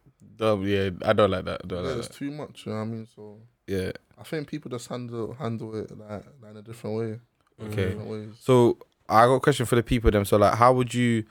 Um, 0.41 0.67
yeah, 0.67 0.91
I 1.05 1.13
don't 1.13 1.31
like 1.31 1.45
that. 1.45 1.61
I 1.65 1.67
don't 1.67 1.85
yeah, 1.85 1.91
like 1.91 1.99
it's 1.99 2.09
that. 2.09 2.17
too 2.17 2.31
much. 2.31 2.65
You 2.67 2.73
know 2.73 2.79
what 2.79 2.85
I 2.85 2.89
mean? 2.89 3.07
So 3.15 3.39
Yeah. 3.67 3.93
I 4.19 4.25
think 4.25 4.49
people 4.49 4.71
just 4.71 4.89
handle 4.89 5.35
handle 5.35 5.75
it 5.77 5.91
like, 5.99 6.25
like 6.41 6.51
in 6.53 6.57
a 6.57 6.63
different 6.63 6.97
way. 6.97 7.21
Okay. 7.67 7.91
Different. 7.95 8.37
So 8.41 8.79
I 9.09 9.27
got 9.27 9.35
a 9.35 9.41
question 9.41 9.67
for 9.67 9.75
the 9.77 9.83
people. 9.83 10.11
Them. 10.11 10.25
So 10.25 10.37
like, 10.39 10.55
how 10.55 10.73
would 10.73 10.95
you, 10.95 11.25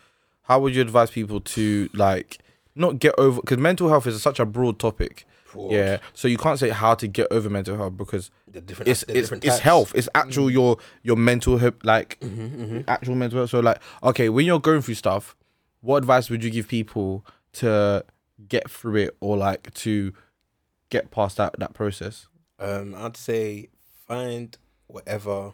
how 0.51 0.59
would 0.59 0.75
you 0.75 0.81
advise 0.81 1.09
people 1.09 1.39
to 1.39 1.89
like 1.93 2.39
not 2.75 2.99
get 2.99 3.15
over? 3.17 3.39
Because 3.39 3.57
mental 3.57 3.87
health 3.87 4.05
is 4.05 4.21
such 4.21 4.37
a 4.37 4.45
broad 4.45 4.79
topic. 4.79 5.25
Yeah. 5.69 5.99
So 6.13 6.27
you 6.27 6.37
can't 6.37 6.59
say 6.59 6.69
how 6.69 6.93
to 6.95 7.07
get 7.07 7.27
over 7.31 7.49
mental 7.49 7.77
health 7.77 7.95
because 7.95 8.31
The 8.51 8.59
different, 8.59 8.89
it's 8.89 9.03
it's 9.07 9.31
it's 9.31 9.59
health. 9.59 9.93
It's 9.95 10.09
actual 10.13 10.47
Mm. 10.47 10.53
your 10.53 10.77
your 11.03 11.15
mental 11.15 11.57
health, 11.57 11.75
like 11.83 12.19
Mm-hmm, 12.19 12.81
actual 12.89 13.15
mental 13.15 13.39
health. 13.39 13.49
So 13.51 13.61
like, 13.61 13.79
okay, 14.03 14.27
when 14.27 14.45
you're 14.45 14.59
going 14.59 14.81
through 14.81 14.95
stuff, 14.95 15.37
what 15.79 15.97
advice 15.99 16.29
would 16.29 16.43
you 16.43 16.49
give 16.49 16.67
people 16.67 17.25
to 17.53 18.03
get 18.49 18.69
through 18.69 18.97
it 18.97 19.15
or 19.21 19.37
like 19.37 19.73
to 19.85 20.11
get 20.89 21.11
past 21.11 21.37
that 21.37 21.57
that 21.59 21.73
process? 21.73 22.27
Um, 22.59 22.93
I'd 22.95 23.15
say 23.15 23.69
find 24.05 24.57
whatever 24.87 25.53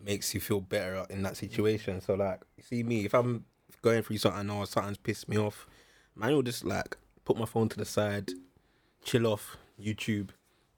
makes 0.00 0.32
you 0.34 0.40
feel 0.40 0.60
better 0.60 1.06
in 1.10 1.22
that 1.22 1.36
situation. 1.36 2.00
So 2.00 2.14
like, 2.14 2.40
see 2.60 2.84
me, 2.84 3.04
if 3.04 3.14
I'm 3.14 3.44
going 3.84 4.02
through 4.02 4.18
something 4.18 4.50
or 4.50 4.66
something's 4.66 4.96
pissed 4.96 5.28
me 5.28 5.36
off, 5.38 5.66
man, 6.16 6.32
will 6.32 6.42
just 6.42 6.64
like 6.64 6.96
put 7.24 7.36
my 7.38 7.44
phone 7.44 7.68
to 7.68 7.76
the 7.76 7.84
side, 7.84 8.30
chill 9.04 9.26
off, 9.26 9.56
YouTube, 9.80 10.30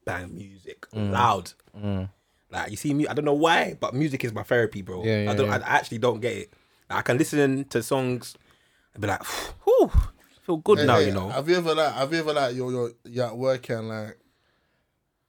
bang 0.04 0.34
music, 0.34 0.86
Mm. 0.92 1.10
loud. 1.12 1.52
Like 2.50 2.70
you 2.70 2.76
see 2.76 2.92
me, 2.94 3.06
I 3.08 3.14
don't 3.14 3.24
know 3.24 3.32
why, 3.34 3.76
but 3.80 3.94
music 3.94 4.24
is 4.24 4.32
my 4.32 4.42
therapy, 4.42 4.82
bro. 4.82 5.04
Yeah, 5.04 5.22
yeah, 5.24 5.30
I 5.30 5.34
don't, 5.34 5.46
yeah. 5.46 5.56
I 5.56 5.76
actually 5.78 5.98
don't 5.98 6.20
get 6.20 6.36
it. 6.36 6.52
Like, 6.88 6.98
I 6.98 7.02
can 7.02 7.18
listen 7.18 7.64
to 7.66 7.82
songs 7.82 8.36
and 8.94 9.00
be 9.02 9.08
like, 9.08 9.24
whew, 9.64 9.90
feel 10.42 10.56
good 10.58 10.78
Hey, 10.80 10.86
now, 10.86 10.98
hey, 10.98 11.06
you 11.06 11.12
know. 11.12 11.28
Have 11.28 11.48
you 11.48 11.56
ever 11.56 11.74
like 11.74 11.92
have 11.94 12.12
you 12.12 12.18
ever 12.20 12.32
like 12.32 12.54
you're 12.56 12.70
you're 12.70 12.90
you're 13.04 13.26
at 13.26 13.36
work 13.36 13.68
and 13.70 13.88
like 13.88 14.18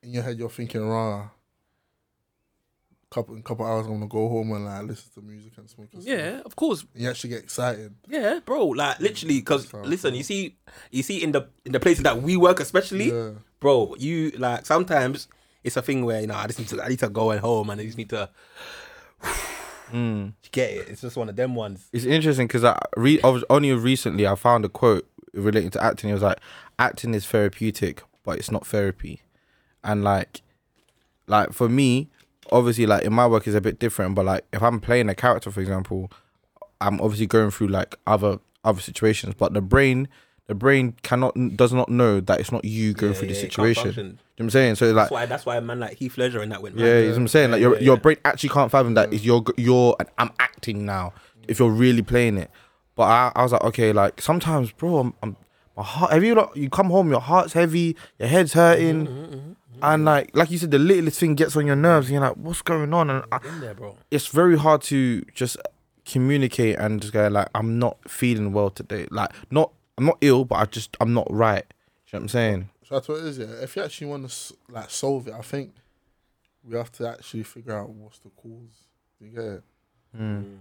in 0.04 0.14
your 0.14 0.24
head 0.24 0.38
you're 0.38 0.50
thinking, 0.50 0.88
rah, 0.88 1.30
couple 3.18 3.36
in 3.36 3.42
couple 3.42 3.66
hours 3.66 3.86
I'm 3.88 3.94
gonna 3.94 4.08
go 4.08 4.30
home 4.30 4.52
and 4.52 4.66
like 4.66 4.84
listen 4.84 5.12
to 5.16 5.22
music 5.22 5.54
and 5.58 5.70
smoke. 5.70 5.90
And 5.94 6.04
stuff." 6.04 6.18
Yeah, 6.18 6.42
of 6.46 6.56
course. 6.56 6.86
And 6.94 7.04
you 7.04 7.10
actually 7.10 7.32
get 7.32 7.44
excited. 7.44 7.96
Yeah, 8.08 8.40
bro. 8.46 8.68
Like 8.68 9.00
literally, 9.00 9.40
because 9.40 9.74
listen, 9.74 10.14
you 10.14 10.24
see, 10.24 10.58
you 10.92 11.04
see 11.04 11.24
in 11.24 11.32
the 11.32 11.48
in 11.66 11.72
the 11.72 11.80
places 11.80 12.04
that 12.04 12.22
we 12.22 12.38
work, 12.38 12.60
especially, 12.60 13.10
Yeah. 13.12 13.32
bro. 13.60 13.96
You 13.98 14.32
like 14.38 14.66
sometimes 14.66 15.28
it's 15.64 15.78
a 15.78 15.82
thing 15.82 16.06
where 16.06 16.22
you 16.22 16.28
know 16.28 16.36
I 16.36 16.48
just 16.48 16.60
need 16.60 16.68
to 16.70 16.84
I 16.84 16.90
need 16.90 17.00
to 17.00 17.10
go 17.10 17.32
at 17.32 17.40
home 17.40 17.70
and 17.70 17.82
I 17.82 17.86
just 17.86 17.98
need 17.98 18.10
to 18.12 18.30
hmm. 19.90 20.28
get 20.52 20.70
it. 20.72 20.90
It's 20.90 21.02
just 21.02 21.18
one 21.18 21.30
of 21.30 21.36
them 21.36 21.56
ones. 21.56 21.90
It's 21.92 22.06
interesting 22.06 22.48
because 22.48 22.64
I 22.64 22.78
re- 22.96 23.22
I 23.24 23.30
was 23.30 23.44
only 23.50 23.72
recently 23.72 24.28
I 24.28 24.36
found 24.36 24.64
a 24.64 24.70
quote 24.70 25.08
relating 25.34 25.72
to 25.72 25.84
acting. 25.84 26.10
It 26.10 26.14
was 26.14 26.22
like, 26.22 26.40
"Acting 26.78 27.14
is 27.16 27.26
therapeutic, 27.26 28.04
but 28.24 28.38
it's 28.38 28.52
not 28.52 28.66
therapy," 28.68 29.22
and 29.84 30.04
like, 30.04 30.42
like 31.28 31.54
for 31.54 31.68
me, 31.68 32.10
obviously, 32.52 32.86
like 32.86 33.04
in 33.04 33.14
my 33.14 33.28
work 33.28 33.48
is 33.48 33.56
a 33.56 33.62
bit 33.62 33.80
different. 33.80 34.16
But 34.16 34.26
like, 34.26 34.46
if 34.54 34.62
I'm 34.62 34.80
playing 34.80 35.10
a 35.10 35.16
character, 35.16 35.52
for 35.52 35.62
example, 35.62 36.12
I'm 36.82 37.00
obviously 37.02 37.28
going 37.28 37.52
through 37.52 37.68
like 37.68 37.96
other 38.06 38.40
other 38.64 38.82
situations, 38.82 39.36
but 39.38 39.54
the 39.54 39.62
brain. 39.62 40.08
The 40.48 40.56
brain 40.56 40.96
cannot 41.04 41.36
does 41.58 41.74
not 41.74 41.90
know 41.90 42.22
that 42.22 42.40
it's 42.40 42.54
not 42.54 42.64
you 42.64 42.94
going 42.94 43.12
Yeah, 43.12 43.20
through 43.20 43.28
the 43.28 43.34
yeah, 43.34 43.42
can't 43.42 43.54
situation. 43.54 43.88
You 43.96 44.04
know 44.04 44.10
what 44.38 44.44
I'm 44.46 44.50
saying? 44.52 44.76
So 44.76 44.86
like 44.94 44.96
That's 44.96 45.12
why 45.12 45.26
that's 45.26 45.46
why 45.46 45.58
a 45.58 45.62
man 45.62 45.82
like 45.82 45.98
Heath 45.98 46.18
Ledger 46.18 46.42
and 46.42 46.50
that 46.54 46.62
went. 46.62 46.78
yeah, 46.78 47.00
you 47.00 47.04
know 47.04 47.10
what 47.10 47.18
I'm 47.18 47.28
saying. 47.28 47.52
Like 47.52 47.60
your 47.60 47.76
yeah, 47.76 47.82
your 47.82 47.98
brain 47.98 48.16
actually 48.24 48.48
can't 48.48 48.72
fathom 48.72 48.94
that 48.94 49.12
is 49.12 49.24
mm. 49.24 49.26
you're 49.26 49.44
you're 49.58 49.98
and 50.00 50.08
I'm 50.18 50.32
acting 50.40 50.86
now. 50.86 51.12
If 51.50 51.60
you're 51.60 51.70
really 51.70 52.02
playing 52.02 52.38
it, 52.38 52.50
but 52.96 53.04
I, 53.04 53.34
I 53.36 53.44
was 53.44 53.52
like, 53.52 53.64
okay, 53.66 53.92
like 53.92 54.22
sometimes, 54.22 54.72
bro, 54.72 55.00
I'm, 55.00 55.14
I'm 55.22 55.36
my 55.76 55.84
heart. 55.84 56.14
Have 56.14 56.24
you 56.24 56.36
like 56.36 56.56
you 56.56 56.70
come 56.70 56.92
home, 56.92 57.10
your 57.10 57.20
heart's 57.20 57.52
heavy, 57.52 57.98
your 58.18 58.30
head's 58.30 58.54
hurting, 58.54 59.08
Mm-hmm, 59.08 59.18
mm-hmm, 59.18 59.36
mm-hmm. 59.36 59.52
And 59.82 60.06
like 60.06 60.36
like 60.36 60.50
you 60.52 60.58
said, 60.58 60.72
the 60.72 60.80
littlest 60.80 61.20
thing 61.20 61.36
gets 61.36 61.56
on 61.56 61.66
your 61.66 61.76
nerves. 61.76 62.08
And 62.08 62.14
you're 62.14 62.22
like, 62.22 62.38
what's 62.38 62.62
going 62.62 62.94
on? 62.94 63.10
And 63.10 63.24
I, 63.32 63.40
there, 63.60 63.74
bro. 63.74 63.98
it's 64.12 64.28
very 64.28 64.58
hard 64.58 64.82
to 64.84 65.22
just 65.34 65.58
communicate 66.06 66.78
and 66.78 67.02
just 67.02 67.14
go 67.14 67.28
like, 67.28 67.50
I'm 67.54 67.80
not 67.80 67.98
feeling 68.10 68.54
well 68.54 68.70
today. 68.70 69.08
Like 69.12 69.32
not 69.52 69.72
I'm 69.98 70.06
not 70.06 70.18
ill, 70.22 70.46
but 70.46 70.56
I 70.56 70.66
just 70.66 70.96
I'm 71.00 71.14
not 71.14 71.28
right. 71.30 71.66
You 72.08 72.14
know 72.14 72.20
what 72.20 72.22
I'm 72.24 72.30
saying? 72.30 72.70
So 72.84 72.96
that's 72.96 73.08
what 73.08 73.20
it 73.20 73.26
is. 73.26 73.38
Yeah. 73.38 73.46
If 73.62 73.76
you 73.76 73.84
actually 73.84 74.08
want 74.08 74.30
to 74.30 74.54
like 74.70 74.90
solve 74.90 75.28
it, 75.28 75.34
I 75.34 75.42
think 75.42 75.74
we 76.64 76.78
have 76.78 76.92
to 76.94 77.10
actually 77.10 77.44
figure 77.44 77.78
out 77.78 77.90
what's 77.90 78.20
the 78.20 78.30
cause. 78.30 78.84
You 79.20 79.30
get 79.30 79.44
it? 79.44 79.64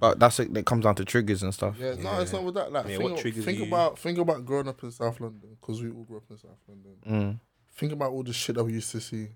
But 0.00 0.18
that's 0.18 0.38
it. 0.40 0.54
It 0.54 0.66
comes 0.66 0.84
down 0.84 0.96
to 0.96 1.04
triggers 1.04 1.42
and 1.42 1.54
stuff. 1.54 1.76
Yeah, 1.78 1.94
no, 1.98 2.20
it's 2.20 2.32
not 2.32 2.44
with 2.44 2.54
that. 2.56 2.72
Like, 2.72 2.88
Yeah, 2.88 2.98
think, 2.98 3.10
what 3.10 3.20
triggers 3.20 3.44
think 3.44 3.66
about 3.66 3.98
think 3.98 4.18
about 4.18 4.44
growing 4.44 4.68
up 4.68 4.82
in 4.82 4.90
South 4.90 5.18
London 5.20 5.56
because 5.60 5.82
we 5.82 5.90
all 5.90 6.04
grew 6.04 6.18
up 6.18 6.24
in 6.30 6.36
South 6.36 6.58
London. 6.68 6.96
Mm. 7.08 7.40
Think 7.76 7.92
about 7.92 8.12
all 8.12 8.22
the 8.22 8.32
shit 8.32 8.56
that 8.56 8.64
we 8.64 8.72
used 8.74 8.90
to 8.92 9.00
see, 9.00 9.28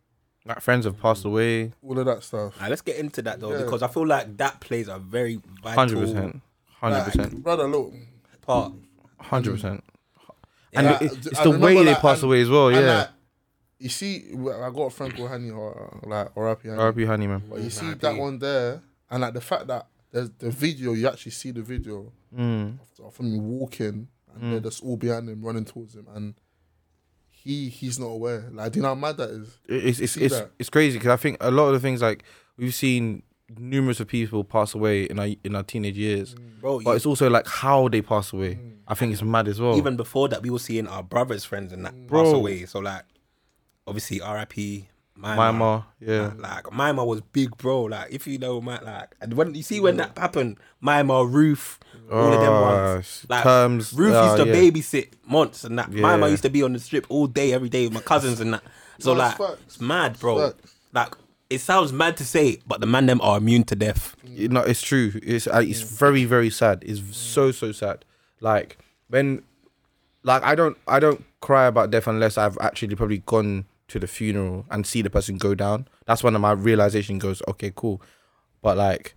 Like 0.46 0.61
friends 0.61 0.85
have 0.87 0.98
passed 0.98 1.22
mm. 1.24 1.26
away. 1.26 1.72
all 1.83 1.98
of 1.98 2.07
that 2.07 2.22
stuff. 2.22 2.55
Alright, 2.57 2.70
let's 2.70 2.83
get 2.83 2.96
into 2.96 3.20
that 3.22 3.38
though 3.40 3.53
Yeah. 3.53 3.64
because 3.64 3.83
I 3.83 3.88
feel 3.88 4.07
like 4.07 4.37
that 4.38 4.61
plays 4.61 4.88
a 4.88 4.98
very 4.98 5.40
vital 5.62 5.79
Hundred 5.79 5.98
percent, 6.00 6.40
Hundred 6.81 7.05
percent. 7.05 7.42
brother. 7.42 7.68
Look, 7.68 7.92
part. 8.42 8.72
hundred 9.18 9.53
percent. 9.53 9.85
And 10.72 10.87
Like, 10.87 11.03
it- 11.03 11.12
I 11.12 11.14
it's 11.14 11.24
the 11.24 11.44
remember, 11.44 11.66
way 11.66 11.74
they 11.85 11.90
like, 11.92 12.00
pass 12.00 12.18
and- 12.22 12.24
away 12.24 12.40
as 12.42 12.48
well. 12.48 12.68
and, 12.68 12.76
Yeah. 12.76 12.98
like, 12.98 13.09
you 13.79 13.88
see, 13.88 14.31
I 14.33 14.70
got 14.70 14.83
a 14.83 14.90
friend 14.90 15.14
called 15.14 15.31
Hani, 15.31 15.57
or 15.57 16.00
like 16.07 16.29
or 16.37 16.55
Honey. 16.55 16.70
R.I.P. 16.79 17.05
Honey 17.07 17.26
man. 17.26 17.42
But 17.48 17.61
you 17.61 17.70
see 17.70 17.87
R.I.P. 17.87 18.00
that 18.00 18.16
one 18.16 18.38
there, 18.38 18.83
and 19.11 19.20
like 19.22 19.35
the 19.35 19.40
fact 19.40 19.66
that 19.68 19.87
there's 20.12 20.31
the 20.38 20.50
video, 20.50 20.92
you 20.92 21.09
actually 21.09 21.33
see 21.33 21.50
the 21.50 21.62
video 21.62 22.12
Mm. 22.37 22.79
of, 22.98 23.07
of 23.07 23.16
him 23.18 23.38
walking, 23.42 24.09
and 24.35 24.53
they're 24.53 24.61
mm. 24.61 24.64
just 24.64 24.83
all 24.85 24.96
behind 24.96 25.29
him, 25.29 25.42
running 25.42 25.64
towards 25.64 25.94
him, 25.96 26.07
and 26.14 26.35
he 27.42 27.68
he's 27.68 27.98
not 27.98 28.07
aware. 28.07 28.48
Like, 28.53 28.72
do 28.72 28.79
you 28.79 28.83
know 28.83 28.88
how 28.90 28.94
mad 28.94 29.16
that 29.16 29.31
is? 29.31 29.59
It's 29.66 29.98
it's 30.00 30.16
it's, 30.16 30.35
that? 30.35 30.50
it's 30.59 30.68
crazy 30.70 30.98
because 30.98 31.12
I 31.12 31.16
think 31.16 31.38
a 31.40 31.50
lot 31.50 31.66
of 31.68 31.72
the 31.74 31.81
things 31.81 32.03
like 32.03 32.22
we've 32.57 32.74
seen 32.74 33.22
numerous 33.59 33.98
of 33.98 34.07
people 34.07 34.44
pass 34.44 34.74
away 34.74 35.05
in 35.05 35.18
our 35.18 35.29
in 35.44 35.57
our 35.57 35.62
teenage 35.62 35.96
years, 35.96 36.35
mm. 36.35 36.61
Bro, 36.61 36.81
but 36.81 36.90
you- 36.90 36.96
it's 36.96 37.07
also 37.07 37.29
like 37.31 37.46
how 37.46 37.88
they 37.88 38.03
pass 38.03 38.33
away. 38.33 38.55
Mm. 38.57 38.72
I 38.87 38.94
think 38.94 39.12
it's 39.12 39.22
mad 39.22 39.46
as 39.48 39.61
well. 39.61 39.76
even 39.76 39.96
before 39.96 40.29
that, 40.29 40.42
we 40.42 40.50
were 40.50 40.59
seeing 40.59 40.87
our 40.88 41.03
brothers' 41.03 41.44
friends 41.44 41.72
and 41.72 41.85
that 41.87 41.94
pass 42.09 42.29
away. 42.33 42.66
So 42.66 42.81
like, 42.81 43.05
obviously 43.87 44.20
R.I.P. 44.20 44.88
my 45.20 45.37
Mima. 45.52 45.87
yeah, 46.00 46.33
Like 46.38 46.72
Mima 46.72 47.04
was 47.04 47.20
big, 47.20 47.56
bro. 47.59 47.83
Like 47.83 48.11
if 48.12 48.26
you 48.26 48.38
know, 48.38 48.61
man, 48.61 48.80
like 48.85 49.14
and 49.20 49.35
when 49.35 49.54
you 49.54 49.62
see 49.62 49.80
when 49.80 49.96
that 49.98 50.16
happened, 50.18 50.59
Mima, 50.80 51.24
Ruth, 51.24 51.78
all 52.11 52.33
of 52.33 52.40
them 52.40 52.52
Oh, 52.52 52.62
ones. 52.94 53.26
Like 53.28 53.42
terms, 53.42 53.92
Ruth 53.92 54.14
uh, 54.14 54.24
used 54.24 54.37
to 54.44 54.48
yeah. 54.48 54.54
babysit 54.70 55.09
months 55.26 55.64
and 55.64 55.78
that. 55.78 55.92
Yeah. 55.92 56.02
Mima 56.02 56.28
used 56.28 56.42
to 56.44 56.50
be 56.50 56.62
on 56.62 56.72
the 56.72 56.78
strip 56.78 57.06
all 57.09 57.26
day, 57.26 57.52
every 57.52 57.68
day 57.68 57.85
with 57.85 57.92
my 57.94 58.00
cousins 58.00 58.40
and 58.40 58.54
that. 58.54 58.62
So 58.98 59.12
No, 59.12 59.18
like, 59.20 59.30
it's 59.33 59.38
facts. 59.46 59.62
it's 59.66 59.80
mad, 59.80 60.18
bro. 60.18 60.50
Facts. 60.50 60.74
Like 60.92 61.14
it 61.50 61.61
sounds 61.61 61.92
mad 61.92 62.16
to 62.16 62.24
say, 62.24 62.61
but 62.66 62.80
the 62.80 62.87
man 62.87 63.06
them 63.06 63.20
are 63.20 63.38
immune 63.38 63.64
to 63.64 63.74
death. 63.76 64.16
You 64.24 64.48
know, 64.48 64.61
it's 64.62 64.83
true. 64.83 65.12
It's 65.22 65.46
uh, 65.46 65.62
it's 65.64 65.80
very 65.83 66.24
very 66.24 66.50
sad. 66.50 66.83
It's 66.87 67.00
so 67.16 67.50
so 67.52 67.72
sad. 67.72 68.04
Like 68.40 68.78
when, 69.09 69.42
like 70.22 70.42
I 70.42 70.54
don't 70.54 70.78
I 70.88 70.98
don't 71.00 71.24
cry 71.40 71.66
about 71.66 71.90
death 71.90 72.06
unless 72.06 72.38
I've 72.38 72.56
actually 72.61 72.94
probably 72.94 73.18
gone 73.18 73.66
to 73.90 73.98
the 73.98 74.07
funeral 74.07 74.64
and 74.70 74.87
see 74.87 75.03
the 75.03 75.11
person 75.11 75.37
go 75.37 75.55
down. 75.55 75.87
That's 76.07 76.22
when 76.22 76.40
my 76.40 76.53
realization 76.53 77.18
goes, 77.18 77.42
okay, 77.48 77.72
cool. 77.74 78.00
But 78.62 78.76
like, 78.76 79.14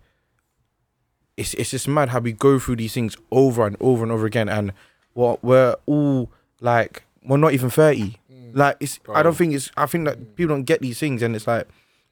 it's 1.37 1.53
it's 1.55 1.71
just 1.71 1.87
mad 1.87 2.09
how 2.09 2.19
we 2.19 2.31
go 2.31 2.59
through 2.59 2.77
these 2.77 2.93
things 2.93 3.17
over 3.31 3.65
and 3.65 3.75
over 3.79 4.03
and 4.03 4.11
over 4.11 4.25
again, 4.25 4.49
and 4.49 4.73
what 5.13 5.43
we're 5.43 5.75
all 5.85 6.31
like, 6.61 7.03
we're 7.23 7.37
not 7.37 7.53
even 7.53 7.69
thirty. 7.69 8.17
Mm. 8.31 8.55
Like 8.55 8.77
it's 8.79 8.99
I 9.13 9.23
don't 9.23 9.35
think 9.35 9.53
it's 9.53 9.71
I 9.75 9.85
think 9.85 10.05
that 10.05 10.19
mm. 10.19 10.35
people 10.35 10.55
don't 10.55 10.63
get 10.63 10.81
these 10.81 10.99
things, 10.99 11.21
and 11.21 11.35
it's 11.35 11.47
like, 11.47 11.67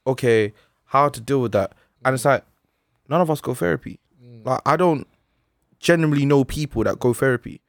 okay, 0.08 0.54
how 0.86 1.10
to 1.10 1.21
deal 1.21 1.41
with 1.41 1.52
that, 1.52 1.74
and 2.04 2.13
it's 2.15 2.26
like 2.26 2.43
none 3.10 3.21
of 3.21 3.30
us 3.30 3.41
go 3.41 3.54
therapy. 3.54 4.00
Mm. 4.24 4.45
Like 4.45 4.62
I 4.65 4.76
don't 4.76 5.08
generally 5.80 6.26
know 6.26 6.43
people 6.43 6.84
that 6.84 7.00
go 7.00 7.13
therapy. 7.13 7.62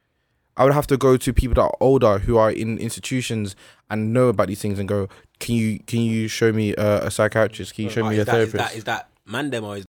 I 0.55 0.63
would 0.63 0.73
have 0.73 0.87
to 0.87 0.97
go 0.97 1.17
to 1.17 1.33
people 1.33 1.55
that 1.55 1.61
are 1.61 1.77
older 1.79 2.19
who 2.19 2.37
are 2.37 2.51
in 2.51 2.77
institutions 2.77 3.55
and 3.89 4.13
know 4.13 4.27
about 4.27 4.47
these 4.47 4.61
things 4.61 4.79
and 4.79 4.87
go, 4.87 5.07
can 5.39 5.55
you 5.55 5.79
can 5.79 6.01
you 6.01 6.27
show 6.27 6.51
me 6.51 6.75
a, 6.75 7.07
a 7.07 7.11
psychiatrist? 7.11 7.73
Can 7.73 7.85
you 7.85 7.89
show 7.89 8.07
me 8.07 8.19
a 8.19 8.25
that, 8.25 8.39
is 8.39 8.51
therapist? 8.51 8.57
that 8.57 8.75
is 8.75 8.83
that 8.85 9.09
man 9.25 9.49
them 9.49 9.63
or 9.65 9.77
is 9.77 9.85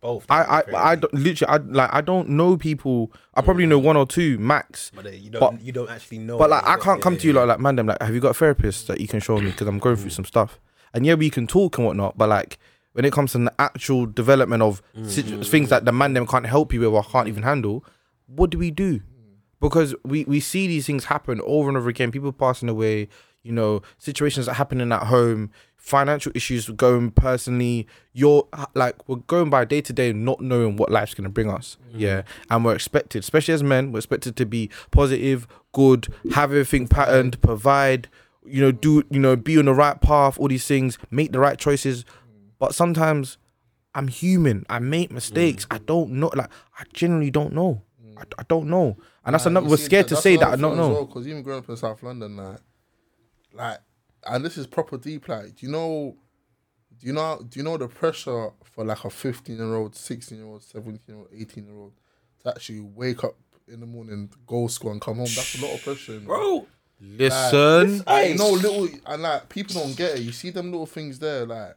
both? 0.00 0.26
I 0.28 0.42
I 0.42 0.90
I 0.90 0.94
don't, 0.96 1.12
literally 1.14 1.50
I 1.52 1.56
like 1.56 1.90
I 1.92 2.00
don't 2.02 2.28
know 2.30 2.56
people. 2.56 3.12
I 3.34 3.40
probably 3.40 3.66
know 3.66 3.78
one 3.78 3.96
or 3.96 4.06
two 4.06 4.38
max. 4.38 4.92
But 4.94 5.06
uh, 5.06 5.10
you 5.10 5.30
don't 5.30 5.40
but- 5.40 5.62
you 5.62 5.72
don't 5.72 5.90
actually 5.90 6.18
know. 6.18 6.38
But 6.38 6.50
like 6.50 6.64
I 6.64 6.76
can't 6.76 7.00
come 7.00 7.14
yeah, 7.14 7.20
to 7.20 7.26
you 7.28 7.32
yeah. 7.32 7.40
like 7.40 7.48
like 7.48 7.60
man, 7.60 7.76
them 7.76 7.86
like 7.86 8.02
have 8.02 8.14
you 8.14 8.20
got 8.20 8.30
a 8.30 8.34
therapist 8.34 8.86
that 8.88 9.00
you 9.00 9.08
can 9.08 9.20
show 9.20 9.38
me 9.38 9.50
because 9.50 9.66
I'm 9.66 9.78
going 9.78 9.96
through 9.96 10.10
some 10.10 10.24
stuff. 10.24 10.60
And 10.92 11.04
yeah, 11.04 11.14
we 11.14 11.30
can 11.30 11.46
talk 11.46 11.78
and 11.78 11.86
whatnot, 11.86 12.16
but 12.16 12.28
like 12.28 12.58
when 12.92 13.04
it 13.04 13.12
comes 13.12 13.32
to 13.32 13.38
the 13.38 13.52
actual 13.58 14.06
development 14.06 14.62
of 14.62 14.82
situ- 15.04 15.42
things 15.44 15.68
that 15.68 15.84
the 15.84 15.92
man 15.92 16.14
them 16.14 16.26
can't 16.26 16.46
help 16.46 16.72
you 16.72 16.80
with 16.80 16.88
or 16.88 17.02
can't 17.04 17.28
even 17.28 17.42
handle, 17.42 17.84
what 18.26 18.50
do 18.50 18.58
we 18.58 18.70
do? 18.70 19.00
Because 19.60 19.94
we 20.04 20.24
we 20.24 20.40
see 20.40 20.66
these 20.66 20.86
things 20.86 21.06
happen 21.06 21.40
over 21.44 21.68
and 21.68 21.76
over 21.76 21.88
again. 21.88 22.10
People 22.12 22.32
passing 22.32 22.68
away, 22.68 23.08
you 23.42 23.52
know, 23.52 23.82
situations 23.98 24.46
that 24.46 24.54
happening 24.54 24.92
at 24.92 25.04
home. 25.04 25.50
financial 25.76 26.30
issues 26.34 26.68
going 26.70 27.10
personally. 27.10 27.86
You're 28.12 28.46
uh, 28.52 28.66
like 28.74 29.08
we're 29.08 29.16
going 29.16 29.48
by 29.48 29.64
day 29.64 29.80
to 29.80 29.92
day, 29.92 30.12
not 30.12 30.40
knowing 30.40 30.76
what 30.76 30.90
life's 30.90 31.14
gonna 31.14 31.30
bring 31.30 31.50
us. 31.50 31.76
Mm. 31.90 32.00
Yeah, 32.00 32.22
and 32.50 32.64
we're 32.64 32.74
expected, 32.74 33.20
especially 33.20 33.54
as 33.54 33.62
men, 33.62 33.92
we're 33.92 34.00
expected 34.00 34.36
to 34.36 34.46
be 34.46 34.70
positive, 34.90 35.46
good, 35.72 36.08
have 36.32 36.50
everything 36.50 36.88
patterned, 36.88 37.40
provide. 37.40 38.08
You 38.44 38.62
know, 38.62 38.72
do 38.72 39.02
you 39.10 39.20
know, 39.20 39.36
be 39.36 39.58
on 39.58 39.66
the 39.66 39.74
right 39.74 40.00
path, 40.00 40.38
all 40.38 40.48
these 40.48 40.66
things, 40.66 40.98
make 41.10 41.32
the 41.32 41.38
right 41.38 41.58
choices. 41.58 42.04
But 42.58 42.74
sometimes 42.74 43.38
I'm 43.94 44.08
human. 44.08 44.64
I 44.68 44.78
make 44.78 45.10
mistakes. 45.10 45.64
Mm. 45.66 45.74
I 45.76 45.78
don't 45.78 46.10
know. 46.12 46.30
Like 46.34 46.50
I 46.78 46.84
generally 46.92 47.30
don't 47.30 47.52
know. 47.52 47.82
I, 48.18 48.22
I 48.38 48.42
don't 48.48 48.68
know, 48.68 48.96
and 49.24 49.34
that's 49.34 49.46
another. 49.46 49.64
you 49.66 49.70
We're 49.70 49.76
scared 49.76 50.08
to 50.08 50.16
say 50.16 50.36
that 50.36 50.48
I 50.48 50.56
don't 50.56 50.72
thing 50.72 50.72
as 50.72 50.76
know. 50.78 50.92
well, 50.92 51.04
Because 51.06 51.28
even 51.28 51.42
growing 51.42 51.60
up 51.60 51.68
in 51.68 51.76
South 51.76 52.02
London, 52.02 52.36
like, 52.36 52.58
like, 53.52 53.78
and 54.26 54.44
this 54.44 54.58
is 54.58 54.66
proper 54.66 54.98
deep. 54.98 55.28
Like, 55.28 55.56
do 55.56 55.66
you 55.66 55.72
know? 55.72 56.16
Do 56.98 57.06
you 57.06 57.12
know? 57.12 57.44
Do 57.48 57.58
you 57.60 57.64
know 57.64 57.76
the 57.76 57.88
pressure 57.88 58.50
for 58.64 58.84
like 58.84 59.04
a 59.04 59.10
fifteen-year-old, 59.10 59.94
sixteen-year-old, 59.94 60.62
seventeen-year-old, 60.62 61.28
eighteen-year-old 61.32 61.92
to 62.42 62.48
actually 62.50 62.80
wake 62.80 63.22
up 63.24 63.36
in 63.68 63.80
the 63.80 63.86
morning, 63.86 64.30
go 64.46 64.66
school, 64.66 64.90
and 64.90 65.00
come 65.00 65.16
home? 65.16 65.26
That's 65.26 65.60
a 65.60 65.64
lot 65.64 65.74
of 65.74 65.82
pressure, 65.82 66.14
you 66.14 66.20
know? 66.20 66.26
bro. 66.26 66.66
Listen, 67.00 68.02
Like, 68.06 68.30
you 68.30 68.34
know, 68.36 68.50
little 68.50 68.88
and 69.06 69.22
like 69.22 69.48
people 69.48 69.74
don't 69.80 69.96
get 69.96 70.16
it. 70.16 70.22
You 70.22 70.32
see 70.32 70.50
them 70.50 70.72
little 70.72 70.86
things 70.86 71.18
there, 71.20 71.46
like 71.46 71.76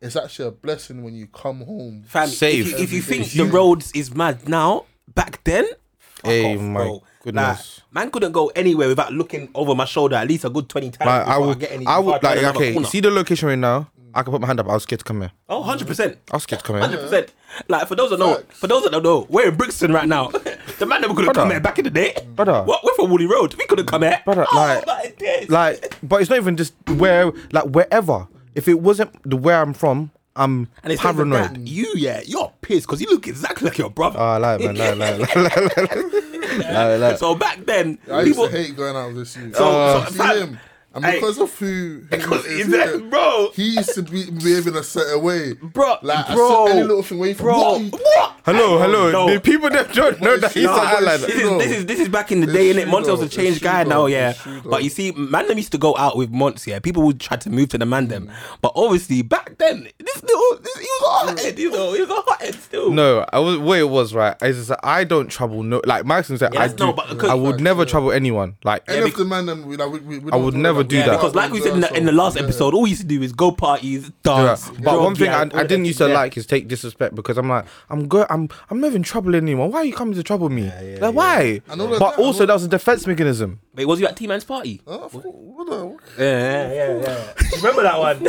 it's 0.00 0.16
actually 0.16 0.48
a 0.48 0.50
blessing 0.52 1.02
when 1.02 1.14
you 1.14 1.26
come 1.26 1.60
home. 1.62 2.02
Fam, 2.06 2.28
Save. 2.28 2.66
If 2.66 2.72
you, 2.72 2.84
if 2.84 2.92
you 2.92 3.02
think 3.02 3.30
the 3.32 3.44
roads 3.44 3.92
is 3.92 4.14
mad 4.14 4.48
now, 4.48 4.86
back 5.12 5.42
then, 5.44 5.66
fuck 5.98 6.24
Hey, 6.30 6.54
off, 6.54 6.60
my 6.60 6.80
bro. 6.84 7.02
goodness. 7.22 7.80
Like, 7.92 7.94
man 7.94 8.10
couldn't 8.10 8.32
go 8.32 8.48
anywhere 8.48 8.88
without 8.88 9.12
looking 9.12 9.48
over 9.54 9.74
my 9.74 9.84
shoulder 9.84 10.16
at 10.16 10.28
least 10.28 10.44
a 10.44 10.50
good 10.50 10.68
twenty 10.68 10.90
times. 10.90 11.06
like 11.06 11.26
I 11.26 11.38
would, 11.38 11.58
get 11.60 11.72
any, 11.72 11.86
I 11.86 11.98
would 11.98 12.22
like 12.22 12.42
okay. 12.56 12.82
See 12.84 13.00
the 13.00 13.10
location 13.10 13.48
right 13.48 13.58
now. 13.58 13.88
I 14.16 14.22
can 14.22 14.30
put 14.30 14.40
my 14.40 14.46
hand 14.46 14.60
up. 14.60 14.68
I 14.68 14.74
was 14.74 14.84
scared 14.84 15.00
to 15.00 15.04
come 15.04 15.22
here. 15.22 15.32
Oh, 15.48 15.58
100 15.58 15.88
percent. 15.88 16.18
I 16.30 16.36
was 16.36 16.44
scared 16.44 16.60
to 16.60 16.64
come 16.66 16.76
here. 16.76 16.82
Hundred 16.84 16.98
here. 16.98 17.06
percent. 17.08 17.32
Like 17.66 17.88
for 17.88 17.96
those 17.96 18.10
that 18.10 18.20
know, 18.20 18.40
for 18.50 18.68
those 18.68 18.84
that 18.84 18.92
don't 18.92 19.02
know, 19.02 19.26
we're 19.28 19.48
in 19.48 19.56
Brixton 19.56 19.92
right 19.92 20.06
now. 20.06 20.28
the 20.78 20.86
man 20.86 21.00
never 21.00 21.14
could 21.14 21.24
have 21.24 21.34
come 21.34 21.50
here 21.50 21.58
back 21.58 21.78
in 21.80 21.84
the 21.84 21.90
day. 21.90 22.14
Brother. 22.36 22.62
what? 22.62 22.84
We're 22.84 22.94
from 22.94 23.10
Woolly 23.10 23.26
Road. 23.26 23.54
We 23.56 23.66
could 23.66 23.78
have 23.78 23.88
come 23.88 24.02
here. 24.02 24.22
Brother, 24.24 24.46
Oh, 24.52 24.82
like- 24.86 25.50
Like, 25.50 25.96
but 26.02 26.20
it's 26.20 26.30
not 26.30 26.36
even 26.36 26.56
just 26.56 26.74
where, 26.90 27.32
like 27.50 27.64
wherever. 27.64 28.28
If 28.54 28.68
it 28.68 28.80
wasn't 28.80 29.10
the 29.28 29.36
where 29.36 29.60
I'm 29.60 29.74
from, 29.74 30.12
I'm 30.36 30.68
and 30.82 30.92
it's 30.92 31.02
not 31.02 31.14
even 31.14 31.30
paranoid. 31.30 31.56
that. 31.56 31.66
You, 31.68 31.92
yeah, 31.96 32.20
you're 32.26 32.52
pissed 32.60 32.86
because 32.86 33.00
you 33.00 33.06
look 33.08 33.28
exactly 33.28 33.68
like 33.68 33.78
your 33.78 33.90
brother. 33.90 34.18
Oh, 34.18 34.22
I 34.24 34.36
like 34.38 34.60
man, 34.60 34.98
like, 34.98 35.18
like, 35.36 35.36
like, 35.36 35.56
like, 35.56 35.76
like, 35.76 36.58
like, 36.58 37.00
like. 37.00 37.18
so 37.18 37.34
back 37.36 37.64
then, 37.64 37.98
I 38.10 38.22
used 38.22 38.38
to 38.40 38.48
hate 38.48 38.76
going 38.76 38.96
out 38.96 39.08
with 39.08 39.16
this 39.18 39.36
youth. 39.36 39.56
So- 39.56 39.64
uh, 39.70 40.04
so, 40.06 40.12
so, 40.24 40.56
see 40.94 41.00
fam, 41.00 41.02
him, 41.02 41.04
and 41.04 41.04
hey, 41.06 41.20
because 41.20 41.38
of 41.38 41.58
who, 41.58 41.66
who 41.66 42.00
Because 42.08 42.44
is 42.46 42.60
is 42.66 42.68
that, 42.72 42.94
him, 42.94 43.10
bro, 43.10 43.50
he 43.54 43.74
used 43.76 43.94
to 43.94 44.02
be 44.02 44.30
behaving 44.30 44.76
a 44.76 44.82
certain 44.82 45.22
way, 45.22 45.52
bro, 45.54 45.96
like 46.02 46.26
bro, 46.34 46.66
certain 46.66 46.78
any 46.78 46.86
little 46.88 47.02
thing. 47.02 47.18
Where 47.18 47.28
you 47.28 47.34
from? 47.34 47.44
bro, 47.46 47.58
What? 47.72 47.80
you- 47.82 47.90
what? 47.90 48.30
Hello, 48.44 48.78
hello. 48.78 49.10
No. 49.10 49.32
The 49.32 49.40
people 49.40 49.70
that 49.70 49.90
don't 49.94 50.20
know 50.20 50.36
that 50.36 50.52
he's 50.52 50.64
No, 50.64 50.74
the 50.74 51.00
but 51.06 51.20
This 51.26 51.34
is, 51.36 51.58
this 51.58 51.70
is 51.78 51.86
this 51.86 52.00
is 52.00 52.08
back 52.10 52.30
in 52.30 52.40
the 52.40 52.44
It's 52.46 52.52
day, 52.52 52.74
innit? 52.74 52.82
true 52.82 52.92
Montel's 52.92 53.22
a 53.22 53.28
changed 53.28 53.62
guy 53.62 53.84
though. 53.84 53.90
now, 53.90 54.06
yeah. 54.06 54.30
It's 54.30 54.42
true 54.42 54.60
though. 54.60 54.68
But 54.70 54.84
you 54.84 54.90
see, 54.90 55.12
man 55.12 55.48
them 55.48 55.56
used 55.56 55.72
to 55.72 55.78
go 55.78 55.96
out 55.96 56.18
with 56.18 56.30
Monts, 56.30 56.66
yeah. 56.66 56.78
People 56.78 57.04
would 57.04 57.20
try 57.20 57.38
to 57.38 57.48
move 57.48 57.70
to 57.70 57.78
the 57.78 57.86
man 57.86 58.08
them. 58.08 58.26
Mm. 58.26 58.34
But 58.60 58.72
obviously, 58.76 59.22
back 59.22 59.56
then, 59.56 59.88
this 59.98 60.22
little, 60.22 60.58
this, 60.62 60.76
he 60.78 60.84
was 60.84 61.02
a 61.02 61.26
hothead, 61.30 61.56
mm. 61.56 61.58
you 61.58 61.70
know, 61.70 61.94
he 61.94 62.00
was 62.02 62.10
a 62.10 62.14
hothead 62.16 62.54
still. 62.56 62.90
No, 62.92 63.24
I 63.32 63.38
was 63.38 63.56
what 63.56 63.78
it 63.78 63.88
was 63.88 64.12
right. 64.14 64.36
I 64.42 64.52
just 64.52 64.70
I 64.82 65.04
don't 65.04 65.28
trouble 65.30 65.62
no 65.62 65.80
like 65.86 66.04
Maxim 66.04 66.36
said 66.36 66.52
Yeah, 66.52 66.64
I 66.64 66.68
do. 66.68 66.84
no, 66.86 66.92
but 66.92 67.24
I 67.24 67.32
would 67.34 67.60
never 67.62 67.86
trouble 67.86 68.12
anyone. 68.12 68.56
Like 68.62 68.82
Any 68.88 69.08
of 69.08 69.16
the 69.16 69.24
man, 69.24 69.46
them, 69.46 69.64
we, 69.64 69.78
like, 69.78 69.90
we, 69.90 70.00
we, 70.00 70.18
we 70.18 70.32
I 70.32 70.36
would 70.36 70.52
never 70.54 70.83
that. 70.84 70.88
do 70.90 70.96
yeah, 70.96 71.06
that. 71.06 71.16
because 71.16 71.34
like 71.34 71.50
we 71.52 71.60
said 71.60 71.74
in 71.74 71.80
the, 71.80 71.96
in 71.96 72.04
the 72.06 72.12
last 72.12 72.36
episode, 72.36 72.74
all 72.74 72.82
we 72.82 72.90
used 72.90 73.02
to 73.02 73.06
do 73.06 73.20
is 73.22 73.32
go 73.32 73.50
parties, 73.52 74.04
Yeah, 74.04 74.10
dance. 74.46 74.68
but 74.70 74.82
drug, 74.82 75.00
one 75.02 75.14
thing 75.14 75.26
yeah, 75.26 75.38
I, 75.54 75.60
I 75.60 75.62
didn't 75.64 75.84
used 75.86 75.98
to 75.98 76.08
yeah. 76.08 76.14
like 76.14 76.36
is 76.36 76.46
take 76.46 76.68
disrespect 76.68 77.14
because 77.14 77.36
I'm 77.38 77.48
like 77.48 77.66
I'm 77.90 78.06
good 78.08 78.26
I'm 78.30 78.48
I'm 78.70 78.80
not 78.80 78.88
even 78.88 79.02
troubling 79.02 79.42
anyone. 79.42 79.70
Why 79.70 79.78
are 79.80 79.84
you 79.84 79.94
coming 79.94 80.14
to 80.14 80.22
trouble 80.22 80.48
me? 80.48 80.70
like 81.00 81.14
why? 81.14 81.60
I 81.68 81.74
know 81.74 81.88
that- 81.88 81.98
but 81.98 82.18
I 82.18 82.22
also 82.22 82.46
that 82.46 82.52
was 82.54 82.64
a 82.64 82.68
defense 82.68 83.06
mechanism. 83.06 83.60
Wait, 83.74 83.84
was 83.86 84.00
you 84.00 84.06
at 84.06 84.16
T 84.16 84.26
Man's 84.26 84.44
party? 84.44 84.80
Oh, 84.86 85.08
what 85.08 85.66
the- 85.66 85.96
Yeah, 86.22 86.72
yeah, 86.72 87.00
yeah. 87.00 87.32
Remember 87.56 87.82
that 87.82 87.98
one? 87.98 88.26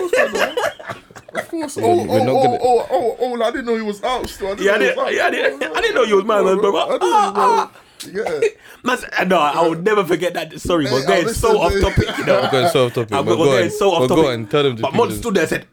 Of 1.36 1.50
course. 1.50 1.78
Oh, 1.78 2.06
we're 2.06 2.20
oh, 2.22 2.24
not 2.24 2.30
oh, 2.30 2.44
gonna- 2.44 2.60
oh, 2.62 2.88
oh, 2.90 3.18
oh, 3.20 3.42
I 3.44 3.52
didn't 3.52 3.66
know 3.66 3.76
he 3.76 3.82
was 3.82 4.02
out 4.04 4.30
still. 4.30 4.48
I 4.48 4.56
didn't 4.56 4.66
Yeah, 4.66 4.72
I 4.72 4.78
know 4.78 4.80
he 4.80 4.88
didn't, 4.88 4.98
was 4.98 5.06
out. 5.08 5.14
yeah, 5.14 5.26
I 5.26 5.32
didn't, 5.32 5.64
I 5.78 5.82
didn't 5.82 5.96
know 5.96 6.04
you 6.04 6.16
was 6.16 6.26
mad, 6.26 6.46
man, 6.46 6.58
bro. 6.60 6.76
I 6.78 6.86
didn't 6.94 7.02
Ah, 7.04 7.34
ah. 7.36 7.72
know. 8.14 8.40
Yeah. 8.42 8.50
Man, 8.84 9.28
no, 9.28 9.38
I 9.40 9.62
will 9.68 9.76
never 9.76 10.04
forget 10.04 10.34
that. 10.34 10.60
Sorry, 10.60 10.86
we're 10.86 11.06
going 11.06 11.28
so 11.30 11.60
off 11.62 11.74
topic, 11.80 12.18
you 12.18 12.26
know. 12.26 12.42
We're 12.42 12.52
going 12.52 12.70
so 12.70 12.86
off 12.86 12.94
topic. 12.94 13.14
I'm 13.14 13.26
but 13.26 13.38
we're 13.38 13.46
going 13.46 13.64
on. 13.66 13.72
so 13.72 13.92
off 13.92 14.08
topic. 14.10 14.24
Go 14.24 14.32
on, 14.32 14.48
tell 14.48 14.64
them 14.64 14.76
to 14.78 14.82
But 14.82 14.92
people 14.92 15.06
Mon 15.06 15.10
this. 15.10 15.20
stood 15.20 15.34
there 15.36 15.44
and 15.44 15.50
said, 15.50 15.68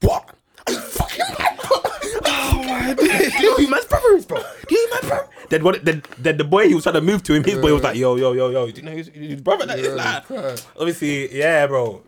"What? 0.00 0.34
Are 0.66 0.72
you 0.72 0.78
fucking 0.80 1.24
mad? 1.38 1.58
oh 2.24 2.62
my 2.66 2.94
Do 2.94 3.04
you 3.04 3.50
know 3.50 3.56
who 3.56 3.68
man's 3.70 3.84
brother 3.86 4.08
is, 4.16 4.26
bro? 4.26 4.38
Do 4.38 4.74
you 4.74 4.76
know 4.76 4.86
who 4.86 4.90
man's 4.94 5.06
brother? 5.06 5.28
Then 5.50 5.64
what? 5.64 5.84
Then, 5.84 6.02
then 6.18 6.36
the 6.36 6.44
boy 6.44 6.68
he 6.68 6.74
was 6.74 6.82
trying 6.84 6.94
to 6.96 7.00
move 7.00 7.22
to 7.24 7.34
him. 7.34 7.44
His 7.44 7.58
boy 7.58 7.72
was 7.72 7.82
like, 7.82 7.96
"Yo, 7.96 8.16
yo, 8.16 8.32
yo, 8.32 8.50
yo. 8.50 8.70
Do 8.70 8.80
you 8.80 8.86
know 8.86 8.92
his, 8.96 9.08
his 9.08 9.40
brother 9.40 9.66
that 9.66 9.78
is 9.78 9.86
Yeah, 9.86 9.92
like?" 9.94 10.30
right. 10.30 10.66
Obviously, 10.78 11.36
yeah, 11.38 11.66
bro. 11.66 12.02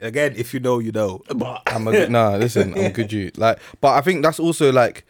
Again, 0.00 0.34
if 0.36 0.52
you 0.52 0.58
know, 0.58 0.80
you 0.80 0.90
know. 0.90 1.22
But 1.32 1.62
I'm 1.66 1.86
a 1.86 1.92
good, 1.92 2.10
nah, 2.10 2.34
listen, 2.36 2.76
I'm 2.76 2.90
good 2.90 3.12
you. 3.12 3.30
Like, 3.36 3.60
but 3.80 3.90
I 3.94 4.00
think 4.00 4.24
that's 4.24 4.40
also 4.40 4.72
like, 4.72 5.06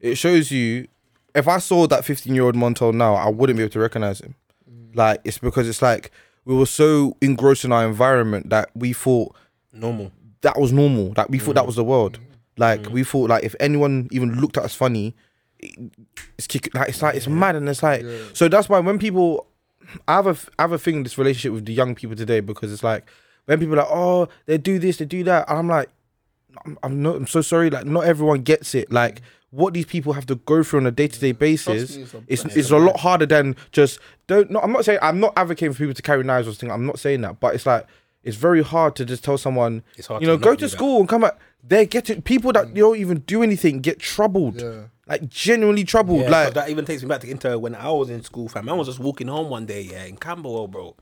it 0.00 0.14
shows 0.16 0.50
you. 0.50 0.88
If 1.34 1.48
I 1.48 1.58
saw 1.58 1.86
that 1.86 2.04
15 2.04 2.34
year 2.34 2.44
old 2.44 2.56
Montel 2.56 2.94
now, 2.94 3.14
I 3.14 3.28
wouldn't 3.28 3.56
be 3.56 3.62
able 3.62 3.72
to 3.72 3.80
recognize 3.80 4.20
him. 4.20 4.34
Mm. 4.70 4.96
Like, 4.96 5.20
it's 5.24 5.38
because 5.38 5.68
it's 5.68 5.82
like 5.82 6.10
we 6.44 6.54
were 6.54 6.66
so 6.66 7.16
engrossed 7.20 7.64
in 7.64 7.72
our 7.72 7.86
environment 7.86 8.50
that 8.50 8.70
we 8.74 8.92
thought 8.92 9.34
normal. 9.72 10.12
that 10.40 10.58
was 10.58 10.72
normal. 10.72 11.14
Like 11.16 11.28
we 11.28 11.38
thought 11.38 11.54
that 11.54 11.64
mm. 11.64 11.68
was 11.68 11.76
the 11.76 11.84
world. 11.84 12.18
Mm. 12.18 12.26
Like 12.56 12.90
we 12.90 13.04
thought 13.04 13.30
like 13.30 13.44
if 13.44 13.54
anyone 13.60 14.08
even 14.10 14.40
looked 14.40 14.56
at 14.56 14.64
us 14.64 14.74
funny, 14.74 15.14
it's 15.60 16.46
kick, 16.46 16.74
like 16.74 16.88
it's 16.88 17.02
like 17.02 17.14
it's 17.14 17.28
mad 17.28 17.56
and 17.56 17.68
it's 17.68 17.82
like 17.82 18.04
so 18.32 18.48
that's 18.48 18.68
why 18.68 18.78
when 18.78 18.98
people 18.98 19.46
I 20.08 20.14
have 20.14 20.26
a 20.26 20.36
I 20.58 20.62
have 20.62 20.72
a 20.72 20.78
thing 20.78 20.96
in 20.96 21.02
this 21.02 21.18
relationship 21.18 21.52
with 21.52 21.66
the 21.66 21.72
young 21.72 21.94
people 21.94 22.16
today 22.16 22.40
because 22.40 22.72
it's 22.72 22.82
like 22.84 23.08
when 23.44 23.58
people 23.58 23.74
are 23.74 23.78
like 23.78 23.90
oh 23.90 24.28
they 24.46 24.58
do 24.58 24.78
this 24.78 24.98
they 24.98 25.04
do 25.04 25.24
that 25.24 25.48
and 25.48 25.58
I'm 25.58 25.68
like 25.68 25.90
I'm, 26.64 26.78
I'm 26.82 27.02
not 27.02 27.16
I'm 27.16 27.26
so 27.26 27.42
sorry 27.42 27.70
like 27.70 27.86
not 27.86 28.04
everyone 28.04 28.42
gets 28.42 28.74
it 28.74 28.90
like 28.90 29.22
what 29.50 29.74
these 29.74 29.86
people 29.86 30.12
have 30.12 30.26
to 30.26 30.36
go 30.36 30.62
through 30.62 30.80
on 30.80 30.86
a 30.86 30.90
day 30.90 31.08
to 31.08 31.18
day 31.20 31.32
basis 31.32 31.96
it's 31.96 32.14
a 32.14 32.22
it's 32.28 32.44
it's 32.56 32.70
a 32.70 32.78
lot 32.78 33.00
harder 33.00 33.26
than 33.26 33.56
just 33.72 33.98
don't 34.28 34.50
no 34.50 34.60
I'm 34.60 34.72
not 34.72 34.84
saying 34.84 35.00
I'm 35.02 35.18
not 35.20 35.32
advocating 35.36 35.72
for 35.72 35.78
people 35.78 35.94
to 35.94 36.02
carry 36.02 36.22
knives 36.22 36.46
or 36.46 36.52
something 36.52 36.70
I'm 36.70 36.86
not 36.86 36.98
saying 36.98 37.20
that 37.22 37.40
but 37.40 37.54
it's 37.54 37.66
like 37.66 37.86
it's 38.22 38.36
very 38.36 38.62
hard 38.62 38.94
to 38.96 39.04
just 39.04 39.24
tell 39.24 39.38
someone 39.38 39.82
It's 39.96 40.06
hard 40.06 40.22
you 40.22 40.28
to 40.28 40.34
know 40.34 40.38
go 40.38 40.50
to 40.50 40.56
do 40.56 40.66
that. 40.66 40.68
school 40.70 41.00
and 41.00 41.08
come 41.08 41.22
back 41.22 41.38
they're 41.64 41.84
getting 41.86 42.22
people 42.22 42.52
that 42.52 42.66
mm. 42.68 42.74
don't 42.74 42.96
even 42.98 43.18
do 43.20 43.42
anything 43.42 43.80
get 43.80 43.98
troubled 43.98 44.60
Yeah. 44.60 44.82
like 45.06 45.28
genuinely 45.28 45.84
troubled 45.84 46.20
Yeah, 46.22 46.30
like 46.30 46.54
that 46.54 46.70
even 46.70 46.84
takes 46.84 47.02
me 47.02 47.08
back 47.08 47.22
to 47.22 47.30
into 47.30 47.58
when 47.58 47.74
I 47.74 47.90
was 47.90 48.08
in 48.08 48.22
school, 48.22 48.48
fam. 48.48 48.68
I 48.68 48.72
was 48.74 48.86
just 48.86 49.00
walking 49.00 49.26
home 49.28 49.48
one 49.50 49.66
day, 49.66 49.80
yeah, 49.82 50.04
in 50.04 50.16
Camberwell, 50.16 50.68
bro. 50.68 50.94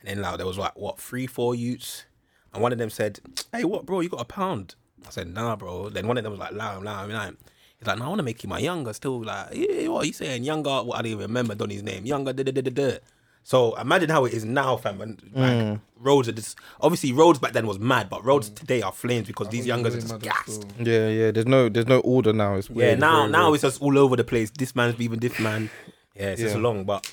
And 0.00 0.08
then 0.08 0.20
like 0.22 0.38
there 0.38 0.46
was 0.46 0.58
like 0.58 0.76
what 0.76 0.98
three, 0.98 1.26
four 1.26 1.54
youths, 1.54 2.04
and 2.52 2.62
one 2.62 2.72
of 2.72 2.78
them 2.78 2.90
said, 2.90 3.20
"Hey, 3.52 3.64
what, 3.64 3.86
bro? 3.86 4.00
You 4.00 4.08
got 4.08 4.20
a 4.20 4.24
pound?" 4.26 4.74
I 5.06 5.10
said, 5.10 5.32
"Nah, 5.32 5.56
bro." 5.56 5.88
Then 5.88 6.06
one 6.08 6.18
of 6.18 6.24
them 6.24 6.32
was 6.32 6.40
like, 6.40 6.52
"Nah, 6.54 6.78
nah, 6.80 7.02
I 7.02 7.06
mean, 7.06 7.16
I'm." 7.16 7.38
He's 7.78 7.86
like, 7.86 7.98
"No, 7.98 8.06
I 8.06 8.08
want 8.08 8.18
to 8.20 8.22
make 8.24 8.42
you 8.42 8.48
my 8.48 8.58
younger." 8.58 8.92
Still 8.92 9.22
like, 9.22 9.48
"Yeah, 9.54 9.88
what 9.88 10.04
are 10.04 10.06
you 10.06 10.12
saying? 10.12 10.44
Younger? 10.44 10.82
What 10.82 10.98
I 10.98 11.02
don't 11.02 11.12
even 11.12 11.22
remember 11.22 11.54
Donny's 11.54 11.82
name. 11.82 12.06
Younger." 12.06 12.32
Da, 12.32 12.42
da, 12.42 12.52
da, 12.52 12.60
da, 12.62 12.70
da. 12.70 12.98
So 13.42 13.76
imagine 13.76 14.08
how 14.10 14.24
it 14.24 14.32
is 14.32 14.44
now, 14.44 14.76
fam. 14.76 15.00
And 15.00 15.22
like 15.32 15.52
Mm. 15.52 15.80
roads 16.00 16.28
are 16.28 16.32
just 16.32 16.58
obviously 16.80 17.12
roads 17.12 17.38
back 17.38 17.52
then 17.52 17.66
was 17.66 17.78
mad, 17.78 18.08
but 18.10 18.24
roads 18.24 18.50
today 18.50 18.82
are 18.82 18.90
flames 18.92 19.28
because 19.28 19.48
these 19.50 19.60
think 19.60 19.68
youngers 19.68 19.94
are 19.94 19.98
it's 19.98 20.06
just 20.10 20.20
way 20.22 20.28
gassed. 20.28 20.62
still. 20.62 20.86
yeah 20.88 21.08
yeah 21.08 21.30
there's 21.30 21.46
no 21.46 21.68
there's 21.68 21.86
no 21.86 22.00
order 22.00 22.32
now 22.32 22.56
it's 22.56 22.68
Yeah, 22.70 22.96
now 22.96 23.20
very 23.20 23.30
now 23.30 23.44
weird. 23.50 23.54
it's 23.54 23.62
just 23.62 23.80
all 23.82 23.96
over 23.98 24.16
the 24.16 24.24
place. 24.24 24.50
This 24.50 24.74
man's 24.74 24.96
beefing 24.96 25.20
this 25.20 25.38
man. 25.38 25.70
Yeah, 26.16 26.30
it's 26.30 26.40
just 26.42 26.56
long, 26.56 26.84
but 26.84 27.08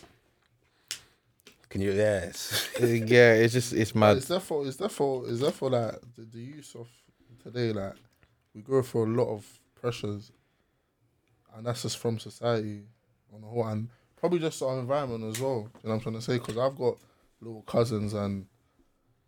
can 1.69 1.82
you? 1.82 1.91
Yes. 1.91 2.67
Yeah 2.80 3.34
it's 3.34 3.54
just 3.54 3.73
it's 3.73 3.93
mad 3.93 4.17
It's 4.17 4.28
therefore, 4.28 4.65
it's 4.65 4.78
therefore, 4.78 5.26
it's 5.28 5.39
therefore 5.41 5.69
like 5.71 5.95
the, 6.15 6.21
the 6.23 6.39
use 6.39 6.76
of 6.76 6.88
today, 7.43 7.73
like 7.73 7.93
we 8.56 8.62
go 8.62 8.82
through 8.82 9.05
a 9.05 9.11
lot 9.22 9.30
of 9.32 9.45
pressures, 9.80 10.32
and 11.56 11.66
that's 11.66 11.82
just 11.84 11.97
from 11.97 12.20
society 12.20 12.84
on 13.34 13.41
the 13.41 13.47
whole, 13.47 13.66
and 13.68 13.89
probably 14.18 14.39
just 14.39 14.62
our 14.62 14.80
environment 14.80 15.24
as 15.26 15.41
well. 15.41 15.70
You 15.84 15.89
know 15.89 15.89
what 15.89 15.93
I'm 15.95 15.99
trying 16.01 16.16
to 16.16 16.22
say? 16.22 16.38
Because 16.38 16.58
I've 16.58 16.76
got 16.76 16.97
little 17.41 17.62
cousins, 17.64 18.14
and 18.14 18.45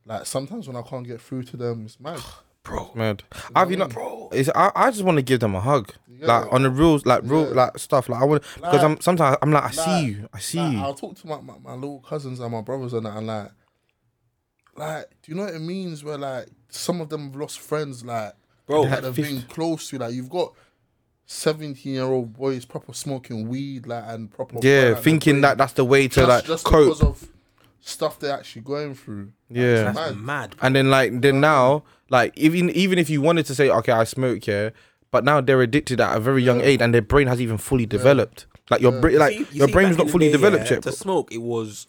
like 0.05 0.25
sometimes 0.25 0.67
when 0.67 0.75
I 0.77 0.81
can't 0.81 1.05
get 1.07 1.21
through 1.21 1.43
to 1.43 1.57
them, 1.57 1.85
it's 1.85 1.99
mad. 1.99 2.19
Bro. 2.63 2.93
mad 2.95 3.21
I've 3.55 3.69
you 3.69 3.77
know 3.77 3.87
Bro. 3.87 4.29
it's, 4.31 4.49
I, 4.55 4.71
I 4.75 4.89
just 4.89 5.03
want 5.03 5.17
to 5.17 5.21
give 5.21 5.39
them 5.39 5.53
a 5.53 5.59
hug 5.61 5.91
Yeah. 6.07 6.25
like 6.25 6.51
on 6.51 6.63
the 6.63 6.71
real 6.71 6.99
like 7.05 7.21
real 7.23 7.43
Yeah. 7.49 7.53
like 7.65 7.77
stuff 7.77 8.09
like 8.09 8.19
I 8.19 8.25
want 8.25 8.41
because 8.55 8.83
I'm 8.83 8.99
sometimes 9.01 9.37
I'm 9.43 9.51
like 9.51 9.61
I 9.61 9.65
Like- 9.67 9.73
see 9.75 10.05
you 10.07 10.29
I 10.33 10.39
see 10.39 10.57
Like, 10.57 10.71
you 10.73 10.79
I'll 10.79 10.95
talk 10.95 11.15
to 11.17 11.27
my, 11.27 11.39
my, 11.41 11.53
my 11.61 11.73
little 11.75 11.99
cousins 11.99 12.39
and 12.39 12.51
my 12.51 12.61
brothers 12.61 12.93
and 12.93 13.05
that, 13.05 13.17
and 13.17 13.27
like, 13.27 13.51
like, 14.75 15.05
do 15.21 15.31
you 15.31 15.37
know 15.37 15.43
what 15.45 15.53
it 15.53 15.59
means? 15.61 16.03
Where 16.03 16.17
like 16.17 16.47
some 16.69 17.01
of 17.01 17.09
them 17.09 17.25
have 17.27 17.35
lost 17.35 17.59
friends, 17.59 18.03
like, 18.03 18.33
Bro, 18.65 18.87
that 18.87 19.03
they've 19.03 19.15
been 19.15 19.43
close 19.43 19.89
to. 19.91 19.99
Like, 19.99 20.13
you've 20.15 20.29
got 20.31 20.53
seventeen 21.25 21.93
year 21.93 22.03
old 22.03 22.33
boys 22.33 22.65
proper 22.65 22.93
smoking 22.93 23.47
weed, 23.47 23.87
like, 23.87 24.03
and 24.07 24.31
proper 24.31 24.57
yeah 24.61 24.89
like, 24.89 25.03
thinking 25.03 25.41
that 25.41 25.57
that's 25.57 25.73
the 25.73 25.85
way 25.85 26.07
to 26.07 26.15
just, 26.15 26.29
like 26.29 26.45
just 26.45 26.65
cope 26.65 26.85
because 26.85 27.01
of 27.01 27.29
stuff 27.79 28.19
they're 28.19 28.37
actually 28.37 28.63
going 28.63 28.95
through. 28.95 29.31
Yeah. 29.49 29.91
That's 29.91 29.95
Mad. 29.95 30.17
mad. 30.17 30.55
And 30.61 30.75
then 30.75 30.89
like 30.89 31.21
then 31.21 31.39
now, 31.39 31.83
like 32.09 32.37
even 32.37 32.69
even 32.71 32.99
if 32.99 33.09
you 33.09 33.21
wanted 33.21 33.45
to 33.47 33.55
say, 33.55 33.69
okay, 33.69 33.91
I 33.91 34.03
smoke, 34.03 34.45
yeah, 34.47 34.71
but 35.11 35.23
now 35.23 35.41
they're 35.41 35.61
addicted 35.61 36.01
at 36.01 36.15
a 36.15 36.19
very 36.19 36.43
young 36.43 36.61
age, 36.61 36.81
and 36.81 36.93
their 36.93 37.01
brain 37.01 37.27
has 37.27 37.41
even 37.41 37.57
fully 37.57 37.85
developed. 37.85 38.47
Like 38.69 38.81
your 38.81 38.99
brain, 38.99 39.17
like 39.17 39.33
See- 39.33 39.39
you 39.39 39.47
your 39.51 39.67
see, 39.67 39.73
brain's 39.73 39.97
not 39.97 40.09
fully 40.09 40.27
day, 40.27 40.31
developed 40.31 40.65
yeah, 40.65 40.73
yet. 40.73 40.83
To 40.83 40.91
smoke, 40.91 41.31
it 41.31 41.41
was 41.41 41.87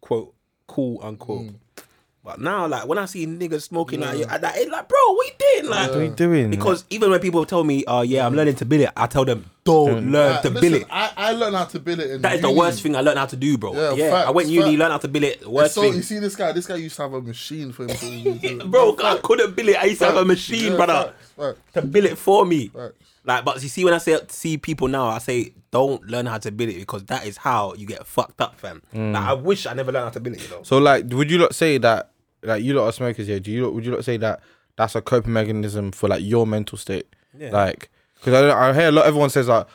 quote 0.00 0.34
cool 0.66 0.98
unquote. 1.02 1.42
Mm. 1.42 1.54
But 2.24 2.40
now, 2.40 2.66
like 2.66 2.86
when 2.88 2.96
I 2.96 3.04
see 3.04 3.26
niggas 3.26 3.64
smoking, 3.64 4.00
like, 4.00 4.18
yeah, 4.18 4.38
like, 4.40 4.54
it's 4.56 4.70
like, 4.70 4.88
bro, 4.88 4.98
what 5.12 5.26
you 5.26 5.32
doing? 5.60 5.70
Like, 5.70 5.90
What 5.90 5.98
are 5.98 6.04
you 6.04 6.10
doing? 6.10 6.48
because 6.48 6.86
even 6.88 7.10
when 7.10 7.20
people 7.20 7.44
tell 7.44 7.64
me, 7.64 7.84
"Oh 7.86 8.00
yeah, 8.00 8.24
I'm 8.26 8.34
learning 8.34 8.54
to 8.56 8.64
bill 8.64 8.80
it," 8.80 8.88
I 8.96 9.06
tell 9.08 9.26
them, 9.26 9.44
"Don't 9.62 10.10
learn 10.10 10.32
Like, 10.32 10.40
to 10.42 10.48
listen, 10.48 10.70
bill 10.70 10.80
it." 10.80 10.86
I, 10.90 11.12
I 11.18 11.32
learned 11.32 11.54
how 11.54 11.64
to 11.66 11.78
bill 11.80 12.00
it. 12.00 12.10
In 12.12 12.22
That 12.22 12.36
is 12.36 12.40
the 12.40 12.50
worst 12.50 12.82
thing 12.82 12.96
I 12.96 13.02
learned 13.02 13.18
how 13.18 13.26
to 13.26 13.36
do, 13.36 13.58
bro. 13.58 13.74
Yeah, 13.74 13.92
Yeah, 13.92 14.14
I 14.26 14.30
went 14.30 14.46
facts, 14.46 14.52
uni, 14.54 14.64
facts. 14.70 14.78
learned 14.78 14.92
how 14.92 14.98
to 14.98 15.08
bill 15.08 15.24
it. 15.24 15.40
The 15.42 15.50
worst 15.50 15.74
so 15.74 15.82
thing, 15.82 15.92
you 15.96 16.02
see 16.02 16.18
this 16.18 16.34
guy. 16.34 16.52
This 16.52 16.66
guy 16.66 16.76
used 16.76 16.96
to 16.96 17.02
have 17.02 17.12
a 17.12 17.20
machine 17.20 17.72
for 17.72 17.82
him 17.82 17.90
to 17.90 17.96
do 18.22 18.38
it. 18.42 18.70
bro. 18.70 18.96
I 19.04 19.18
couldn't 19.22 19.54
bill 19.54 19.68
it. 19.68 19.76
I 19.76 19.84
used 19.84 19.98
to 20.00 20.06
have 20.06 20.16
a 20.16 20.24
machine, 20.24 20.70
Yeah, 20.72 20.76
brother, 20.76 21.12
facts, 21.36 21.58
facts, 21.58 21.58
to 21.74 21.82
bill 21.82 22.06
it 22.06 22.16
for 22.16 22.46
me. 22.46 22.68
facts. 22.68 22.94
Like, 23.26 23.44
but 23.44 23.62
you 23.62 23.68
see, 23.68 23.84
when 23.84 23.92
I 23.94 23.98
say 23.98 24.18
see 24.28 24.56
people 24.58 24.88
now, 24.88 25.08
I 25.08 25.18
say 25.18 25.52
don't 25.70 26.02
learn 26.06 26.24
how 26.26 26.38
to 26.38 26.50
bill 26.50 26.68
it 26.70 26.76
because 26.78 27.04
that 27.04 27.26
is 27.26 27.36
how 27.36 27.74
you 27.74 27.86
get 27.86 28.06
fucked 28.06 28.40
up, 28.40 28.58
fam. 28.60 28.82
Like, 28.92 29.00
mm. 29.00 29.14
I 29.16 29.32
wish 29.34 29.66
I 29.66 29.74
never 29.74 29.92
learned 29.92 30.04
how 30.04 30.10
to 30.10 30.20
bill 30.20 30.32
it. 30.34 30.42
You 30.42 30.48
know. 30.56 30.62
So 30.62 30.78
like, 30.78 31.04
would 31.10 31.30
you 31.30 31.38
not 31.38 31.54
say 31.54 31.76
that 31.78 32.10
like 32.44 32.62
you 32.62 32.74
lot 32.74 32.86
are 32.86 32.92
smokers 32.92 33.26
here? 33.26 33.40
Do 33.40 33.50
you 33.50 33.64
lot, 33.64 33.74
would 33.74 33.84
you 33.84 33.90
not 33.90 34.04
say 34.04 34.16
that 34.18 34.40
that's 34.76 34.94
a 34.94 35.02
coping 35.02 35.32
mechanism 35.32 35.92
for 35.92 36.08
like 36.08 36.22
your 36.22 36.46
mental 36.46 36.78
state? 36.78 37.06
Yeah. 37.36 37.50
Like, 37.50 37.90
because 38.14 38.34
I, 38.34 38.70
I 38.70 38.72
hear 38.72 38.88
a 38.88 38.92
lot. 38.92 39.06
Everyone 39.06 39.30
says 39.30 39.48
like, 39.48 39.66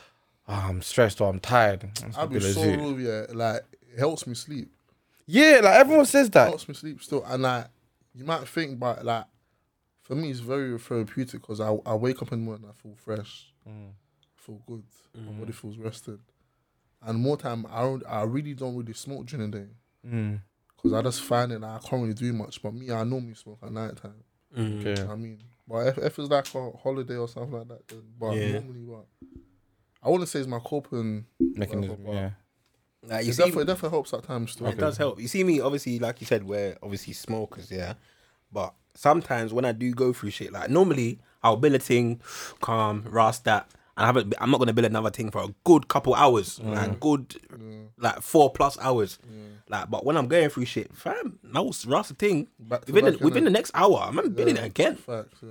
oh, 0.48 0.66
I'm 0.68 0.82
stressed 0.82 1.20
or 1.20 1.28
I'm 1.28 1.40
tired. 1.40 1.90
I'll 2.16 2.26
be 2.26 2.40
so 2.40 2.62
real, 2.62 3.00
yeah. 3.00 3.26
Like 3.32 3.62
it 3.92 3.98
helps 3.98 4.26
me 4.26 4.34
sleep. 4.34 4.70
Yeah, 5.26 5.60
like 5.62 5.74
everyone 5.74 6.06
says 6.06 6.28
that. 6.30 6.48
helps 6.48 6.68
me 6.68 6.74
sleep 6.74 7.02
still. 7.02 7.24
And 7.24 7.42
like, 7.42 7.66
you 8.14 8.24
might 8.24 8.48
think, 8.48 8.78
but 8.78 9.04
like, 9.04 9.24
for 10.02 10.16
me, 10.16 10.30
it's 10.30 10.40
very 10.40 10.76
therapeutic 10.76 11.40
because 11.40 11.60
I, 11.60 11.76
I 11.86 11.94
wake 11.94 12.20
up 12.20 12.32
in 12.32 12.40
the 12.40 12.44
morning, 12.44 12.66
I 12.68 12.82
feel 12.82 12.96
fresh, 12.96 13.46
Mm. 13.68 13.90
I 13.90 14.42
feel 14.42 14.60
good, 14.66 14.82
my 15.14 15.32
body 15.32 15.52
feels 15.52 15.76
rested. 15.76 16.18
And 17.02 17.20
more 17.20 17.36
time, 17.36 17.66
I 17.70 17.82
don't, 17.82 18.02
I 18.08 18.22
really 18.22 18.54
don't 18.54 18.76
really 18.76 18.94
smoke 18.94 19.26
during 19.26 19.50
the 19.50 19.58
day 19.58 19.66
Mm. 20.06 20.40
Because 20.82 20.92
I 20.92 21.02
just 21.02 21.22
find 21.22 21.52
it 21.52 21.60
like 21.60 21.84
I 21.84 21.88
can't 21.88 22.02
really 22.02 22.14
do 22.14 22.32
much. 22.32 22.62
But 22.62 22.74
me, 22.74 22.90
I 22.90 23.04
normally 23.04 23.34
smoke 23.34 23.58
at 23.62 23.72
night 23.72 23.96
time. 23.96 24.24
Mm. 24.56 24.86
Okay. 24.86 25.02
I 25.10 25.14
mean, 25.16 25.38
but 25.68 25.86
if, 25.86 25.98
if 25.98 26.18
it's 26.18 26.28
like 26.30 26.52
a 26.54 26.70
holiday 26.72 27.16
or 27.16 27.28
something 27.28 27.52
like 27.52 27.68
that, 27.68 27.88
then, 27.88 28.02
but 28.18 28.32
Yeah. 28.34 28.52
normally, 28.52 28.84
what 28.84 29.04
I 30.02 30.08
wouldn't 30.08 30.28
say 30.28 30.40
it's 30.40 30.48
my 30.48 30.58
coping 30.58 31.26
Mechanism. 31.38 32.02
whatever, 32.04 32.12
Yeah. 32.12 32.30
Like, 33.02 33.24
you 33.24 33.30
It 33.30 33.34
see, 33.34 33.42
definitely, 33.42 33.62
it 33.62 33.66
definitely 33.66 33.90
helps 33.96 34.12
at 34.14 34.22
times 34.24 34.52
still. 34.52 34.66
It 34.66 34.76
does 34.78 34.96
help. 34.98 35.20
You 35.20 35.28
see 35.28 35.42
me, 35.44 35.60
obviously, 35.60 35.98
like 35.98 36.20
you 36.20 36.26
said, 36.26 36.44
we're 36.44 36.76
obviously 36.82 37.12
smokers, 37.14 37.70
yeah. 37.70 37.94
But 38.52 38.74
sometimes 38.94 39.52
when 39.54 39.64
I 39.64 39.72
do 39.72 39.92
go 39.92 40.12
through 40.12 40.30
shit, 40.30 40.52
like 40.52 40.68
normally 40.68 41.20
I'll 41.42 41.56
bill 41.56 41.74
a 41.74 41.78
thing, 41.78 42.20
calm, 42.60 43.04
rust 43.08 43.44
that. 43.44 43.70
And 43.96 44.04
I 44.04 44.06
haven't. 44.06 44.34
I'm 44.40 44.50
not 44.50 44.58
gonna 44.58 44.72
bill 44.72 44.84
another 44.84 45.10
thing 45.10 45.30
for 45.30 45.42
a 45.42 45.48
good 45.64 45.88
couple 45.88 46.14
hours, 46.14 46.58
mm. 46.58 46.74
like 46.74 47.00
good, 47.00 47.28
mm. 47.52 47.88
like 47.98 48.20
four 48.22 48.50
plus 48.52 48.78
hours. 48.78 49.18
Mm. 49.26 49.56
Like, 49.68 49.90
but 49.90 50.04
when 50.04 50.16
I'm 50.16 50.26
going 50.26 50.48
through 50.48 50.64
shit, 50.64 50.94
fam, 50.96 51.38
that 51.44 51.62
was 51.62 51.86
rust 51.86 52.12
thing. 52.16 52.48
Back 52.58 52.86
Within 52.86 53.04
back, 53.04 53.18
the, 53.18 53.24
within 53.24 53.42
innit? 53.42 53.46
the 53.46 53.50
next 53.50 53.70
hour, 53.74 53.98
I'm 54.00 54.32
billing 54.32 54.56
it 54.56 54.64
again. 54.64 54.96
Facts, 54.96 55.38
yeah. 55.42 55.48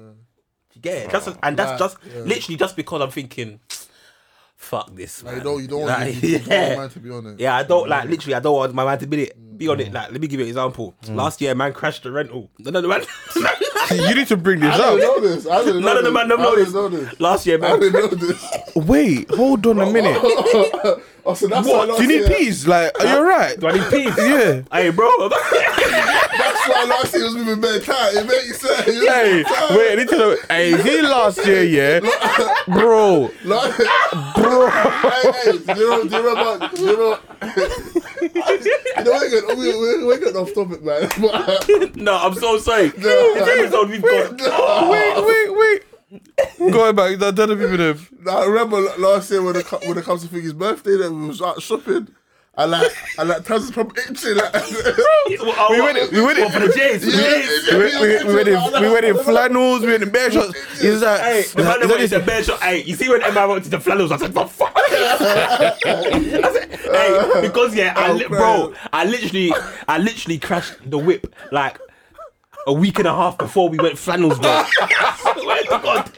You 0.73 0.81
get 0.81 1.13
it? 1.13 1.37
And 1.43 1.57
that's 1.57 1.71
Like, 1.71 1.79
just 1.79 1.97
yeah. 2.05 2.21
literally 2.21 2.57
just 2.57 2.75
because 2.75 3.01
I'm 3.01 3.11
thinking, 3.11 3.59
fuck 4.55 4.93
this. 4.95 5.23
Like, 5.23 5.35
man. 5.35 5.37
you 5.37 5.43
don't, 5.43 5.61
you 5.61 5.67
don't 5.67 5.85
Like, 5.85 5.99
want 5.99 6.23
you 6.23 6.39
don't 6.39 6.47
yeah. 6.47 6.75
want 6.75 6.91
to 6.91 6.99
be 6.99 7.09
on 7.11 7.25
it. 7.27 7.39
Yeah, 7.39 7.55
I 7.55 7.63
don't 7.63 7.87
like 7.89 8.09
literally. 8.09 8.35
I 8.35 8.39
don't 8.39 8.55
want 8.55 8.73
my 8.73 8.85
man 8.85 8.99
to 8.99 9.07
be 9.07 9.23
it. 9.23 9.57
Be 9.57 9.67
on 9.67 9.79
it. 9.79 9.91
Like, 9.91 10.11
let 10.11 10.21
me 10.21 10.27
give 10.27 10.39
you 10.39 10.45
an 10.45 10.49
example. 10.49 10.95
Last 11.09 11.41
year, 11.41 11.55
man 11.55 11.73
crashed 11.73 12.03
the 12.03 12.11
rental. 12.11 12.49
None 12.59 12.75
of 12.75 12.83
the 12.83 12.87
man. 12.89 13.01
you 13.91 14.15
need 14.15 14.27
to 14.27 14.37
bring 14.37 14.59
this 14.59 14.73
I 14.73 14.77
didn't 14.77 14.93
up. 14.93 14.99
know 14.99 15.19
this. 15.21 15.47
I 15.47 15.57
didn't 15.63 15.81
know 15.81 15.87
None 15.87 15.97
of 15.97 16.03
the 16.03 16.09
this. 16.09 16.13
man 16.13 16.27
don't 16.29 16.39
I 16.41 16.43
didn't 16.55 16.65
this. 16.65 16.73
know 16.73 16.89
this. 16.89 17.19
Last 17.19 17.45
year, 17.45 17.57
I 17.57 17.59
man. 17.61 17.79
didn't 17.79 17.93
know 18.01 18.07
this. 18.07 18.45
Wait, 18.75 19.29
hold 19.31 19.65
on 19.67 19.79
a 19.79 19.85
minute. 19.91 20.17
oh, 21.25 21.33
so 21.35 21.47
that's 21.47 21.67
why 21.67 21.73
What? 21.77 21.89
last 21.89 21.97
Do 21.97 22.03
you 22.03 22.09
need 22.09 22.29
year, 22.29 22.37
peas? 22.37 22.67
Like, 22.67 22.91
are 22.99 23.05
you 23.05 23.15
alright? 23.17 23.59
Do 23.59 23.67
I 23.67 23.71
need 23.73 23.89
peas? 23.89 24.13
Yeah. 24.17 24.61
Hey, 24.71 24.89
bro. 24.91 25.09
That's 26.66 26.70
why 26.70 26.86
last 26.86 27.14
year 27.14 27.24
was 27.24 27.36
moving 27.36 27.62
bare 27.62 27.80
tight. 27.80 28.14
It 28.16 28.26
makes 28.28 28.60
sense. 28.62 28.88
It 28.88 29.10
Hey, 29.10 29.43
moving 29.43 29.78
wait, 29.78 29.91
I 29.91 29.95
need 29.95 30.07
to 30.10 30.18
know. 30.18 30.36
Hey, 30.49 30.82
he 30.82 31.01
last 31.01 31.45
year, 31.45 31.64
yeah, 31.64 31.99
bro, 32.68 33.30
Like, 33.43 33.78
bro. 34.36 34.70
hey, 34.70 35.32
hey, 35.43 35.51
do 35.57 35.80
you 35.80 35.89
know, 35.89 36.03
do 36.07 36.16
you 36.16 36.30
remember, 36.30 36.70
do 36.76 36.82
you 36.82 36.97
know, 36.97 37.20
you 38.22 39.03
know, 39.03 39.12
we're 39.12 39.30
getting, 39.30 39.60
we- 39.60 39.78
we're, 39.80 40.05
we're 40.05 40.20
getting 40.20 40.36
off 40.38 40.53
topic, 40.53 40.84
man. 40.84 41.10
But, 41.20 41.95
no, 41.95 42.16
I'm 42.18 42.34
so 42.36 42.57
sorry. 42.57 42.91
No. 42.97 43.34
This 43.36 43.60
episode 43.60 43.89
we've 43.89 44.01
got. 44.01 44.89
Wait, 44.89 45.26
wait, 45.26 45.57
wait. 45.57 45.84
Going 46.72 46.95
back, 46.95 47.20
the 47.20 47.28
other 47.28 47.55
people 47.55 47.78
have. 47.78 48.10
I 48.30 48.45
remember 48.45 48.82
last 48.97 49.30
year 49.32 49.41
when 49.43 49.55
it, 49.55 49.66
when 49.88 49.97
it 49.97 50.03
comes 50.03 50.24
to 50.24 50.28
Figgy's 50.28 50.53
birthday, 50.53 50.97
then 50.97 51.22
we 51.22 51.28
was 51.28 51.41
out 51.41 51.62
shopping. 51.62 52.07
And 52.60 52.72
like, 52.72 52.91
and 53.18 53.30
like, 53.30 53.43
Taz 53.43 53.60
is 53.60 53.72
from 53.72 53.89
itching. 53.95 54.36
Like, 54.36 54.53
We 55.70 55.82
went, 55.82 56.12
we 56.12 56.22
went, 56.22 56.39
What, 56.39 56.51
for 56.53 56.60
the 56.60 56.74
Jays. 56.76 57.05
Yeah, 57.05 57.41
Jays. 57.41 57.72
we 57.72 57.78
went, 57.78 58.01
we, 58.01 58.30
we 58.30 58.36
went 58.36 58.47
in, 58.49 58.82
we 58.82 58.89
went 58.91 59.05
in 59.05 59.18
flannels, 59.20 59.80
we 59.82 59.88
went 59.88 60.03
in 60.03 60.10
bear 60.10 60.30
shots. 60.30 60.53
He's 60.82 61.01
like, 61.01 61.22
Hey, 61.22 61.43
the 61.55 61.64
man 61.64 61.80
that 61.80 61.82
is 61.84 61.89
went 61.89 62.01
to 62.01 62.07
that 62.10 62.20
the 62.20 62.26
bear 62.26 62.43
shop. 62.43 62.60
Hey, 62.60 62.84
you 62.84 62.95
see 62.95 63.07
when 63.07 63.24
Emma 63.24 63.47
went 63.47 63.64
to 63.64 63.70
the 63.70 63.80
flannels, 63.80 64.12
I 64.12 64.18
said, 64.18 64.34
"For 64.34 64.45
fuck." 64.45 64.74
I 64.76 65.78
said, 66.51 66.70
hey, 66.82 67.41
because 67.41 67.74
yeah, 67.76 67.93
I 67.95 68.12
li- 68.12 68.26
Oh, 68.26 68.30
bro. 68.30 68.74
I 68.91 69.05
literally, 69.05 69.53
I 69.88 69.97
literally 69.97 70.38
crashed 70.38 70.74
the 70.89 70.97
whip 70.97 71.34
like 71.53 71.80
a 72.68 72.74
week 72.74 72.99
and 72.99 73.07
a 73.07 73.16
half 73.16 73.38
before 73.38 73.70
we 73.70 73.78
went 73.78 73.97
flannels, 73.97 74.38
bro. 74.38 74.64
Swear 75.38 75.64
to 75.64 75.80
God, 75.82 76.12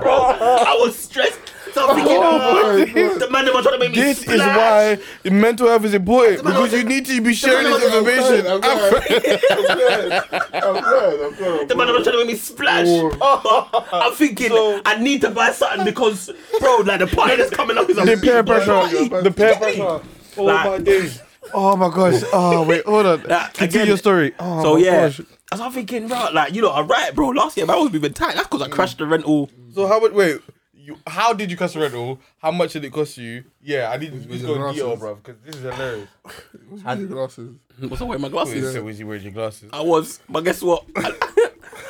bro, 0.00 0.14
I 0.40 0.76
was 0.80 0.98
stressed. 0.98 1.38
So 1.74 1.88
I'm 1.88 1.96
thinking, 1.96 2.16
Oh, 2.20 2.84
the 3.18 3.28
man 3.30 3.44
that 3.46 3.52
was 3.54 3.64
trying 3.64 3.74
to 3.74 3.78
make 3.80 3.90
me 3.90 4.00
This 4.00 4.22
is 4.22 4.40
why 4.40 4.98
mental 5.24 5.68
health 5.68 5.84
is 5.84 5.94
important 5.94 6.44
because 6.44 6.72
you 6.72 6.84
need 6.84 7.04
to 7.06 7.20
be 7.20 7.34
sharing 7.34 7.64
this 7.64 7.84
information. 7.84 8.42
glad, 8.44 8.54
I'm 8.54 8.60
glad. 8.60 10.22
I'm 10.54 10.82
glad. 10.82 11.20
I'm 11.20 11.34
glad. 11.34 11.68
The 11.68 11.74
man 11.76 11.88
was 11.88 12.02
trying 12.04 12.12
to 12.16 12.18
make 12.18 12.26
me 12.28 12.36
splash. 12.36 12.86
Oh. 12.88 13.88
I'm 13.92 14.12
thinking 14.14 14.52
I 14.86 14.98
need 15.00 15.20
to 15.22 15.30
buy 15.30 15.50
something 15.50 15.84
because, 15.84 16.30
bro, 16.60 16.76
like 16.78 17.00
the 17.00 17.06
party 17.08 17.36
that's 17.36 17.50
coming 17.50 17.76
up 17.76 17.88
is 17.90 17.98
a 17.98 18.02
The 18.04 18.16
peer 18.16 18.42
pressure, 18.44 18.70
Yeah, 18.72 19.20
the 19.20 19.30
peer 19.30 19.56
pressure. 19.56 20.00
Oh 20.36 20.44
Like- 20.44 20.64
my 20.66 20.78
days. 20.78 21.20
Oh 21.52 21.76
my 21.76 21.88
gosh. 21.94 22.22
Oh 22.32 22.64
wait, 22.64 22.84
hold 22.86 23.04
on. 23.06 23.22
Like, 23.24 23.52
Continue 23.54 23.68
again- 23.82 23.86
your 23.88 23.96
story. 23.98 24.32
Oh 24.38 24.62
So 24.62 24.76
yeah, 24.76 25.08
gosh. 25.08 25.20
as 25.52 25.60
I'm 25.60 25.72
thinking, 25.72 26.08
bro, 26.08 26.28
like 26.32 26.54
you 26.54 26.62
know, 26.62 26.72
I'm 26.72 26.86
right, 26.88 27.14
bro. 27.14 27.28
Last 27.28 27.56
year, 27.56 27.66
man, 27.66 27.76
I 27.76 27.80
was 27.80 27.92
moving 27.92 28.12
tight. 28.14 28.34
That's 28.34 28.48
because 28.48 28.62
I 28.62 28.68
crashed 28.68 28.98
the 28.98 29.06
rental. 29.06 29.50
So 29.74 29.86
how 29.86 30.00
would 30.00 30.14
wait? 30.14 30.40
You, 30.84 30.98
how 31.06 31.32
did 31.32 31.50
you 31.50 31.56
cost 31.56 31.72
the 31.72 31.80
rental? 31.80 32.20
How 32.38 32.50
much 32.50 32.74
did 32.74 32.84
it 32.84 32.92
cost 32.92 33.16
you? 33.16 33.44
Yeah, 33.62 33.90
I 33.90 33.96
need 33.96 34.10
to 34.12 34.28
with 34.28 34.42
go 34.42 34.54
your 34.54 34.68
in 34.68 34.74
detail, 34.74 34.86
glasses. 34.96 35.00
bro, 35.00 35.14
because 35.14 35.36
this 35.46 35.54
is 35.56 35.62
hilarious. 35.62 36.08
What's 36.68 36.98
your 37.00 37.08
glasses? 37.08 37.56
Was 37.88 38.02
I 38.02 38.04
wearing 38.04 38.20
my 38.22 38.28
glasses? 38.28 38.72
so 38.74 38.82
was 38.82 39.00
you 39.00 39.06
wearing 39.06 39.22
your 39.22 39.32
glasses? 39.32 39.70
I 39.72 39.80
was, 39.80 40.20
but 40.28 40.42
guess 40.44 40.60
what? 40.60 40.84
I, 40.96 41.10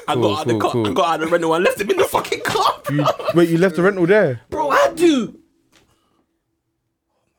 I 0.07 0.15
Cool, 0.15 0.23
got 0.23 0.39
out 0.39 0.43
of 0.43 0.47
the 0.47 0.53
cool, 0.53 0.61
car. 0.61 0.71
cool. 0.73 0.87
I 0.87 0.93
got 0.93 1.09
out 1.09 1.15
of 1.23 1.27
the 1.29 1.33
rental 1.33 1.55
and 1.55 1.65
left 1.65 1.81
him 1.81 1.91
in 1.91 1.97
the 1.97 2.05
fucking 2.05 2.41
car. 2.43 2.71
You, 2.93 3.05
wait, 3.35 3.49
you 3.49 3.57
left 3.59 3.77
the 3.77 3.83
rental 3.83 4.07
there? 4.07 4.43
Bro, 4.51 4.69
I 4.71 4.93
do. 4.95 5.41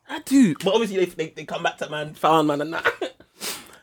I 0.08 0.20
do. 0.20 0.54
But 0.62 0.74
obviously, 0.74 0.96
they, 0.98 1.04
they, 1.06 1.28
they 1.30 1.44
come 1.44 1.62
back 1.62 1.78
to 1.78 1.88
man, 1.88 2.14
found 2.14 2.48
man, 2.48 2.60
and 2.60 2.72
that. 2.74 3.14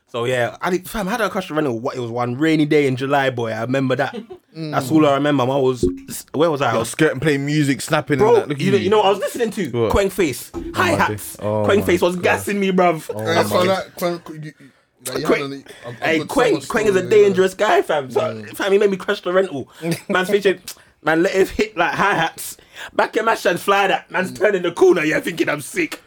So 0.08 0.26
yeah, 0.26 0.58
I 0.62 0.70
did, 0.70 0.88
fam, 0.88 1.08
how 1.08 1.18
did 1.18 1.24
I 1.26 1.30
crash 1.30 1.48
the 1.48 1.54
rental? 1.56 1.80
What 1.80 1.96
it 1.96 2.00
was 2.00 2.12
one 2.12 2.36
rainy 2.38 2.66
day 2.66 2.86
in 2.86 2.98
July, 2.98 3.30
boy. 3.32 3.52
I 3.52 3.62
remember 3.62 3.96
that. 3.96 4.16
That's 4.56 4.92
all 4.92 5.06
I 5.06 5.14
remember. 5.16 5.44
I 5.44 5.58
was 5.58 5.84
where 6.34 6.52
was 6.52 6.62
I? 6.62 6.72
I 6.74 6.78
was 6.78 6.90
skirting, 6.90 7.20
playing 7.20 7.46
music, 7.46 7.82
snapping, 7.82 8.20
Bro, 8.20 8.28
and 8.30 8.38
that. 8.44 8.48
Look 8.50 8.58
at 8.60 8.64
you, 8.64 8.72
know, 8.72 8.78
you 8.78 8.90
know 8.90 8.98
what 8.98 9.08
I 9.08 9.10
was 9.10 9.20
listening 9.20 9.52
to? 9.52 9.70
What? 9.72 9.92
Quang 9.92 10.10
Face. 10.10 10.52
Oh 10.54 10.64
hi 10.76 10.92
hats. 10.92 11.10
days. 11.10 11.38
Oh 11.42 11.64
Quang 11.66 11.80
my 11.80 11.86
Face 11.86 12.02
was 12.02 12.16
God. 12.16 12.24
gassing 12.24 12.60
me, 12.60 12.72
bruv. 12.72 13.08
That's 13.26 13.50
fucking- 13.52 13.68
why 13.68 13.74
like, 13.74 13.96
Quen, 13.96 14.22
you, 14.44 14.52
you, 14.52 14.54
like, 15.08 15.20
you 15.20 15.26
Quang- 15.26 15.42
had 15.42 15.52
an- 15.52 15.66
a- 15.86 15.90
a 15.90 15.94
Hey, 15.94 16.18
good 16.20 16.28
Quang, 16.28 16.54
summer 16.62 16.66
Quang 16.68 16.86
is 16.86 16.96
a 16.96 17.00
story, 17.00 17.04
yeah. 17.22 17.24
dangerous 17.28 17.54
guy, 17.56 17.82
fam. 17.82 18.12
So, 18.12 18.44
fam, 18.54 18.72
he 18.72 18.78
made 18.78 18.92
me 18.92 18.98
crash 18.98 19.22
the 19.22 19.34
rental. 19.34 19.70
Man's 20.10 20.30
thinking, 20.30 20.60
man, 21.04 21.24
let 21.24 21.34
it 21.36 21.50
hit 21.50 21.76
like 21.76 21.94
hi 21.96 22.14
hats. 22.14 22.58
Back 22.94 23.18
in 23.18 23.26
my 23.26 23.38
and 23.46 23.60
fly 23.60 23.88
that. 23.88 24.12
Man's 24.12 24.32
turning 24.38 24.62
the 24.62 24.72
corner, 24.72 25.04
yeah, 25.04 25.20
thinking 25.20 25.50
I'm 25.50 25.62
sick. 25.62 26.02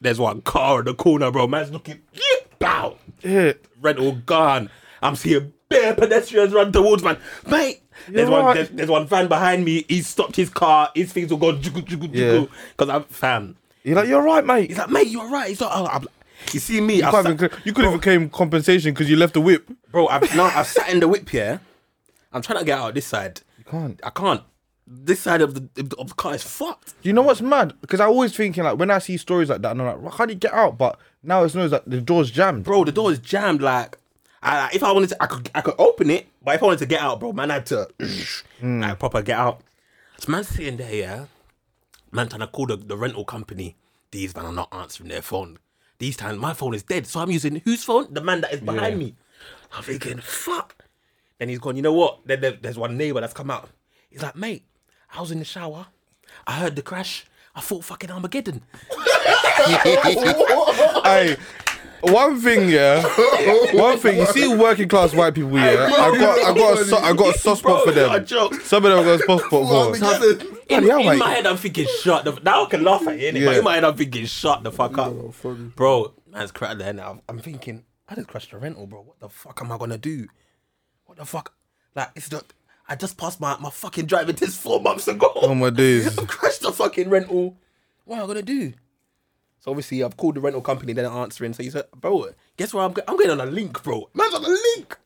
There's 0.00 0.18
one 0.20 0.40
car 0.42 0.80
in 0.80 0.84
the 0.86 0.94
corner, 0.94 1.30
bro. 1.30 1.46
Man's 1.46 1.70
looking, 1.70 2.00
yeah, 2.12 2.46
bow. 2.58 2.96
Yeah. 3.22 3.52
Rental 3.80 4.12
gone. 4.12 4.68
I'm 5.02 5.14
seeing 5.16 5.52
bare 5.72 5.94
pedestrians 5.94 6.52
run 6.52 6.72
towards 6.72 7.02
man. 7.02 7.18
Mate, 7.46 7.82
there's 8.08 8.28
You're 8.28 8.42
one 8.42 8.54
there's, 8.54 8.68
there's 8.70 8.88
one 8.90 9.06
van 9.06 9.28
behind 9.28 9.64
me. 9.64 9.84
He 9.88 10.02
stopped 10.02 10.36
his 10.36 10.50
car. 10.50 10.90
His 10.94 11.12
things 11.12 11.30
will 11.30 11.38
go 11.38 11.52
jiggle, 11.52 11.82
jiggle, 11.82 12.08
Yeah. 12.08 12.46
Because 12.76 12.88
I'm 12.88 13.04
fam. 13.04 13.56
You're 13.84 13.96
like, 13.96 14.08
you're 14.08 14.22
right, 14.22 14.44
mate. 14.44 14.68
He's 14.70 14.78
like, 14.78 14.90
mate, 14.90 15.08
you're 15.08 15.28
right. 15.28 15.48
He's 15.48 15.60
like, 15.60 15.72
oh, 15.74 15.86
I'm, 15.86 16.06
you 16.52 16.60
see 16.60 16.80
me, 16.80 16.96
You, 16.96 17.02
sat- 17.02 17.26
even, 17.26 17.50
you 17.64 17.72
could 17.72 17.84
even 17.84 17.98
claim 18.00 18.28
compensation 18.30 18.92
because 18.94 19.08
you 19.10 19.16
left 19.16 19.34
the 19.34 19.40
whip. 19.40 19.68
bro. 19.90 20.06
I've 20.08 20.34
now 20.36 20.44
I've 20.44 20.66
sat 20.66 20.88
in 20.88 21.00
the 21.00 21.08
whip 21.08 21.28
here. 21.28 21.60
I'm 22.32 22.42
trying 22.42 22.58
to 22.60 22.64
get 22.64 22.78
out 22.78 22.94
this 22.94 23.06
side. 23.06 23.40
You 23.58 23.64
can't. 23.64 24.00
I 24.04 24.10
can't. 24.10 24.42
this 24.86 25.20
side 25.20 25.40
of 25.42 25.54
the 25.54 25.94
of 25.98 26.08
the 26.08 26.14
car 26.14 26.34
is 26.34 26.42
fucked. 26.42 26.94
You 27.02 27.12
know 27.12 27.22
what's 27.22 27.40
mad? 27.42 27.74
Because 27.80 28.00
I 28.00 28.06
always 28.06 28.34
thinking 28.36 28.64
like 28.64 28.78
when 28.78 28.90
I 28.90 28.98
see 28.98 29.16
stories 29.16 29.48
like 29.50 29.62
that, 29.62 29.72
and 29.72 29.82
I'm 29.82 29.86
like, 29.86 30.00
why 30.00 30.16
can't 30.16 30.30
you 30.30 30.36
get 30.36 30.52
out? 30.52 30.78
But 30.78 30.98
now 31.22 31.44
it's 31.44 31.54
known 31.54 31.70
that 31.70 31.88
the 31.88 32.00
door's 32.00 32.30
jammed. 32.30 32.64
Bro, 32.64 32.84
the 32.84 32.92
door 32.92 33.10
is 33.12 33.18
jammed. 33.18 33.62
Like, 33.62 33.98
I, 34.42 34.70
if 34.72 34.82
I 34.82 34.90
wanted 34.92 35.10
to, 35.10 35.22
I 35.22 35.26
could 35.26 35.50
I 35.54 35.60
could 35.60 35.74
open 35.78 36.10
it, 36.10 36.26
but 36.42 36.56
if 36.56 36.62
I 36.62 36.66
wanted 36.66 36.80
to 36.80 36.86
get 36.86 37.00
out, 37.00 37.20
bro, 37.20 37.32
man, 37.32 37.50
I 37.50 37.54
had 37.54 37.66
to 37.66 37.88
hmm. 38.60 38.80
like 38.80 38.98
proper 38.98 39.22
get 39.22 39.38
out. 39.38 39.60
So 40.18 40.32
man 40.32 40.44
sitting 40.44 40.76
there, 40.76 40.94
yeah. 40.94 41.24
Man 42.10 42.28
trying 42.28 42.40
to 42.40 42.46
call 42.46 42.66
the, 42.66 42.76
the 42.76 42.96
rental 42.96 43.24
company. 43.24 43.76
These 44.10 44.34
man 44.34 44.46
are 44.46 44.52
not 44.52 44.68
answering 44.72 45.08
their 45.08 45.22
phone. 45.22 45.58
These 45.98 46.16
times 46.16 46.38
my 46.38 46.52
phone 46.52 46.74
is 46.74 46.82
dead, 46.82 47.06
so 47.06 47.20
I'm 47.20 47.30
using 47.30 47.62
whose 47.64 47.84
phone? 47.84 48.12
The 48.12 48.20
man 48.20 48.40
that 48.40 48.52
is 48.52 48.60
behind 48.60 48.98
me. 48.98 49.14
I'm 49.72 49.82
thinking, 49.82 50.18
fuck. 50.18 50.84
Then 51.38 51.48
he's 51.48 51.58
gone. 51.58 51.76
You 51.76 51.82
know 51.82 51.92
what? 51.92 52.26
Then 52.26 52.40
there- 52.40 52.58
there's 52.60 52.76
one 52.78 52.96
neighbor 52.96 53.20
that's 53.20 53.32
come 53.32 53.50
out. 53.50 53.70
He's 54.10 54.22
like, 54.22 54.36
mate, 54.36 54.64
I 55.14 55.20
was 55.20 55.30
in 55.30 55.38
the 55.38 55.44
shower. 55.44 55.86
I 56.46 56.52
heard 56.52 56.76
the 56.76 56.82
crash. 56.82 57.24
I 57.54 57.60
thought 57.60 57.84
fucking 57.84 58.10
Armageddon. 58.10 58.62
Hey, 61.04 61.36
one 62.02 62.40
thing, 62.40 62.68
yeah, 62.68 63.02
one 63.74 63.98
thing. 63.98 64.18
You 64.18 64.26
see, 64.26 64.54
working 64.54 64.88
class 64.88 65.14
white 65.14 65.34
people, 65.34 65.52
yeah. 65.58 65.88
I 65.92 66.16
got, 66.18 66.38
I 66.38 66.54
got, 66.54 66.78
a 66.80 66.84
so, 66.84 66.96
I 66.98 67.12
got 67.12 67.34
a 67.34 67.38
soft 67.38 67.60
spot 67.60 67.84
for 67.84 67.92
Bro, 67.92 68.08
I 68.08 68.18
them. 68.18 68.26
joke. 68.26 68.54
Some 68.62 68.84
of 68.84 68.90
them 68.90 69.00
I 69.00 69.04
got 69.04 69.20
a 69.20 69.24
soft 69.24 69.44
spot 69.46 69.68
for. 69.68 69.74
Armageddon. 69.76 70.46
In, 70.68 70.84
Bloody 70.84 71.02
in 71.04 71.08
mate. 71.10 71.18
my 71.18 71.30
head, 71.30 71.46
I'm 71.46 71.56
thinking, 71.56 71.86
shut 72.02 72.24
the. 72.24 72.32
Now 72.42 72.64
I 72.64 72.68
can 72.68 72.82
laugh 72.84 73.06
at 73.06 73.18
it, 73.18 73.34
innit? 73.34 73.44
but 73.44 73.52
Yeah. 73.52 73.58
in 73.58 73.64
my 73.64 73.74
head, 73.74 73.84
I'm 73.84 73.96
thinking, 73.96 74.26
shut 74.26 74.62
the 74.62 74.72
fuck 74.72 74.96
up, 74.98 75.12
funny. 75.34 75.72
bro. 75.76 76.12
Man's 76.30 76.50
cracked 76.52 76.78
there 76.78 76.92
now. 76.92 77.20
I'm 77.28 77.38
thinking, 77.40 77.84
I 78.08 78.14
just 78.14 78.28
crashed 78.28 78.50
the 78.50 78.58
rental, 78.58 78.86
bro. 78.86 79.02
What 79.02 79.20
the 79.20 79.28
fuck 79.28 79.60
am 79.62 79.70
I 79.72 79.76
gonna 79.78 79.98
do? 79.98 80.26
What 81.06 81.18
the 81.18 81.24
fuck? 81.24 81.54
Like, 81.94 82.10
it's 82.16 82.28
the. 82.28 82.42
I 82.88 82.96
just 82.96 83.16
passed 83.16 83.40
my, 83.40 83.56
my 83.58 83.70
fucking 83.70 84.06
driving 84.06 84.34
test 84.34 84.58
four 84.60 84.80
months 84.80 85.06
ago. 85.08 85.30
Oh 85.36 85.54
my 85.54 85.70
days. 85.70 86.18
I 86.18 86.24
crashed 86.24 86.62
the 86.62 86.72
fucking 86.72 87.08
rental. 87.10 87.56
What 88.04 88.16
am 88.18 88.24
I 88.24 88.26
gonna 88.26 88.42
do? 88.42 88.72
So 89.62 89.70
obviously, 89.70 90.02
I've 90.02 90.16
called 90.16 90.34
the 90.34 90.40
rental 90.40 90.60
company. 90.60 90.92
They're 90.92 91.04
not 91.08 91.22
answering. 91.22 91.52
So 91.54 91.62
he 91.62 91.70
said, 91.70 91.84
bro, 91.94 92.26
guess 92.56 92.74
where 92.74 92.84
I'm? 92.84 92.92
Go- 92.92 93.02
I'm 93.08 93.16
going 93.16 93.30
on 93.30 93.40
a 93.40 93.46
link, 93.46 93.80
bro. 93.82 94.10
Man's 94.12 94.34
on 94.34 94.44
a 94.44 94.48
link. 94.48 94.96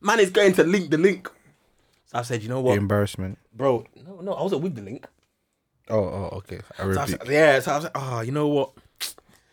Man 0.00 0.18
is 0.18 0.30
going 0.30 0.52
to 0.54 0.64
link 0.64 0.90
the 0.90 0.98
link. 0.98 1.30
So 2.06 2.18
I 2.18 2.22
said, 2.22 2.42
you 2.42 2.48
know 2.48 2.60
what, 2.60 2.76
Embarrassment. 2.76 3.38
bro? 3.54 3.86
No, 4.04 4.20
no, 4.20 4.32
I 4.34 4.42
wasn't 4.42 4.62
with 4.62 4.74
the 4.74 4.82
link. 4.82 5.06
Oh, 5.88 5.98
oh, 6.02 6.30
okay. 6.38 6.58
I 6.78 6.82
So 6.82 6.82
I 6.82 6.86
repeat. 6.86 7.08
said, 7.10 7.20
yeah, 7.28 7.60
so 7.60 7.72
I 7.72 7.74
was 7.76 7.84
like, 7.84 7.92
oh, 7.94 8.20
you 8.22 8.32
know 8.32 8.48
what? 8.48 8.72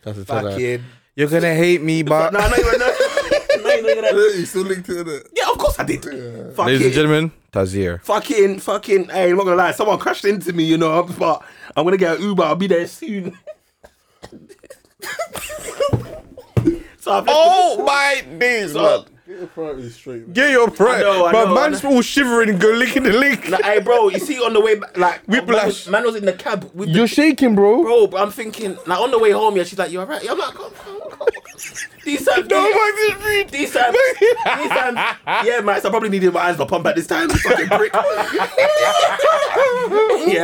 That's 0.04 0.18
a 0.18 0.26
tell 0.26 0.44
her. 0.46 0.52
Fucking. 0.52 0.84
You're 1.16 1.28
gonna 1.30 1.54
hate 1.54 1.82
me, 1.84 2.02
but 2.02 2.32
No, 2.34 2.40
no, 2.40 2.48
no, 2.48 2.72
no, 2.78 2.88
no, 3.58 3.82
no, 3.82 4.02
no. 4.02 4.10
You 4.30 4.46
still 4.46 4.64
linked 4.64 4.86
to 4.88 5.02
it. 5.16 5.28
Yeah, 5.36 5.52
of 5.52 5.58
course 5.58 5.78
I 5.78 5.84
did. 5.84 6.04
ladies 6.06 6.24
and 6.24 6.56
Fucking, 6.56 6.92
gentlemen, 6.92 7.32
Tazir. 7.52 8.02
fucking, 8.04 8.60
fucking. 8.60 9.10
Hey, 9.10 9.30
I'm 9.32 9.38
not 9.38 9.44
gonna 9.44 9.58
lie. 9.58 9.72
Someone 9.74 10.00
crashed 10.00 10.26
into 10.26 10.54
me, 10.54 10.64
you 10.64 10.78
know, 10.78 11.04
but 11.04 11.44
I'm 11.76 11.84
gonna 11.84 11.98
get 11.98 12.18
an 12.18 12.24
Uber. 12.24 12.44
I'll 12.44 12.56
be 12.56 12.68
there 12.68 12.88
soon. 12.88 13.38
so 17.00 17.12
I've 17.14 17.26
left 17.26 17.30
Oh 17.30 17.84
my 17.86 18.22
days, 18.38 18.74
man. 18.74 19.06
Get 19.28 19.38
your 19.38 19.48
priorities 19.48 19.96
straight, 19.96 20.24
man. 20.26 20.34
Get 20.34 20.52
your 20.52 20.70
pride. 20.72 21.02
I 21.02 21.04
know, 21.04 21.26
I 21.28 21.32
but 21.32 21.46
know, 21.50 21.54
man's 21.56 21.84
all 21.86 22.02
shivering 22.02 22.50
and 22.50 22.60
go 22.60 22.72
licking 22.72 23.04
the 23.04 23.14
link. 23.14 23.48
Like, 23.48 23.64
hey, 23.64 23.80
bro, 23.80 24.10
you 24.10 24.18
see 24.20 24.40
on 24.44 24.54
the 24.54 24.60
way 24.60 24.74
back, 24.76 24.98
like 24.98 25.22
Whiplash. 25.28 25.56
Man 25.58 25.66
was, 25.68 25.88
man 25.90 26.04
was 26.04 26.16
in 26.16 26.26
the 26.26 26.34
cab 26.34 26.68
with 26.74 26.90
You're 26.90 27.02
the, 27.04 27.08
shaking, 27.08 27.54
bro. 27.54 27.84
bro. 27.84 28.08
But 28.08 28.22
I'm 28.24 28.32
thinking, 28.32 28.76
like 28.88 29.00
on 29.00 29.12
the 29.12 29.20
way 29.20 29.30
home, 29.32 29.56
yeah, 29.56 29.64
she's 29.66 29.78
like, 29.78 29.92
"You 29.92 30.00
alright?" 30.00 30.24
Yeah, 30.24 30.32
I'm 30.32 30.40
like, 30.40 30.56
"Come, 30.56 30.72
come, 30.74 31.00
come." 31.12 31.28
These 32.04 32.26
times, 32.26 32.48
No, 32.50 32.64
these, 32.64 32.76
man, 32.76 32.96
this 32.96 33.16
read. 33.24 33.50
these 33.50 33.72
times, 33.72 33.96
these 34.20 34.36
times, 34.70 34.98
yeah, 35.46 35.62
man. 35.62 35.80
So 35.82 35.90
I 35.90 35.92
probably 35.92 36.10
needed 36.10 36.34
my 36.34 36.40
eyes 36.40 36.58
to 36.58 36.66
pump 36.66 36.88
at 36.88 36.96
this 36.96 37.06
time. 37.06 37.30
Fucking 37.30 37.68
prick. 37.68 37.94
yeah, 37.94 38.02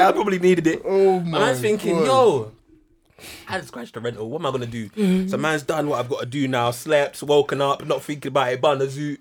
I 0.08 0.12
probably 0.14 0.38
needed 0.38 0.68
it. 0.68 0.84
Oh 0.86 1.18
And 1.18 1.32
my 1.32 1.48
I 1.48 1.50
was 1.52 1.60
thinking, 1.62 1.96
God. 2.00 2.06
yo, 2.06 2.52
I 3.48 3.58
just 3.58 3.70
scratched 3.70 3.94
the 3.94 4.00
rental. 4.00 4.30
What 4.30 4.40
am 4.42 4.46
I 4.48 4.52
gonna 4.52 4.66
do? 4.66 4.90
Mm-hmm. 4.90 5.28
So 5.30 5.38
man's 5.38 5.64
done 5.64 5.88
what 5.90 6.00
I've 6.00 6.10
got 6.10 6.22
to 6.22 6.26
do 6.26 6.48
now. 6.48 6.72
Slept, 6.72 7.22
woken 7.24 7.62
up, 7.62 7.86
not 7.86 8.04
thinking 8.04 8.30
about 8.30 8.54
it. 8.54 8.62
Bun 8.62 8.80
the 8.80 8.90
zoo. 8.90 9.18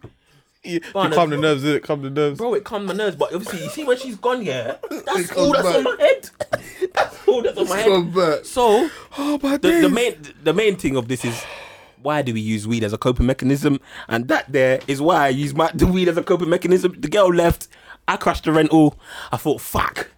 You 0.62 0.80
Fun, 0.80 1.12
calm 1.12 1.28
the 1.28 1.36
nerves, 1.36 1.62
innit? 1.62 1.82
Calm 1.82 2.00
the 2.00 2.08
nerves. 2.08 2.38
Bro, 2.38 2.54
it 2.54 2.64
calmed 2.64 2.88
the 2.88 2.94
nerves, 2.94 3.16
but 3.16 3.34
obviously, 3.34 3.64
you 3.64 3.68
see 3.68 3.84
when 3.84 3.98
she's 3.98 4.16
gone, 4.16 4.42
yeah, 4.42 4.76
that's 4.90 5.30
all 5.32 5.52
that's 5.52 5.76
on 5.76 5.84
my 5.84 5.96
head. 5.98 6.30
that's 6.94 7.28
all 7.28 7.42
that's 7.42 7.58
on 7.58 7.68
my 7.68 7.78
head. 7.78 8.14
Back. 8.14 8.44
So 8.46 8.88
Oh 9.18 9.38
my 9.42 9.58
the, 9.58 9.82
the 9.82 9.90
main 9.90 10.16
the 10.42 10.54
main 10.54 10.76
thing 10.76 10.96
of 10.96 11.08
this 11.08 11.24
is 11.24 11.44
why 12.00 12.22
do 12.22 12.32
we 12.34 12.40
use 12.40 12.66
weed 12.66 12.82
as 12.84 12.92
a 12.92 12.98
coping 12.98 13.26
mechanism? 13.26 13.78
And 14.08 14.28
that 14.28 14.50
there 14.50 14.80
is 14.86 15.00
why 15.02 15.26
I 15.26 15.28
use 15.28 15.54
my 15.54 15.70
the 15.74 15.86
weed 15.86 16.08
as 16.08 16.16
a 16.16 16.22
coping 16.22 16.48
mechanism. 16.48 16.94
The 16.98 17.08
girl 17.08 17.32
left, 17.32 17.68
I 18.08 18.16
crashed 18.16 18.44
the 18.44 18.52
rental. 18.52 18.98
I 19.32 19.36
thought, 19.36 19.60
fuck. 19.60 20.10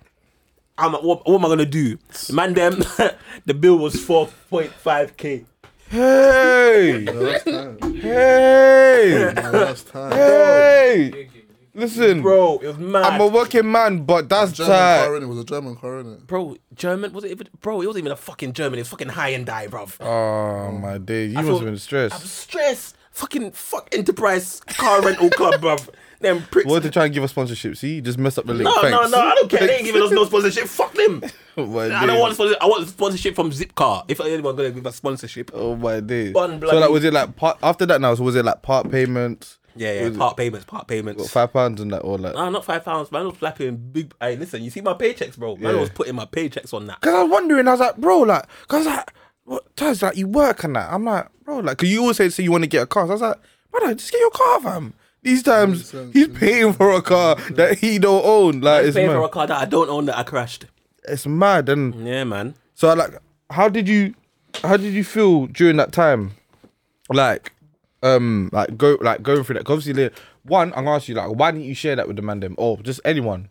I'm, 0.79 0.93
what, 0.93 1.27
what 1.27 1.35
am 1.37 1.45
I 1.45 1.49
gonna 1.49 1.65
do? 1.67 1.99
Man, 2.33 2.55
them 2.55 2.79
the 3.47 3.55
bill 3.55 3.79
was 3.79 3.99
four 4.03 4.29
point 4.51 4.73
five 4.73 5.17
k. 5.17 5.45
Hey, 5.89 7.05
No, 7.47 7.77
hey, 7.95 9.33
No, 9.37 9.53
that's 9.53 9.83
time. 9.85 10.13
hey. 10.13 11.29
Listen, 11.75 12.23
Bro, 12.23 12.61
it 12.63 12.69
was 12.69 12.79
mad. 12.79 13.05
I'm 13.05 13.21
a 13.21 13.27
working 13.27 13.71
man, 13.71 14.05
but 14.05 14.29
that's 14.31 14.53
German 14.53 14.73
car, 14.73 14.79
tight. 14.79 15.09
innit? 15.11 15.23
It 15.23 15.27
was 15.27 15.39
a 15.41 15.45
German 15.45 15.77
car, 15.77 16.03
innit? 16.03 16.27
bro, 16.27 16.57
German 16.75 17.13
was 17.13 17.25
it? 17.25 17.33
Even, 17.33 17.49
bro, 17.61 17.83
it 17.83 17.87
wasn't 17.87 18.03
even 18.05 18.13
a 18.13 18.17
fucking 18.17 18.55
German. 18.55 18.79
It 18.79 18.83
was 18.83 18.89
fucking 18.89 19.09
Hyundai, 19.09 19.69
bro. 19.71 19.87
Oh 20.01 20.73
my 20.73 20.97
days, 20.97 21.33
you 21.35 21.39
I 21.39 21.43
must 21.43 21.49
thought- 21.51 21.55
have 21.57 21.61
been 21.67 21.69
I 21.69 21.73
was 21.73 21.83
stressed. 21.83 22.27
stressed. 22.27 22.97
Fucking 23.13 23.51
fuck 23.53 23.89
enterprise 23.93 24.61
car 24.69 25.03
rental 25.03 25.29
club, 25.31 25.61
bruv. 25.61 25.89
Them 26.21 26.43
pricks. 26.51 26.67
What 26.69 26.83
to 26.83 26.91
try 26.91 27.05
and 27.05 27.13
give 27.15 27.23
a 27.25 27.29
sponsorship? 27.29 27.77
See, 27.77 27.97
you 27.97 28.01
just 28.01 28.19
messed 28.19 28.39
up 28.39 28.47
the 28.47 28.55
link. 28.55 28.65
No, 28.65 28.75
no, 28.75 28.81
Thanks. 28.83 29.11
no, 29.13 29.19
I 29.21 29.35
don't 29.35 29.51
care. 29.51 29.67
They 29.67 29.77
ain't 29.77 29.85
giving 29.85 30.03
us 30.03 30.11
no 30.11 30.25
sponsorship. 30.27 30.65
Fuck 30.67 30.95
them. 30.95 31.23
Oh 31.59 31.65
my 31.65 31.85
I 31.87 31.89
don't 32.05 32.09
days. 32.09 32.21
want 32.21 32.35
sponsorship. 32.35 32.63
I 32.63 32.67
want 32.67 32.89
sponsorship 32.89 33.35
from 33.35 33.51
Zipcar. 33.51 34.05
If 34.09 34.21
anyone 34.21 34.57
gonna 34.57 34.71
give 34.73 34.87
us 34.87 34.97
sponsorship. 34.97 35.51
Oh 35.55 35.75
my 35.75 36.01
days. 36.01 36.35
So 36.35 36.47
like, 36.47 36.91
was 36.91 37.03
it 37.03 37.15
like 37.15 37.35
part 37.35 37.57
after 37.63 37.87
that? 37.87 37.99
Now, 37.99 38.15
so 38.15 38.25
was 38.25 38.37
it 38.37 38.45
like 38.45 38.61
part 38.61 38.91
payments? 38.91 39.59
Yeah, 39.75 39.93
yeah. 39.95 40.05
Was 40.09 40.17
it- 40.17 40.19
Part 40.19 40.37
payments, 40.37 40.67
part 40.67 40.87
payments. 40.87 41.23
What, 41.23 41.31
five 41.31 41.53
pounds 41.55 41.81
and 41.81 41.91
that, 41.95 42.01
or 42.01 42.19
like? 42.19 42.35
No, 42.35 42.51
not 42.51 42.63
five 42.67 42.85
pounds. 42.85 43.11
Man 43.11 43.25
was 43.27 43.37
flapping 43.39 43.77
big. 43.77 44.13
Hey, 44.21 44.37
listen, 44.37 44.63
you 44.65 44.69
see 44.71 44.83
my 44.83 44.93
paychecks, 44.93 45.39
bro. 45.39 45.57
Man 45.57 45.75
Yeah. 45.75 45.81
was 45.81 45.89
putting 45.89 46.15
my 46.15 46.27
paychecks 46.27 46.75
on 46.75 46.87
that. 46.89 47.01
Cause 47.01 47.15
I 47.15 47.23
was 47.23 47.33
wondering, 47.33 47.67
I 47.69 47.71
was 47.73 47.81
like, 47.81 47.97
bro, 47.97 48.19
like, 48.21 48.45
cause 48.69 48.85
like, 48.85 49.11
what 49.45 49.75
times 49.77 50.03
like 50.03 50.17
you 50.19 50.29
work 50.29 50.63
and 50.65 50.77
that? 50.77 50.93
I'm 50.93 51.05
like, 51.05 51.27
bro, 51.45 51.61
like, 51.61 51.79
cause 51.79 51.89
you 51.89 52.03
always 52.03 52.19
say, 52.19 52.29
say 52.29 52.43
you 52.43 52.53
want 52.53 52.65
to 52.65 52.69
get 52.69 52.83
a 52.83 52.87
car. 52.87 53.07
So 53.07 53.11
I 53.11 53.15
was 53.15 53.23
like, 53.23 53.39
brother, 53.71 53.95
just 53.95 54.13
get 54.13 54.21
your 54.21 54.31
car, 54.31 54.61
fam. 54.61 54.93
These 55.27 55.43
times 55.43 55.93
he's 56.13 56.29
paying 56.29 56.73
for 56.73 56.93
a 56.93 57.03
car 57.03 57.35
that 57.55 57.79
he 57.81 57.99
don't 57.99 58.25
own. 58.25 58.61
Like, 58.61 58.85
I 58.85 58.87
it's 58.87 58.95
paying 58.95 59.09
mad. 59.09 59.15
for 59.15 59.23
a 59.25 59.29
car 59.29 59.47
that 59.49 59.61
I 59.61 59.65
don't 59.65 59.89
own 59.91 60.07
that 60.07 60.17
I 60.17 60.23
crashed. 60.23 60.67
it's 61.09 61.27
mad. 61.27 61.69
And 61.69 62.07
Yeah, 62.07 62.23
man. 62.23 62.55
so, 62.75 62.95
like, 62.95 63.11
how 63.51 63.69
did 63.69 63.89
you, 63.89 64.15
how 64.63 64.77
did 64.77 64.95
you 64.95 65.03
feel 65.03 65.47
during 65.47 65.79
that 65.79 65.91
time? 65.91 66.31
Like, 67.11 67.51
um, 68.05 68.51
like 68.53 68.77
go, 68.79 68.99
like 69.01 69.23
going 69.25 69.43
through 69.43 69.55
that? 69.55 69.65
Cause 69.65 69.79
obviously, 69.79 70.05
like, 70.05 70.13
one, 70.45 70.69
I'm 70.77 70.85
gonna 70.85 70.95
ask 70.97 71.09
you, 71.09 71.17
like, 71.17 71.31
why 71.31 71.51
didn't 71.51 71.67
you 71.67 71.75
share 71.75 71.97
that 71.97 72.07
with 72.07 72.15
the 72.15 72.23
man 72.23 72.39
them, 72.39 72.55
or 72.57 72.77
just 72.83 73.01
anyone? 73.05 73.49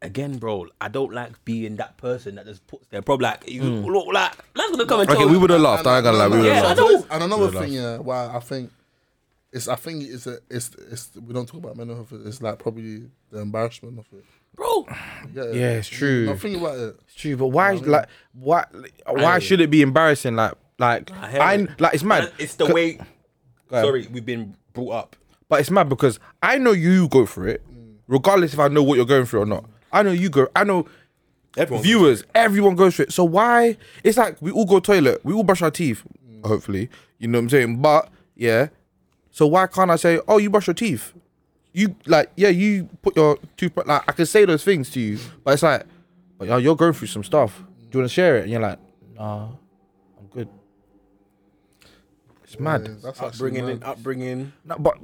Again, 0.00 0.38
bro, 0.38 0.66
I 0.80 0.88
don't 0.88 1.12
like 1.12 1.44
being 1.44 1.74
that 1.76 1.96
person 1.96 2.34
that 2.36 2.46
just 2.46 2.64
puts 2.68 2.86
their 2.88 3.02
problem. 3.02 3.30
Like, 3.30 3.48
you 3.50 3.62
look 3.64 4.06
like 4.12 4.32
man's 4.56 4.70
gonna 4.72 4.86
come 4.86 5.00
and. 5.00 5.10
Okay, 5.10 5.18
tell 5.20 5.28
we 5.28 5.38
would 5.38 5.50
have 5.50 5.60
laughed. 5.60 5.86
I 5.88 5.96
ain't 5.96 6.04
gonna 6.04 6.18
lie, 6.18 6.28
we 6.28 6.38
would 6.38 6.46
Yeah, 6.46 6.54
have 6.54 6.64
I 6.64 6.68
laughed. 6.68 6.78
know. 6.78 7.06
And 7.10 7.22
another 7.24 7.50
thing, 7.60 7.72
yeah, 7.72 7.98
why 7.98 8.26
I 8.34 8.38
think 8.40 8.70
it's 9.52 9.68
I 9.68 9.76
think 9.76 10.02
it's 10.04 10.26
a 10.26 10.38
it's 10.50 10.70
it's 10.90 11.10
we 11.16 11.32
don't 11.34 11.46
talk 11.46 11.62
about 11.62 11.76
mental 11.76 11.96
health. 11.96 12.12
It's 12.26 12.40
like 12.42 12.58
probably 12.58 13.04
the 13.30 13.40
embarrassment 13.40 13.98
of 13.98 14.06
it. 14.16 14.24
bro. 14.54 14.86
Yeah, 15.34 15.52
Yeah, 15.52 15.70
it's 15.72 15.88
true. 15.88 16.26
No, 16.26 16.36
think 16.36 16.56
about 16.58 16.78
it. 16.78 16.96
It's 17.04 17.14
true, 17.14 17.36
but 17.36 17.48
why? 17.48 17.72
Like, 17.72 18.08
why? 18.32 18.64
Why 19.06 19.34
I- 19.34 19.38
should 19.38 19.60
it 19.60 19.70
be 19.70 19.82
embarrassing? 19.82 20.36
Like, 20.36 20.54
like 20.78 21.10
I 21.12 21.30
hear 21.30 21.40
I, 21.40 21.54
it. 21.54 21.80
like 21.80 21.94
it's 21.94 22.02
mad. 22.04 22.32
It's 22.38 22.54
the 22.56 22.66
way. 22.72 22.98
Sorry, 23.70 24.06
we've 24.12 24.24
been 24.26 24.56
brought 24.74 24.90
up. 24.92 25.16
but 25.48 25.60
it's 25.60 25.70
mad 25.70 25.88
because 25.88 26.18
I 26.42 26.58
know 26.58 26.72
you 26.72 27.08
go 27.08 27.24
through 27.26 27.48
it, 27.52 27.62
regardless 28.06 28.52
if 28.52 28.58
I 28.58 28.68
know 28.68 28.82
what 28.82 28.96
you're 28.96 29.06
going 29.06 29.24
through 29.26 29.42
or 29.42 29.46
not. 29.46 29.64
I 29.92 30.02
know 30.02 30.10
you 30.12 30.28
go. 30.30 30.48
I 30.56 30.64
know 30.64 30.86
Everyone. 31.56 31.82
viewers, 31.82 32.24
everyone 32.34 32.74
goes 32.76 32.96
through 32.96 33.04
it. 33.06 33.12
So 33.12 33.24
why? 33.24 33.76
It's 34.04 34.16
like 34.18 34.40
we 34.42 34.50
all 34.50 34.64
go 34.66 34.80
toilet, 34.80 35.22
we 35.24 35.32
all 35.34 35.42
brush 35.44 35.62
our 35.62 35.70
teeth. 35.70 36.02
Hopefully, 36.44 36.88
you 37.18 37.28
know 37.28 37.38
what 37.38 37.42
I'm 37.44 37.48
saying. 37.50 37.82
But 37.82 38.08
yeah, 38.34 38.68
so 39.32 39.46
why 39.48 39.66
can't 39.66 39.90
I 39.90 39.96
say, 39.96 40.20
oh, 40.28 40.38
you 40.38 40.48
brush 40.50 40.68
your 40.68 40.74
teeth? 40.74 41.12
You 41.72 41.96
like, 42.06 42.30
yeah, 42.36 42.50
you 42.50 42.88
put 43.02 43.16
your 43.16 43.38
toothbrush. 43.56 43.86
Like, 43.86 44.02
I 44.06 44.12
can 44.12 44.26
say 44.26 44.44
those 44.44 44.62
things 44.62 44.90
to 44.90 45.00
you, 45.00 45.18
but 45.42 45.54
it's 45.54 45.62
like, 45.64 45.84
but 46.38 46.46
yo, 46.46 46.58
you're 46.58 46.76
going 46.76 46.92
through 46.92 47.08
some 47.08 47.24
stuff. 47.24 47.58
Do 47.90 47.98
you 47.98 48.00
want 48.02 48.10
to 48.10 48.14
share 48.14 48.36
it? 48.38 48.42
And 48.42 48.50
you're 48.52 48.60
like, 48.60 48.78
nah, 49.16 49.48
I'm 50.18 50.26
good. 50.30 50.48
It's 52.44 52.58
mad. 52.60 52.82
Yeah, 52.86 52.94
that's 53.02 53.22
actually 53.22 53.28
Upbringing, 53.28 53.64
mad. 53.64 53.72
and 53.74 53.84
upbringing, 53.84 54.52
No, 54.64 54.76
but 54.78 54.98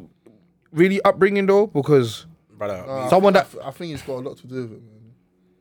really 0.73 1.01
upbringing 1.03 1.47
though, 1.47 1.67
because 1.67 2.27
brother. 2.57 2.85
I 2.89 3.09
Someone 3.09 3.33
think- 3.35 3.51
that- 3.53 3.67
I 3.67 3.71
think 3.71 3.95
it's 3.95 4.03
got 4.03 4.15
a 4.17 4.23
lot 4.29 4.37
to 4.39 4.47
do 4.47 4.55
with 4.63 4.73
it, 4.73 4.83
man. 4.83 5.13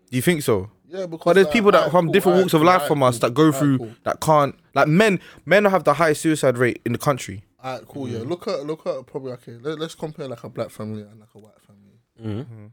do 0.10 0.16
you 0.18 0.22
think 0.22 0.42
so? 0.42 0.70
Yeah, 0.90 1.06
because 1.06 1.26
But 1.26 1.34
there's 1.34 1.46
like, 1.48 1.54
people 1.54 1.72
that 1.72 1.78
alright, 1.80 1.92
from 1.92 2.06
cool, 2.08 2.14
different 2.14 2.34
alright, 2.36 2.44
walks 2.46 2.54
of 2.54 2.62
life 2.64 2.74
alright, 2.76 2.88
from 2.88 3.04
us 3.04 3.16
cool, 3.20 3.30
that 3.30 3.34
go 3.34 3.52
through 3.52 3.78
cool. 3.78 3.92
that 4.04 4.20
can't 4.22 4.56
like 4.74 4.88
men. 4.88 5.20
Men 5.46 5.66
have 5.66 5.84
the 5.84 5.94
highest 5.94 6.22
suicide 6.22 6.58
rate 6.58 6.82
in 6.86 6.92
the 6.94 6.98
country. 6.98 7.44
Alright, 7.64 7.88
cool. 7.88 8.08
Yeah, 8.08 8.20
look 8.20 8.48
at 8.48 8.66
look 8.66 8.86
at 8.86 9.06
probably 9.08 9.32
okay. 9.34 9.54
Let, 9.60 9.80
let's 9.80 9.96
compare 9.96 10.28
like 10.28 10.44
a 10.44 10.50
black 10.50 10.70
family 10.70 11.02
and 11.02 11.20
like 11.20 11.30
a 11.34 11.40
white 11.40 11.62
family. 11.62 12.00
Mm-hmm. 12.24 12.66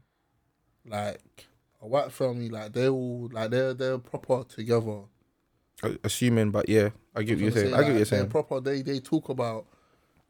like 0.89 1.45
a 1.81 1.87
white 1.87 2.11
family, 2.11 2.49
like 2.49 2.73
they 2.73 2.87
all 2.87 3.29
like 3.31 3.49
they're 3.51 3.73
they're 3.73 3.97
proper 3.97 4.43
together. 4.43 5.01
Assuming, 6.03 6.51
but 6.51 6.69
yeah, 6.69 6.89
I 7.15 7.23
get 7.23 7.35
what 7.37 7.41
you're 7.43 7.51
saying. 7.51 7.73
I 7.73 7.77
get 7.77 7.77
what 7.77 7.85
you're 7.87 7.93
They're 7.95 8.05
saying. 8.05 8.29
proper. 8.29 8.59
They 8.61 8.81
they 8.81 8.99
talk 8.99 9.29
about 9.29 9.65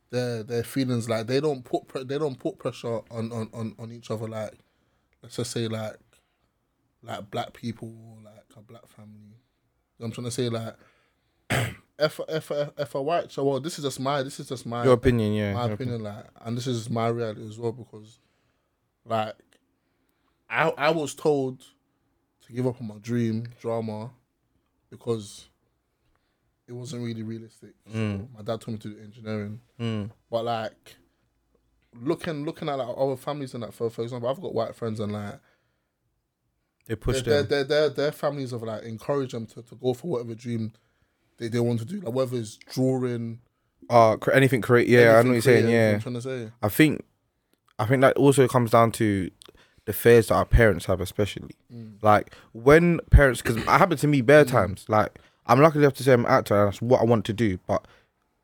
their 0.10 0.44
their 0.44 0.64
feelings. 0.64 1.08
Like 1.10 1.28
they 1.28 1.40
don't 1.40 1.64
put 1.64 1.88
pre- 1.88 2.04
they 2.04 2.18
don't 2.18 2.40
put 2.40 2.58
pressure 2.58 3.02
on, 3.12 3.32
on 3.32 3.50
on 3.54 3.76
on 3.78 3.92
each 3.92 4.10
other. 4.10 4.28
Like 4.28 4.54
let's 5.22 5.36
just 5.36 5.52
say 5.52 5.68
like 5.68 5.98
like 7.04 7.30
black 7.30 7.54
people 7.54 7.94
like 8.24 8.44
a 8.58 8.62
black 8.62 8.88
family. 8.88 9.36
You 9.98 10.00
know 10.00 10.08
what 10.08 10.08
I'm 10.08 10.12
trying 10.14 10.26
to 10.26 10.32
say 10.32 10.50
like. 10.50 10.76
If 11.98 12.20
if 12.28 12.52
if 12.52 12.96
a 12.96 13.02
white 13.02 13.32
so 13.32 13.44
well, 13.46 13.60
this 13.60 13.78
is 13.80 13.86
just 13.86 14.00
my 14.00 14.22
this 14.22 14.40
is 14.40 14.50
just 14.50 14.66
my 14.66 14.84
Your 14.84 14.94
opinion, 14.94 15.34
yeah. 15.34 15.54
my 15.54 15.66
your 15.66 15.76
opinion, 15.76 16.04
like, 16.04 16.26
and 16.42 16.58
this 16.58 16.68
is 16.68 16.90
my 16.90 17.08
reality 17.08 17.48
as 17.48 17.58
well 17.58 17.72
because, 17.72 18.20
like, 19.06 19.36
I 20.50 20.70
I 20.72 20.90
was 20.92 21.14
told 21.16 21.60
to 22.46 22.54
give 22.54 22.68
up 22.68 22.82
on 22.82 22.88
my 22.88 22.98
dream 22.98 23.48
drama 23.62 24.12
because 24.90 25.48
it 26.68 26.74
wasn't 26.74 27.04
really 27.04 27.24
realistic. 27.24 27.76
So 27.88 27.98
Mm. 27.98 28.28
my 28.34 28.42
dad 28.42 28.60
told 28.62 28.74
me 28.74 28.78
to 28.80 28.90
do 28.90 29.00
engineering, 29.02 29.62
Mm. 29.80 30.12
but 30.30 30.44
like, 30.46 30.98
looking 32.02 32.44
looking 32.44 32.68
at 32.68 32.78
like 32.78 32.96
other 32.98 33.16
families 33.16 33.54
and 33.54 33.64
that 33.64 33.74
for 33.74 33.90
for 33.90 34.02
example, 34.04 34.28
I've 34.28 34.42
got 34.42 34.54
white 34.54 34.76
friends 34.76 35.00
and 35.00 35.14
like 35.14 35.40
They 36.88 36.96
push 36.96 37.22
their, 37.24 37.42
their, 37.44 37.64
their, 37.64 37.90
their 37.90 38.12
families 38.12 38.52
have 38.52 38.64
like 38.64 38.84
encouraged 38.84 39.34
them 39.34 39.46
to, 39.48 39.64
to 39.64 39.76
go 39.76 39.94
for 39.94 40.08
whatever 40.08 40.36
dream 40.36 40.74
they, 41.38 41.48
they 41.48 41.60
want 41.60 41.80
to 41.80 41.86
do, 41.86 42.00
like 42.02 42.14
whether 42.14 42.38
it's 42.38 42.58
drawing. 42.74 43.40
Uh, 43.90 44.18
cre- 44.18 44.32
anything 44.32 44.62
create. 44.62 44.88
Yeah, 44.88 45.18
I 45.18 45.22
know 45.22 45.30
what 45.30 45.34
you're 45.34 45.42
saying. 45.42 45.66
creative, 45.66 45.70
you 45.70 45.76
know 45.78 45.86
what 45.86 45.92
Yeah, 45.94 46.00
trying 46.00 46.16
to 46.16 46.22
say. 46.22 46.52
I 46.64 46.70
think, 46.70 47.04
I 47.78 47.86
think 47.86 48.02
that 48.02 48.18
also 48.18 48.48
comes 48.48 48.72
down 48.72 48.92
to 48.94 49.30
the 49.86 49.94
fears 49.94 50.28
that 50.30 50.36
our 50.36 50.46
parents 50.46 50.86
have, 50.86 51.00
especially. 51.02 51.52
Mm. 51.72 52.02
Like 52.02 52.34
when 52.54 53.00
parents, 53.12 53.42
because 53.42 53.58
it 53.58 53.66
happened 53.68 54.00
to 54.02 54.08
me 54.08 54.22
bare 54.22 54.44
times. 54.46 54.86
Like 54.88 55.20
I'm 55.46 55.62
lucky 55.62 55.78
enough 55.80 55.94
to 55.96 56.04
say 56.04 56.14
I'm 56.14 56.26
an 56.26 56.32
actor, 56.32 56.56
and 56.60 56.68
that's 56.68 56.82
what 56.82 57.02
I 57.02 57.04
want 57.04 57.26
to 57.26 57.34
do. 57.34 57.60
But 57.68 57.88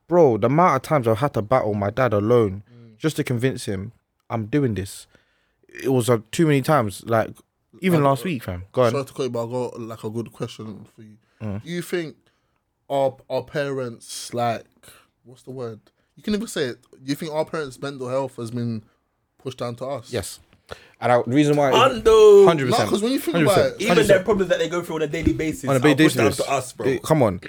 bro, 0.08 0.38
the 0.38 0.46
amount 0.48 0.76
of 0.76 0.82
times 0.84 1.08
I've 1.08 1.18
had 1.18 1.34
to 1.34 1.42
battle 1.42 1.74
my 1.74 1.90
dad 1.90 2.14
alone 2.14 2.64
Mm. 2.72 2.98
just 2.98 3.16
to 3.16 3.24
convince 3.24 3.66
him 3.66 3.94
I'm 4.30 4.46
doing 4.46 4.76
this, 4.76 5.08
it 5.68 5.90
was 5.90 6.10
uh, 6.10 6.20
too 6.32 6.46
many 6.46 6.62
times. 6.62 7.04
Like 7.08 7.32
even 7.82 8.02
I- 8.02 8.10
last 8.10 8.24
week, 8.24 8.44
fam. 8.44 8.66
Go 8.74 8.84
on. 8.84 8.92
Sorry 8.92 9.06
to 9.06 9.14
cut 9.14 9.24
you, 9.24 9.30
but 9.32 9.48
I 9.48 9.52
got 9.52 9.80
like 9.82 10.04
a 10.04 10.10
good 10.12 10.32
question 10.32 10.86
for 10.96 11.02
you. 11.02 11.18
Mm. 11.42 11.64
Do 11.64 11.70
you 11.72 11.82
think 11.82 12.16
our 12.92 13.16
our 13.30 13.44
parents 13.44 14.34
like 14.34 14.66
what's 15.24 15.44
the 15.44 15.52
word? 15.52 15.80
You 16.16 16.24
can 16.24 16.36
even 16.36 16.48
say 16.48 16.66
it. 16.66 16.80
You 17.04 17.16
think 17.16 17.32
our 17.32 17.46
parents' 17.46 17.82
mental 17.82 18.10
health 18.10 18.36
has 18.36 18.52
been 18.52 18.84
pushed 19.40 19.58
down 19.58 19.76
to 19.78 19.86
us? 19.86 20.12
Yes. 20.14 20.40
And 21.00 21.12
I, 21.12 21.22
the 21.22 21.32
reason 21.36 21.56
why, 21.58 21.72
Undo. 21.74 22.46
hundred 22.46 22.70
percent, 22.70 22.90
because 22.90 23.02
when 23.02 23.12
you 23.12 23.20
think 23.20 23.38
about 23.38 23.58
it, 23.58 23.82
Even 23.82 24.06
their 24.06 24.24
problems 24.24 24.50
that 24.50 24.60
they 24.60 24.70
go 24.70 24.82
through 24.82 24.98
on 24.98 25.02
a 25.02 25.08
daily 25.08 25.34
basis 25.34 25.68
on 25.68 25.76
a 25.76 25.80
are 25.80 25.82
big 25.82 25.98
pushed 25.98 26.16
down 26.18 26.28
basis. 26.28 26.46
to 26.46 26.52
us, 26.52 26.74
bro. 26.74 26.88
Eh, 26.88 27.00
Come 27.04 27.24
on, 27.24 27.42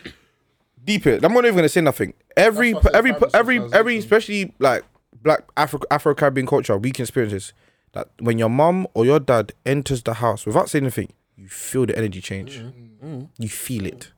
deep 0.83 1.07
it. 1.07 1.25
I'm 1.25 1.35
not 1.35 1.45
even 1.45 1.57
gonna 1.57 1.69
say 1.69 1.83
nothing. 1.83 2.15
Every 2.37 2.73
That's 2.73 2.85
why 2.85 2.89
I 2.89 2.93
said 2.93 2.99
every 2.99 3.13
five 3.13 3.35
every 3.35 3.59
every, 3.73 3.99
especially 3.99 4.55
like 4.59 4.85
black 5.23 5.43
Afro 5.57 5.81
Afro 5.91 6.15
Caribbean 6.15 6.47
culture, 6.47 6.77
we 6.79 6.91
can 6.93 7.03
experience 7.03 7.33
this. 7.33 7.53
That 7.93 8.09
when 8.21 8.39
your 8.39 8.49
mom 8.49 8.87
or 8.95 9.05
your 9.05 9.21
dad 9.21 9.53
enters 9.67 10.03
the 10.03 10.15
house 10.15 10.47
without 10.47 10.71
saying 10.71 10.85
anything, 10.85 11.13
you 11.37 11.49
feel 11.49 11.85
the 11.85 11.97
energy 11.97 12.23
change. 12.23 12.59
Mm-hmm. 12.59 13.25
You 13.39 13.49
feel 13.49 13.85
it. 13.87 14.13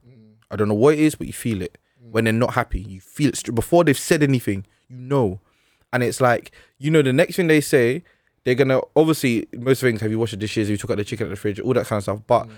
I 0.50 0.56
don't 0.56 0.68
know 0.68 0.74
what 0.74 0.94
it 0.94 1.00
is, 1.00 1.14
but 1.14 1.26
you 1.26 1.32
feel 1.32 1.62
it. 1.62 1.78
Mm. 2.02 2.12
When 2.12 2.24
they're 2.24 2.32
not 2.32 2.54
happy, 2.54 2.80
you 2.80 3.00
feel 3.00 3.28
it 3.28 3.54
before 3.54 3.84
they've 3.84 3.98
said 3.98 4.22
anything. 4.22 4.66
You 4.88 4.96
know, 4.96 5.40
and 5.92 6.02
it's 6.02 6.20
like 6.20 6.52
you 6.78 6.90
know 6.90 7.02
the 7.02 7.12
next 7.12 7.36
thing 7.36 7.46
they 7.46 7.60
say, 7.60 8.02
they're 8.44 8.54
gonna 8.54 8.80
obviously 8.96 9.48
most 9.54 9.80
things. 9.80 10.00
Have 10.00 10.10
you 10.10 10.18
washed 10.18 10.32
the 10.32 10.36
dishes? 10.36 10.68
Have 10.68 10.72
you 10.72 10.76
took 10.76 10.90
out 10.90 10.96
the 10.98 11.04
chicken 11.04 11.26
out 11.26 11.30
the 11.30 11.36
fridge? 11.36 11.60
All 11.60 11.74
that 11.74 11.86
kind 11.86 11.98
of 11.98 12.02
stuff. 12.04 12.20
But 12.26 12.46
mm. 12.46 12.52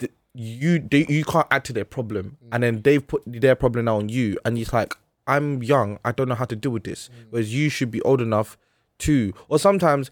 th- 0.00 0.12
you 0.34 0.78
they, 0.80 1.06
you 1.08 1.24
can't 1.24 1.46
add 1.50 1.64
to 1.66 1.72
their 1.72 1.84
problem, 1.84 2.38
and 2.52 2.62
then 2.62 2.78
mm. 2.78 2.82
they've 2.82 3.06
put 3.06 3.22
their 3.26 3.54
problem 3.54 3.86
now 3.86 3.96
on 3.98 4.08
you, 4.08 4.38
and 4.44 4.58
it's 4.58 4.72
like 4.72 4.94
I'm 5.26 5.62
young, 5.62 5.98
I 6.04 6.12
don't 6.12 6.28
know 6.28 6.34
how 6.34 6.44
to 6.46 6.56
deal 6.56 6.72
with 6.72 6.84
this. 6.84 7.08
Whereas 7.30 7.54
you 7.54 7.68
should 7.68 7.90
be 7.90 8.02
old 8.02 8.20
enough 8.20 8.58
to, 9.00 9.32
or 9.48 9.60
sometimes 9.60 10.10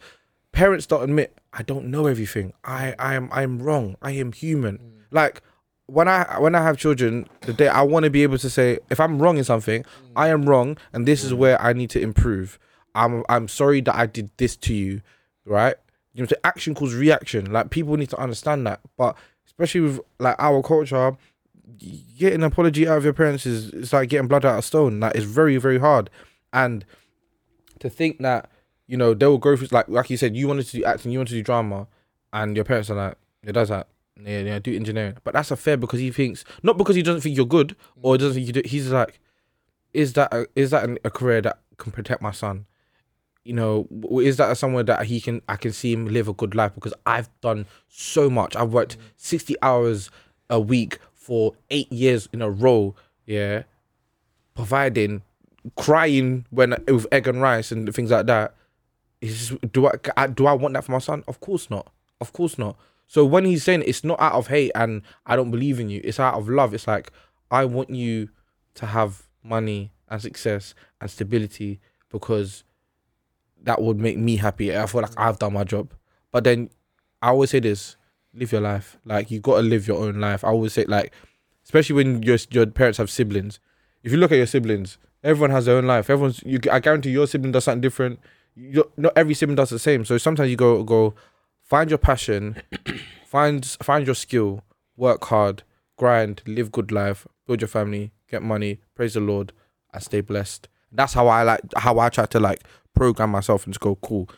parents 0.52 0.86
don't 0.86 1.02
admit 1.02 1.36
I 1.52 1.62
don't 1.62 1.86
know 1.86 2.06
everything. 2.06 2.52
I 2.64 2.94
I 2.98 3.14
am 3.14 3.28
I'm 3.32 3.60
wrong. 3.60 3.96
I 4.00 4.12
am 4.12 4.32
human. 4.32 4.78
Like 5.10 5.42
when 5.88 6.06
I 6.06 6.38
when 6.38 6.54
I 6.54 6.62
have 6.62 6.76
children, 6.76 7.26
the 7.40 7.54
day 7.54 7.66
I 7.66 7.82
want 7.82 8.04
to 8.04 8.10
be 8.10 8.22
able 8.22 8.38
to 8.38 8.50
say 8.50 8.78
if 8.90 9.00
I'm 9.00 9.20
wrong 9.20 9.38
in 9.38 9.44
something, 9.44 9.82
mm. 9.82 9.86
I 10.14 10.28
am 10.28 10.44
wrong, 10.44 10.76
and 10.92 11.06
this 11.06 11.24
is 11.24 11.32
mm. 11.32 11.38
where 11.38 11.60
I 11.60 11.72
need 11.72 11.90
to 11.90 12.00
improve. 12.00 12.58
I'm 12.94 13.24
I'm 13.28 13.48
sorry 13.48 13.80
that 13.80 13.96
I 13.96 14.06
did 14.06 14.30
this 14.36 14.54
to 14.56 14.74
you, 14.74 15.00
right? 15.46 15.76
You 16.12 16.22
know, 16.22 16.26
the 16.26 16.46
action 16.46 16.74
causes 16.74 16.94
reaction. 16.94 17.50
Like 17.52 17.70
people 17.70 17.96
need 17.96 18.10
to 18.10 18.18
understand 18.18 18.66
that, 18.66 18.80
but 18.98 19.16
especially 19.46 19.80
with 19.80 20.00
like 20.18 20.36
our 20.38 20.62
culture, 20.62 21.16
getting 22.18 22.40
an 22.40 22.44
apology 22.44 22.86
out 22.86 22.98
of 22.98 23.04
your 23.04 23.14
parents 23.14 23.46
is 23.46 23.70
it's 23.70 23.92
like 23.92 24.10
getting 24.10 24.28
blood 24.28 24.44
out 24.44 24.58
of 24.58 24.64
stone. 24.66 25.00
Like 25.00 25.14
it's 25.14 25.24
very 25.24 25.56
very 25.56 25.78
hard, 25.78 26.10
and 26.52 26.84
to 27.78 27.88
think 27.88 28.18
that 28.18 28.50
you 28.86 28.98
know 28.98 29.14
they 29.14 29.26
will 29.26 29.38
go 29.38 29.56
through 29.56 29.68
like 29.70 29.88
like 29.88 30.10
you 30.10 30.18
said, 30.18 30.36
you 30.36 30.48
wanted 30.48 30.66
to 30.66 30.76
do 30.76 30.84
acting, 30.84 31.12
you 31.12 31.18
wanted 31.18 31.30
to 31.30 31.36
do 31.36 31.42
drama, 31.42 31.86
and 32.34 32.56
your 32.56 32.66
parents 32.66 32.90
are 32.90 32.94
like, 32.94 33.16
it 33.42 33.52
does 33.52 33.70
that. 33.70 33.88
Yeah, 34.24 34.40
yeah, 34.40 34.58
do 34.58 34.74
engineering, 34.74 35.16
but 35.22 35.34
that's 35.34 35.50
unfair 35.50 35.76
because 35.76 36.00
he 36.00 36.10
thinks 36.10 36.44
not 36.62 36.76
because 36.76 36.96
he 36.96 37.02
doesn't 37.02 37.20
think 37.20 37.36
you're 37.36 37.46
good 37.46 37.76
or 38.02 38.18
doesn't 38.18 38.34
think 38.34 38.46
you 38.46 38.52
do. 38.52 38.62
He's 38.64 38.90
like, 38.90 39.20
is 39.94 40.14
that 40.14 40.32
a, 40.34 40.46
is 40.56 40.70
that 40.70 40.88
a 41.04 41.10
career 41.10 41.40
that 41.42 41.60
can 41.76 41.92
protect 41.92 42.20
my 42.20 42.32
son? 42.32 42.66
You 43.44 43.54
know, 43.54 43.88
is 44.20 44.36
that 44.38 44.56
somewhere 44.56 44.82
that 44.82 45.06
he 45.06 45.20
can 45.20 45.40
I 45.48 45.56
can 45.56 45.72
see 45.72 45.92
him 45.92 46.06
live 46.06 46.26
a 46.26 46.32
good 46.32 46.54
life 46.54 46.74
because 46.74 46.94
I've 47.06 47.30
done 47.40 47.66
so 47.88 48.28
much. 48.28 48.56
I've 48.56 48.72
worked 48.72 48.98
mm. 48.98 49.02
sixty 49.16 49.54
hours 49.62 50.10
a 50.50 50.58
week 50.58 50.98
for 51.14 51.54
eight 51.70 51.90
years 51.92 52.28
in 52.32 52.42
a 52.42 52.50
row. 52.50 52.96
Yeah, 53.24 53.62
providing, 54.54 55.22
crying 55.76 56.44
when 56.50 56.74
with 56.88 57.06
egg 57.12 57.28
and 57.28 57.40
rice 57.40 57.70
and 57.70 57.94
things 57.94 58.10
like 58.10 58.26
that. 58.26 58.54
Is 59.20 59.56
do 59.72 59.86
I, 59.86 59.92
I 60.16 60.26
do 60.26 60.46
I 60.46 60.52
want 60.52 60.74
that 60.74 60.84
for 60.84 60.92
my 60.92 60.98
son? 60.98 61.24
Of 61.28 61.40
course 61.40 61.70
not. 61.70 61.92
Of 62.20 62.32
course 62.32 62.58
not. 62.58 62.76
So 63.08 63.24
when 63.24 63.46
he's 63.46 63.64
saying 63.64 63.82
it's 63.86 64.04
not 64.04 64.20
out 64.20 64.34
of 64.34 64.46
hate 64.48 64.70
and 64.74 65.02
I 65.26 65.34
don't 65.34 65.50
believe 65.50 65.80
in 65.80 65.88
you, 65.88 66.00
it's 66.04 66.20
out 66.20 66.34
of 66.34 66.48
love. 66.48 66.74
It's 66.74 66.86
like 66.86 67.10
I 67.50 67.64
want 67.64 67.90
you 67.90 68.28
to 68.74 68.86
have 68.86 69.22
money 69.42 69.92
and 70.08 70.20
success 70.20 70.74
and 71.00 71.10
stability 71.10 71.80
because 72.10 72.64
that 73.62 73.80
would 73.80 73.98
make 73.98 74.18
me 74.18 74.36
happy. 74.36 74.76
I 74.76 74.86
feel 74.86 75.00
like 75.00 75.18
I've 75.18 75.38
done 75.38 75.54
my 75.54 75.64
job. 75.64 75.94
But 76.30 76.44
then 76.44 76.68
I 77.22 77.28
always 77.28 77.50
say 77.50 77.60
this: 77.60 77.96
live 78.34 78.52
your 78.52 78.60
life. 78.60 78.98
Like 79.06 79.30
you 79.30 79.40
got 79.40 79.56
to 79.56 79.62
live 79.62 79.88
your 79.88 79.98
own 79.98 80.20
life. 80.20 80.44
I 80.44 80.48
always 80.48 80.74
say 80.74 80.84
like, 80.84 81.12
especially 81.64 81.96
when 81.96 82.22
your 82.22 82.36
your 82.50 82.66
parents 82.66 82.98
have 82.98 83.10
siblings. 83.10 83.58
If 84.02 84.12
you 84.12 84.18
look 84.18 84.32
at 84.32 84.38
your 84.38 84.46
siblings, 84.46 84.98
everyone 85.24 85.50
has 85.50 85.64
their 85.64 85.76
own 85.76 85.86
life. 85.86 86.10
Everyone's 86.10 86.42
you. 86.44 86.60
I 86.70 86.78
guarantee 86.80 87.10
your 87.10 87.26
sibling 87.26 87.52
does 87.52 87.64
something 87.64 87.80
different. 87.80 88.20
You, 88.54 88.90
not 88.96 89.12
every 89.16 89.34
sibling 89.34 89.56
does 89.56 89.70
the 89.70 89.78
same. 89.78 90.04
So 90.04 90.18
sometimes 90.18 90.50
you 90.50 90.56
go 90.56 90.82
go 90.84 91.14
find 91.68 91.90
your 91.90 91.98
passion, 91.98 92.62
find 93.26 93.64
find 93.82 94.06
your 94.06 94.14
skill, 94.14 94.64
work 94.96 95.24
hard, 95.24 95.62
grind, 95.96 96.42
live 96.46 96.72
good 96.72 96.90
life, 96.90 97.26
build 97.46 97.60
your 97.60 97.68
family, 97.68 98.12
get 98.28 98.42
money, 98.42 98.80
praise 98.94 99.14
the 99.14 99.20
Lord, 99.20 99.52
and 99.92 100.02
stay 100.02 100.20
blessed. 100.20 100.68
That's 100.90 101.12
how 101.12 101.28
I 101.28 101.42
like 101.42 101.60
how 101.76 101.98
I 101.98 102.08
try 102.08 102.26
to 102.26 102.40
like 102.40 102.64
program 102.94 103.30
myself 103.30 103.64
and 103.64 103.74
just 103.74 103.80
go 103.80 103.96
cool. 103.96 104.28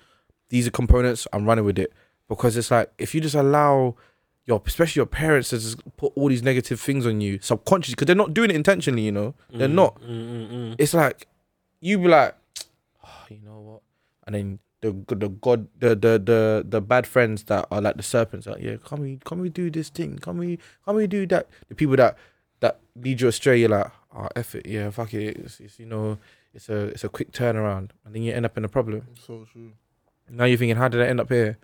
These 0.49 0.66
are 0.66 0.72
components. 0.72 1.26
I'm 1.33 1.47
running 1.47 1.64
with 1.64 1.78
it 1.78 1.93
because 2.28 2.57
it's 2.57 2.70
like 2.70 2.93
if 2.99 3.14
you 3.14 3.20
just 3.20 3.37
allow 3.37 3.95
your 4.47 4.61
especially 4.66 5.01
your 5.01 5.07
parents 5.07 5.51
to 5.51 5.59
just 5.59 5.97
put 5.97 6.12
all 6.16 6.28
these 6.28 6.43
negative 6.43 6.81
things 6.81 7.07
on 7.07 7.20
you 7.20 7.39
subconsciously 7.41 7.95
because 7.95 8.07
they're 8.07 8.16
not 8.16 8.35
doing 8.35 8.51
it 8.51 8.57
intentionally. 8.57 9.03
You 9.03 9.12
know, 9.12 9.35
they're 9.51 9.68
mm, 9.68 9.74
not. 9.74 10.01
Mm, 10.03 10.51
mm, 10.51 10.74
it's 10.78 10.95
like 10.95 11.28
you 11.81 11.99
be 11.99 12.09
like, 12.09 12.35
oh, 13.05 13.24
you 13.28 13.41
know 13.45 13.61
what, 13.61 13.83
and 14.26 14.35
then 14.35 14.59
the 14.81 14.93
the 15.09 15.28
god 15.28 15.68
the 15.78 15.91
the 15.91 16.18
the 16.18 16.64
the 16.66 16.81
bad 16.81 17.07
friends 17.07 17.45
that 17.45 17.66
are 17.70 17.81
like 17.81 17.97
the 17.97 18.03
serpents 18.03 18.47
like 18.47 18.62
yeah 18.62 18.76
can 18.85 19.01
we 19.01 19.18
can 19.24 19.41
we 19.41 19.49
do 19.49 19.70
this 19.70 19.91
thing? 19.91 20.18
Can 20.18 20.39
we 20.39 20.59
can 20.85 20.97
we 20.97 21.07
do 21.07 21.26
that? 21.26 21.49
The 21.68 21.74
people 21.74 21.97
that 21.97 22.16
that 22.61 22.81
lead 22.97 23.20
you 23.20 23.28
astray 23.28 23.61
you're 23.61 23.68
like 23.68 23.91
oh 24.16 24.28
F 24.37 24.55
it 24.55 24.66
yeah 24.66 24.91
fuck 24.91 25.12
it. 25.12 25.37
It's, 25.37 25.61
it's 25.61 25.78
you 25.78 25.87
know 25.87 26.18
it's 26.55 26.68
a 26.68 26.87
it's 26.89 27.05
a 27.05 27.09
quick 27.09 27.33
turnaround. 27.33 27.91
And 28.05 28.14
then 28.14 28.22
you 28.22 28.33
end 28.33 28.47
up 28.47 28.57
in 28.57 28.64
a 28.64 28.68
problem. 28.68 29.07
So 29.14 29.47
true. 29.53 29.72
now 30.28 30.45
you're 30.45 30.59
thinking 30.59 30.76
how 30.76 30.89
did 30.89 31.03
I 31.03 31.07
end 31.07 31.20
up 31.20 31.28
here? 31.28 31.59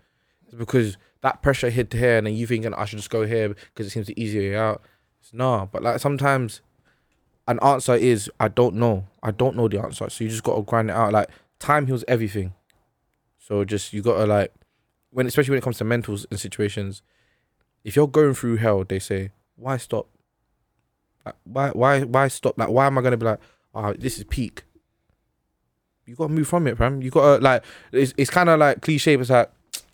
It's 0.45 0.55
because 0.55 0.99
that 1.23 1.43
pressure 1.43 1.71
hit 1.71 1.93
here 1.93 2.19
and 2.19 2.27
then 2.27 2.35
you 2.35 2.47
thinking 2.47 2.75
I 2.75 2.85
should 2.85 2.99
just 2.99 3.11
go 3.11 3.27
here 3.27 3.49
because 3.49 3.87
it 3.87 3.91
seems 3.91 4.07
the 4.09 4.23
easier 4.23 4.51
way 4.51 4.57
out. 4.57 4.83
It's 5.21 5.33
nah 5.33 5.65
but 5.65 5.83
like 5.83 6.01
sometimes 6.01 6.61
an 7.49 7.59
answer 7.63 7.95
is 7.95 8.31
I 8.39 8.49
don't 8.49 8.75
know. 8.75 9.07
I 9.23 9.31
don't 9.31 9.57
know 9.57 9.69
the 9.69 9.81
answer. 9.81 10.11
So 10.11 10.23
you 10.23 10.29
just 10.29 10.45
gotta 10.45 10.61
grind 10.61 10.91
it 10.91 10.97
out. 10.97 11.15
Like 11.15 11.31
time 11.59 11.87
heals 11.87 12.05
everything 12.07 12.53
so 13.47 13.65
just 13.65 13.93
you 13.93 14.03
gotta 14.03 14.27
like 14.27 14.53
when 15.11 15.27
especially 15.27 15.53
when 15.53 15.59
it 15.59 15.63
comes 15.63 15.79
to 15.79 15.85
mentals 15.85 16.27
and 16.31 16.41
situations, 16.41 17.03
if 17.85 17.95
you're 17.95 18.09
going 18.09 18.35
through 18.35 18.57
hell, 18.57 18.83
they 18.83 18.99
say, 18.99 19.31
why 19.55 19.77
stop? 19.77 20.09
Like, 21.25 21.37
why 21.45 21.71
why 21.71 22.03
why 22.03 22.29
stop? 22.29 22.59
Like 22.59 22.71
why 22.71 22.87
am 22.87 22.99
I 22.99 23.03
gonna 23.03 23.17
be 23.17 23.27
like, 23.27 23.39
oh 23.73 23.93
this 23.93 24.19
is 24.19 24.25
peak? 24.25 24.65
You 26.07 26.17
gotta 26.17 26.33
move 26.33 26.49
from 26.49 26.67
it, 26.67 26.77
fam. 26.77 27.03
You 27.03 27.11
gotta 27.11 27.41
like 27.41 27.63
it's 27.93 28.13
it's 28.17 28.31
kinda 28.31 28.57
like 28.57 28.81
cliche, 28.81 29.15
but 29.15 29.21
it's 29.21 29.31
like 29.31 29.51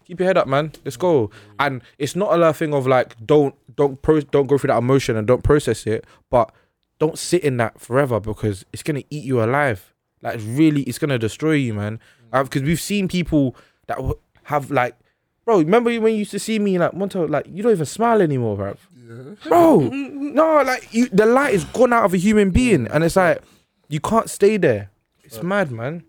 keep 0.06 0.18
your 0.18 0.28
head 0.28 0.38
up, 0.38 0.48
man. 0.48 0.72
Let's 0.82 0.96
go. 0.96 1.30
And 1.58 1.82
it's 1.98 2.16
not 2.16 2.40
a 2.40 2.52
thing 2.54 2.72
of 2.72 2.86
like 2.86 3.16
don't 3.26 3.54
don't 3.76 4.00
pro 4.00 4.20
don't 4.20 4.46
go 4.46 4.56
through 4.56 4.68
that 4.68 4.78
emotion 4.78 5.14
and 5.16 5.26
don't 5.26 5.44
process 5.44 5.86
it, 5.86 6.06
but 6.30 6.54
don't 6.98 7.18
sit 7.18 7.44
in 7.44 7.58
that 7.58 7.78
forever 7.78 8.18
because 8.18 8.64
it's 8.72 8.82
gonna 8.82 9.02
eat 9.10 9.24
you 9.24 9.44
alive. 9.44 9.92
Like 10.22 10.40
really, 10.42 10.84
it's 10.84 10.98
gonna 10.98 11.18
destroy 11.18 11.52
you, 11.52 11.74
man. 11.74 12.00
Because 12.32 12.62
we've 12.62 12.80
seen 12.80 13.08
people 13.08 13.54
that 13.86 13.96
w- 13.96 14.18
have 14.44 14.70
like, 14.70 14.96
bro. 15.44 15.58
Remember 15.58 15.90
when 16.00 16.12
you 16.14 16.20
used 16.20 16.30
to 16.32 16.38
see 16.38 16.58
me 16.58 16.78
like 16.78 16.92
Monto, 16.92 17.28
like 17.28 17.46
you 17.48 17.62
don't 17.62 17.72
even 17.72 17.86
smile 17.86 18.22
anymore, 18.22 18.56
bro. 18.56 18.76
Yeah. 19.06 19.34
Bro, 19.48 19.80
no, 19.90 20.62
like 20.62 20.92
you, 20.94 21.08
the 21.10 21.26
light 21.26 21.52
is 21.54 21.64
gone 21.64 21.92
out 21.92 22.04
of 22.04 22.14
a 22.14 22.16
human 22.16 22.50
being, 22.50 22.86
and 22.88 23.04
it's 23.04 23.16
like 23.16 23.42
you 23.88 24.00
can't 24.00 24.30
stay 24.30 24.56
there. 24.56 24.90
It's 25.22 25.42
mad, 25.42 25.70
man. 25.70 26.04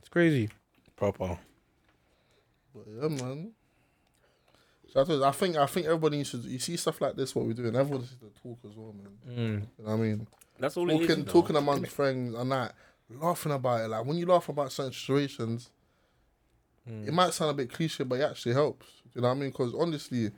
It's 0.00 0.08
crazy. 0.08 0.48
Proper. 0.96 1.38
But 2.74 2.84
yeah, 2.88 3.08
man. 3.08 3.52
So 4.92 5.00
I, 5.00 5.04
thought- 5.04 5.22
I 5.22 5.30
think 5.32 5.56
I 5.56 5.66
think 5.66 5.86
everybody 5.86 6.18
needs 6.18 6.30
to 6.32 6.38
you 6.38 6.58
see 6.58 6.76
stuff 6.76 7.00
like 7.00 7.16
this 7.16 7.34
what 7.34 7.44
we're 7.46 7.52
doing. 7.54 7.74
Everyone 7.76 8.00
needs 8.02 8.14
to 8.16 8.30
talk 8.42 8.58
as 8.64 8.76
well, 8.76 8.94
man. 8.94 9.12
Mm. 9.28 9.36
You 9.78 9.84
know 9.84 9.90
what 9.90 9.92
I 9.92 9.96
mean? 9.96 10.26
That's 10.58 10.76
all 10.76 10.88
it 10.90 10.94
is. 11.00 11.06
Talking 11.08 11.24
you 11.24 11.30
talking 11.30 11.56
amongst 11.56 11.90
friends 11.92 12.34
and 12.34 12.52
that, 12.52 12.74
laughing 13.10 13.52
about 13.52 13.80
it. 13.82 13.88
Like 13.88 14.04
when 14.04 14.16
you 14.16 14.26
laugh 14.26 14.48
about 14.48 14.72
certain 14.72 14.92
situations, 14.92 15.70
Mm. 16.88 17.06
it 17.06 17.12
might 17.14 17.32
sound 17.32 17.52
a 17.52 17.54
bit 17.54 17.72
cliche, 17.72 18.02
but 18.02 18.18
it 18.18 18.24
actually 18.24 18.54
helps. 18.54 18.88
You 19.14 19.20
know 19.20 19.28
what 19.28 19.36
I 19.36 19.38
mean? 19.38 19.50
Because 19.50 19.72
honestly, 19.72 20.32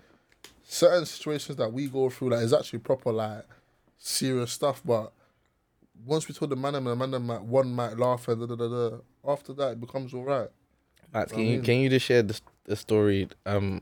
certain 0.62 1.06
situations 1.06 1.56
that 1.56 1.72
we 1.72 1.88
go 1.88 2.10
through, 2.10 2.30
like, 2.30 2.42
is 2.42 2.52
actually 2.52 2.80
proper 2.80 3.10
like 3.12 3.46
serious 3.96 4.52
stuff. 4.52 4.82
But 4.84 5.10
once 6.04 6.28
we 6.28 6.34
told 6.34 6.50
the 6.50 6.56
man, 6.56 6.74
and 6.74 6.86
the 6.86 6.94
man 6.94 7.10
them 7.12 7.28
one 7.48 7.72
might 7.72 7.96
laugh 7.96 8.28
and 8.28 8.40
da 8.40 8.46
da 8.54 8.56
da 8.56 8.90
da. 8.90 8.96
After 9.26 9.54
that, 9.54 9.72
it 9.72 9.80
becomes 9.80 10.12
all 10.12 10.24
right. 10.24 10.50
Max, 11.14 11.32
I 11.32 11.34
can 11.36 11.44
you 11.44 11.50
mean- 11.52 11.62
can 11.62 11.74
you 11.78 11.88
just 11.88 12.04
share 12.04 12.22
the, 12.22 12.38
the 12.64 12.76
story 12.76 13.26
um 13.46 13.80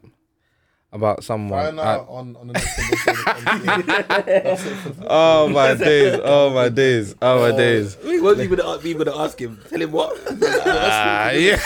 about 0.93 1.25
someone? 1.25 1.65
Find 1.77 1.81
I- 1.81 1.97
on 1.99 2.37
on 2.37 2.47
the 2.49 2.53
next 2.53 2.79
episode. 2.79 3.17
That's 4.27 4.63
it 4.65 4.77
for 4.77 5.07
oh 5.09 5.49
my 5.49 5.75
days! 5.75 6.21
Oh 6.23 6.51
my 6.51 6.69
days! 6.69 7.15
Oh 7.23 7.41
my 7.51 7.57
days! 7.57 7.97
What 8.03 8.39
are 8.39 8.43
you 8.43 8.49
gonna 8.55 8.69
ask, 8.75 8.85
you 8.85 8.95
gonna 8.95 9.17
ask 9.19 9.39
him? 9.41 9.59
Tell 9.69 9.81
him 9.81 9.93
what? 9.93 10.19
Ah, 10.65 11.31
yeah, 11.31 11.59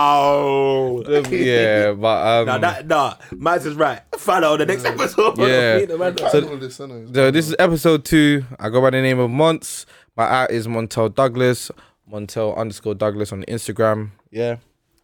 Oh. 0.00 1.02
yeah, 1.30 1.92
but 1.92 2.26
um, 2.26 2.46
Nah, 2.46 2.58
that 2.58 2.86
nah. 2.86 3.14
Max 3.32 3.64
is 3.64 3.74
right. 3.74 4.00
Find 4.16 4.44
out 4.44 4.52
on 4.54 4.58
the 4.60 4.66
next 4.66 4.84
episode. 4.84 5.38
Yeah. 5.38 5.76
Me 5.76 5.82
and 5.82 5.90
the 5.90 5.98
man- 5.98 6.16
I 6.22 6.28
So- 6.30 6.40
this, 6.56 6.76
So 6.76 7.30
this 7.30 7.48
is 7.48 7.54
episode 7.58 8.04
two. 8.04 8.44
I 8.58 8.68
go 8.68 8.80
by 8.80 8.90
the 8.90 9.00
name 9.00 9.18
of 9.18 9.30
Monts. 9.30 9.86
My 10.16 10.28
at 10.44 10.50
is 10.50 10.66
Montel 10.66 11.14
Douglas. 11.14 11.70
Montel 12.10 12.56
underscore 12.56 12.94
Douglas 12.94 13.32
on 13.32 13.44
Instagram. 13.44 14.10
Yeah. 14.30 14.56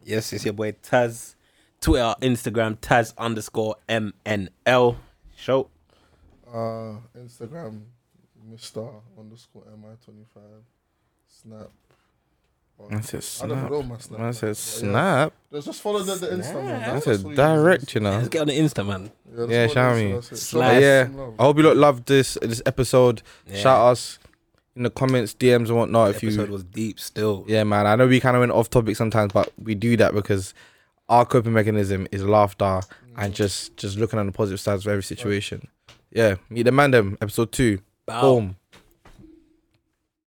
Yes, 0.04 0.32
it's 0.32 0.44
your 0.44 0.54
boy 0.54 0.72
Taz. 0.72 1.34
Twitter, 1.80 2.14
Instagram, 2.22 2.76
Taz 2.78 3.12
underscore 3.18 3.76
MNL. 3.88 4.96
Show. 5.36 5.68
Uh, 6.48 6.96
Instagram, 7.18 7.82
Mr. 8.50 8.92
underscore 9.18 9.64
MI25. 9.64 10.40
Snap. 11.28 11.68
Oh, 12.78 12.88
I 12.90 13.00
said 13.00 13.22
I 13.42 13.48
don't 13.48 13.58
snap. 13.58 13.70
know 13.70 13.82
my 13.82 13.96
snap. 13.98 14.20
I 14.20 14.22
man. 14.24 14.32
said 14.34 14.48
But 14.48 14.48
yeah. 14.48 14.52
snap. 14.54 15.32
Just, 15.52 15.66
just 15.66 15.80
follow 15.80 16.00
the, 16.02 16.14
the 16.14 16.26
Insta, 16.28 16.54
man. 16.62 16.82
I 16.82 16.92
That's 16.92 17.04
said 17.04 17.34
direct, 17.34 17.94
you 17.94 18.00
know. 18.02 18.10
Let's 18.10 18.28
get 18.28 18.40
on 18.42 18.46
the 18.48 18.58
Insta, 18.58 18.86
man. 18.86 19.10
Yeah, 19.30 19.36
just 19.36 19.50
Yeah, 19.50 19.66
follow 19.66 19.74
shall 19.74 19.94
we? 19.94 20.00
Insta, 20.02 20.14
that's 20.14 20.32
it. 20.32 20.36
Show 20.36 20.36
Slide. 20.36 20.76
us 20.76 20.82
Yeah. 20.82 21.08
I 21.38 21.42
hope 21.42 21.56
you 21.56 21.62
lot 21.62 21.76
loved 21.76 22.06
this 22.06 22.38
this 22.42 22.62
episode. 22.66 23.22
Yeah. 23.46 23.56
Shout 23.56 23.92
us 23.92 24.18
in 24.74 24.82
the 24.82 24.90
comments, 24.90 25.32
DMs, 25.34 25.68
and 25.68 25.76
whatnot. 25.76 26.10
The 26.10 26.16
If 26.16 26.24
episode 26.24 26.46
you, 26.48 26.52
was 26.52 26.64
deep 26.64 27.00
still. 27.00 27.44
yeah, 27.48 27.64
man. 27.64 27.86
I 27.86 27.96
know 27.96 28.06
we 28.06 28.20
kind 28.20 28.36
of 28.36 28.40
went 28.40 28.52
off 28.52 28.68
topic 28.68 28.94
sometimes, 28.96 29.32
but 29.32 29.50
we 29.62 29.74
do 29.74 29.96
that 29.96 30.12
because 30.12 30.52
our 31.08 31.24
coping 31.24 31.52
mechanism 31.52 32.06
is 32.10 32.24
laughter 32.24 32.80
and 33.16 33.34
just 33.34 33.76
just 33.76 33.98
looking 33.98 34.18
on 34.18 34.26
the 34.26 34.32
positive 34.32 34.60
sides 34.60 34.86
of 34.86 34.90
every 34.90 35.02
situation. 35.02 35.68
Yeah, 36.10 36.36
meet 36.50 36.64
the 36.64 36.72
man. 36.72 36.90
Them 36.90 37.18
episode 37.20 37.52
two. 37.52 37.80
Bow. 38.06 38.20
Boom. 38.20 38.56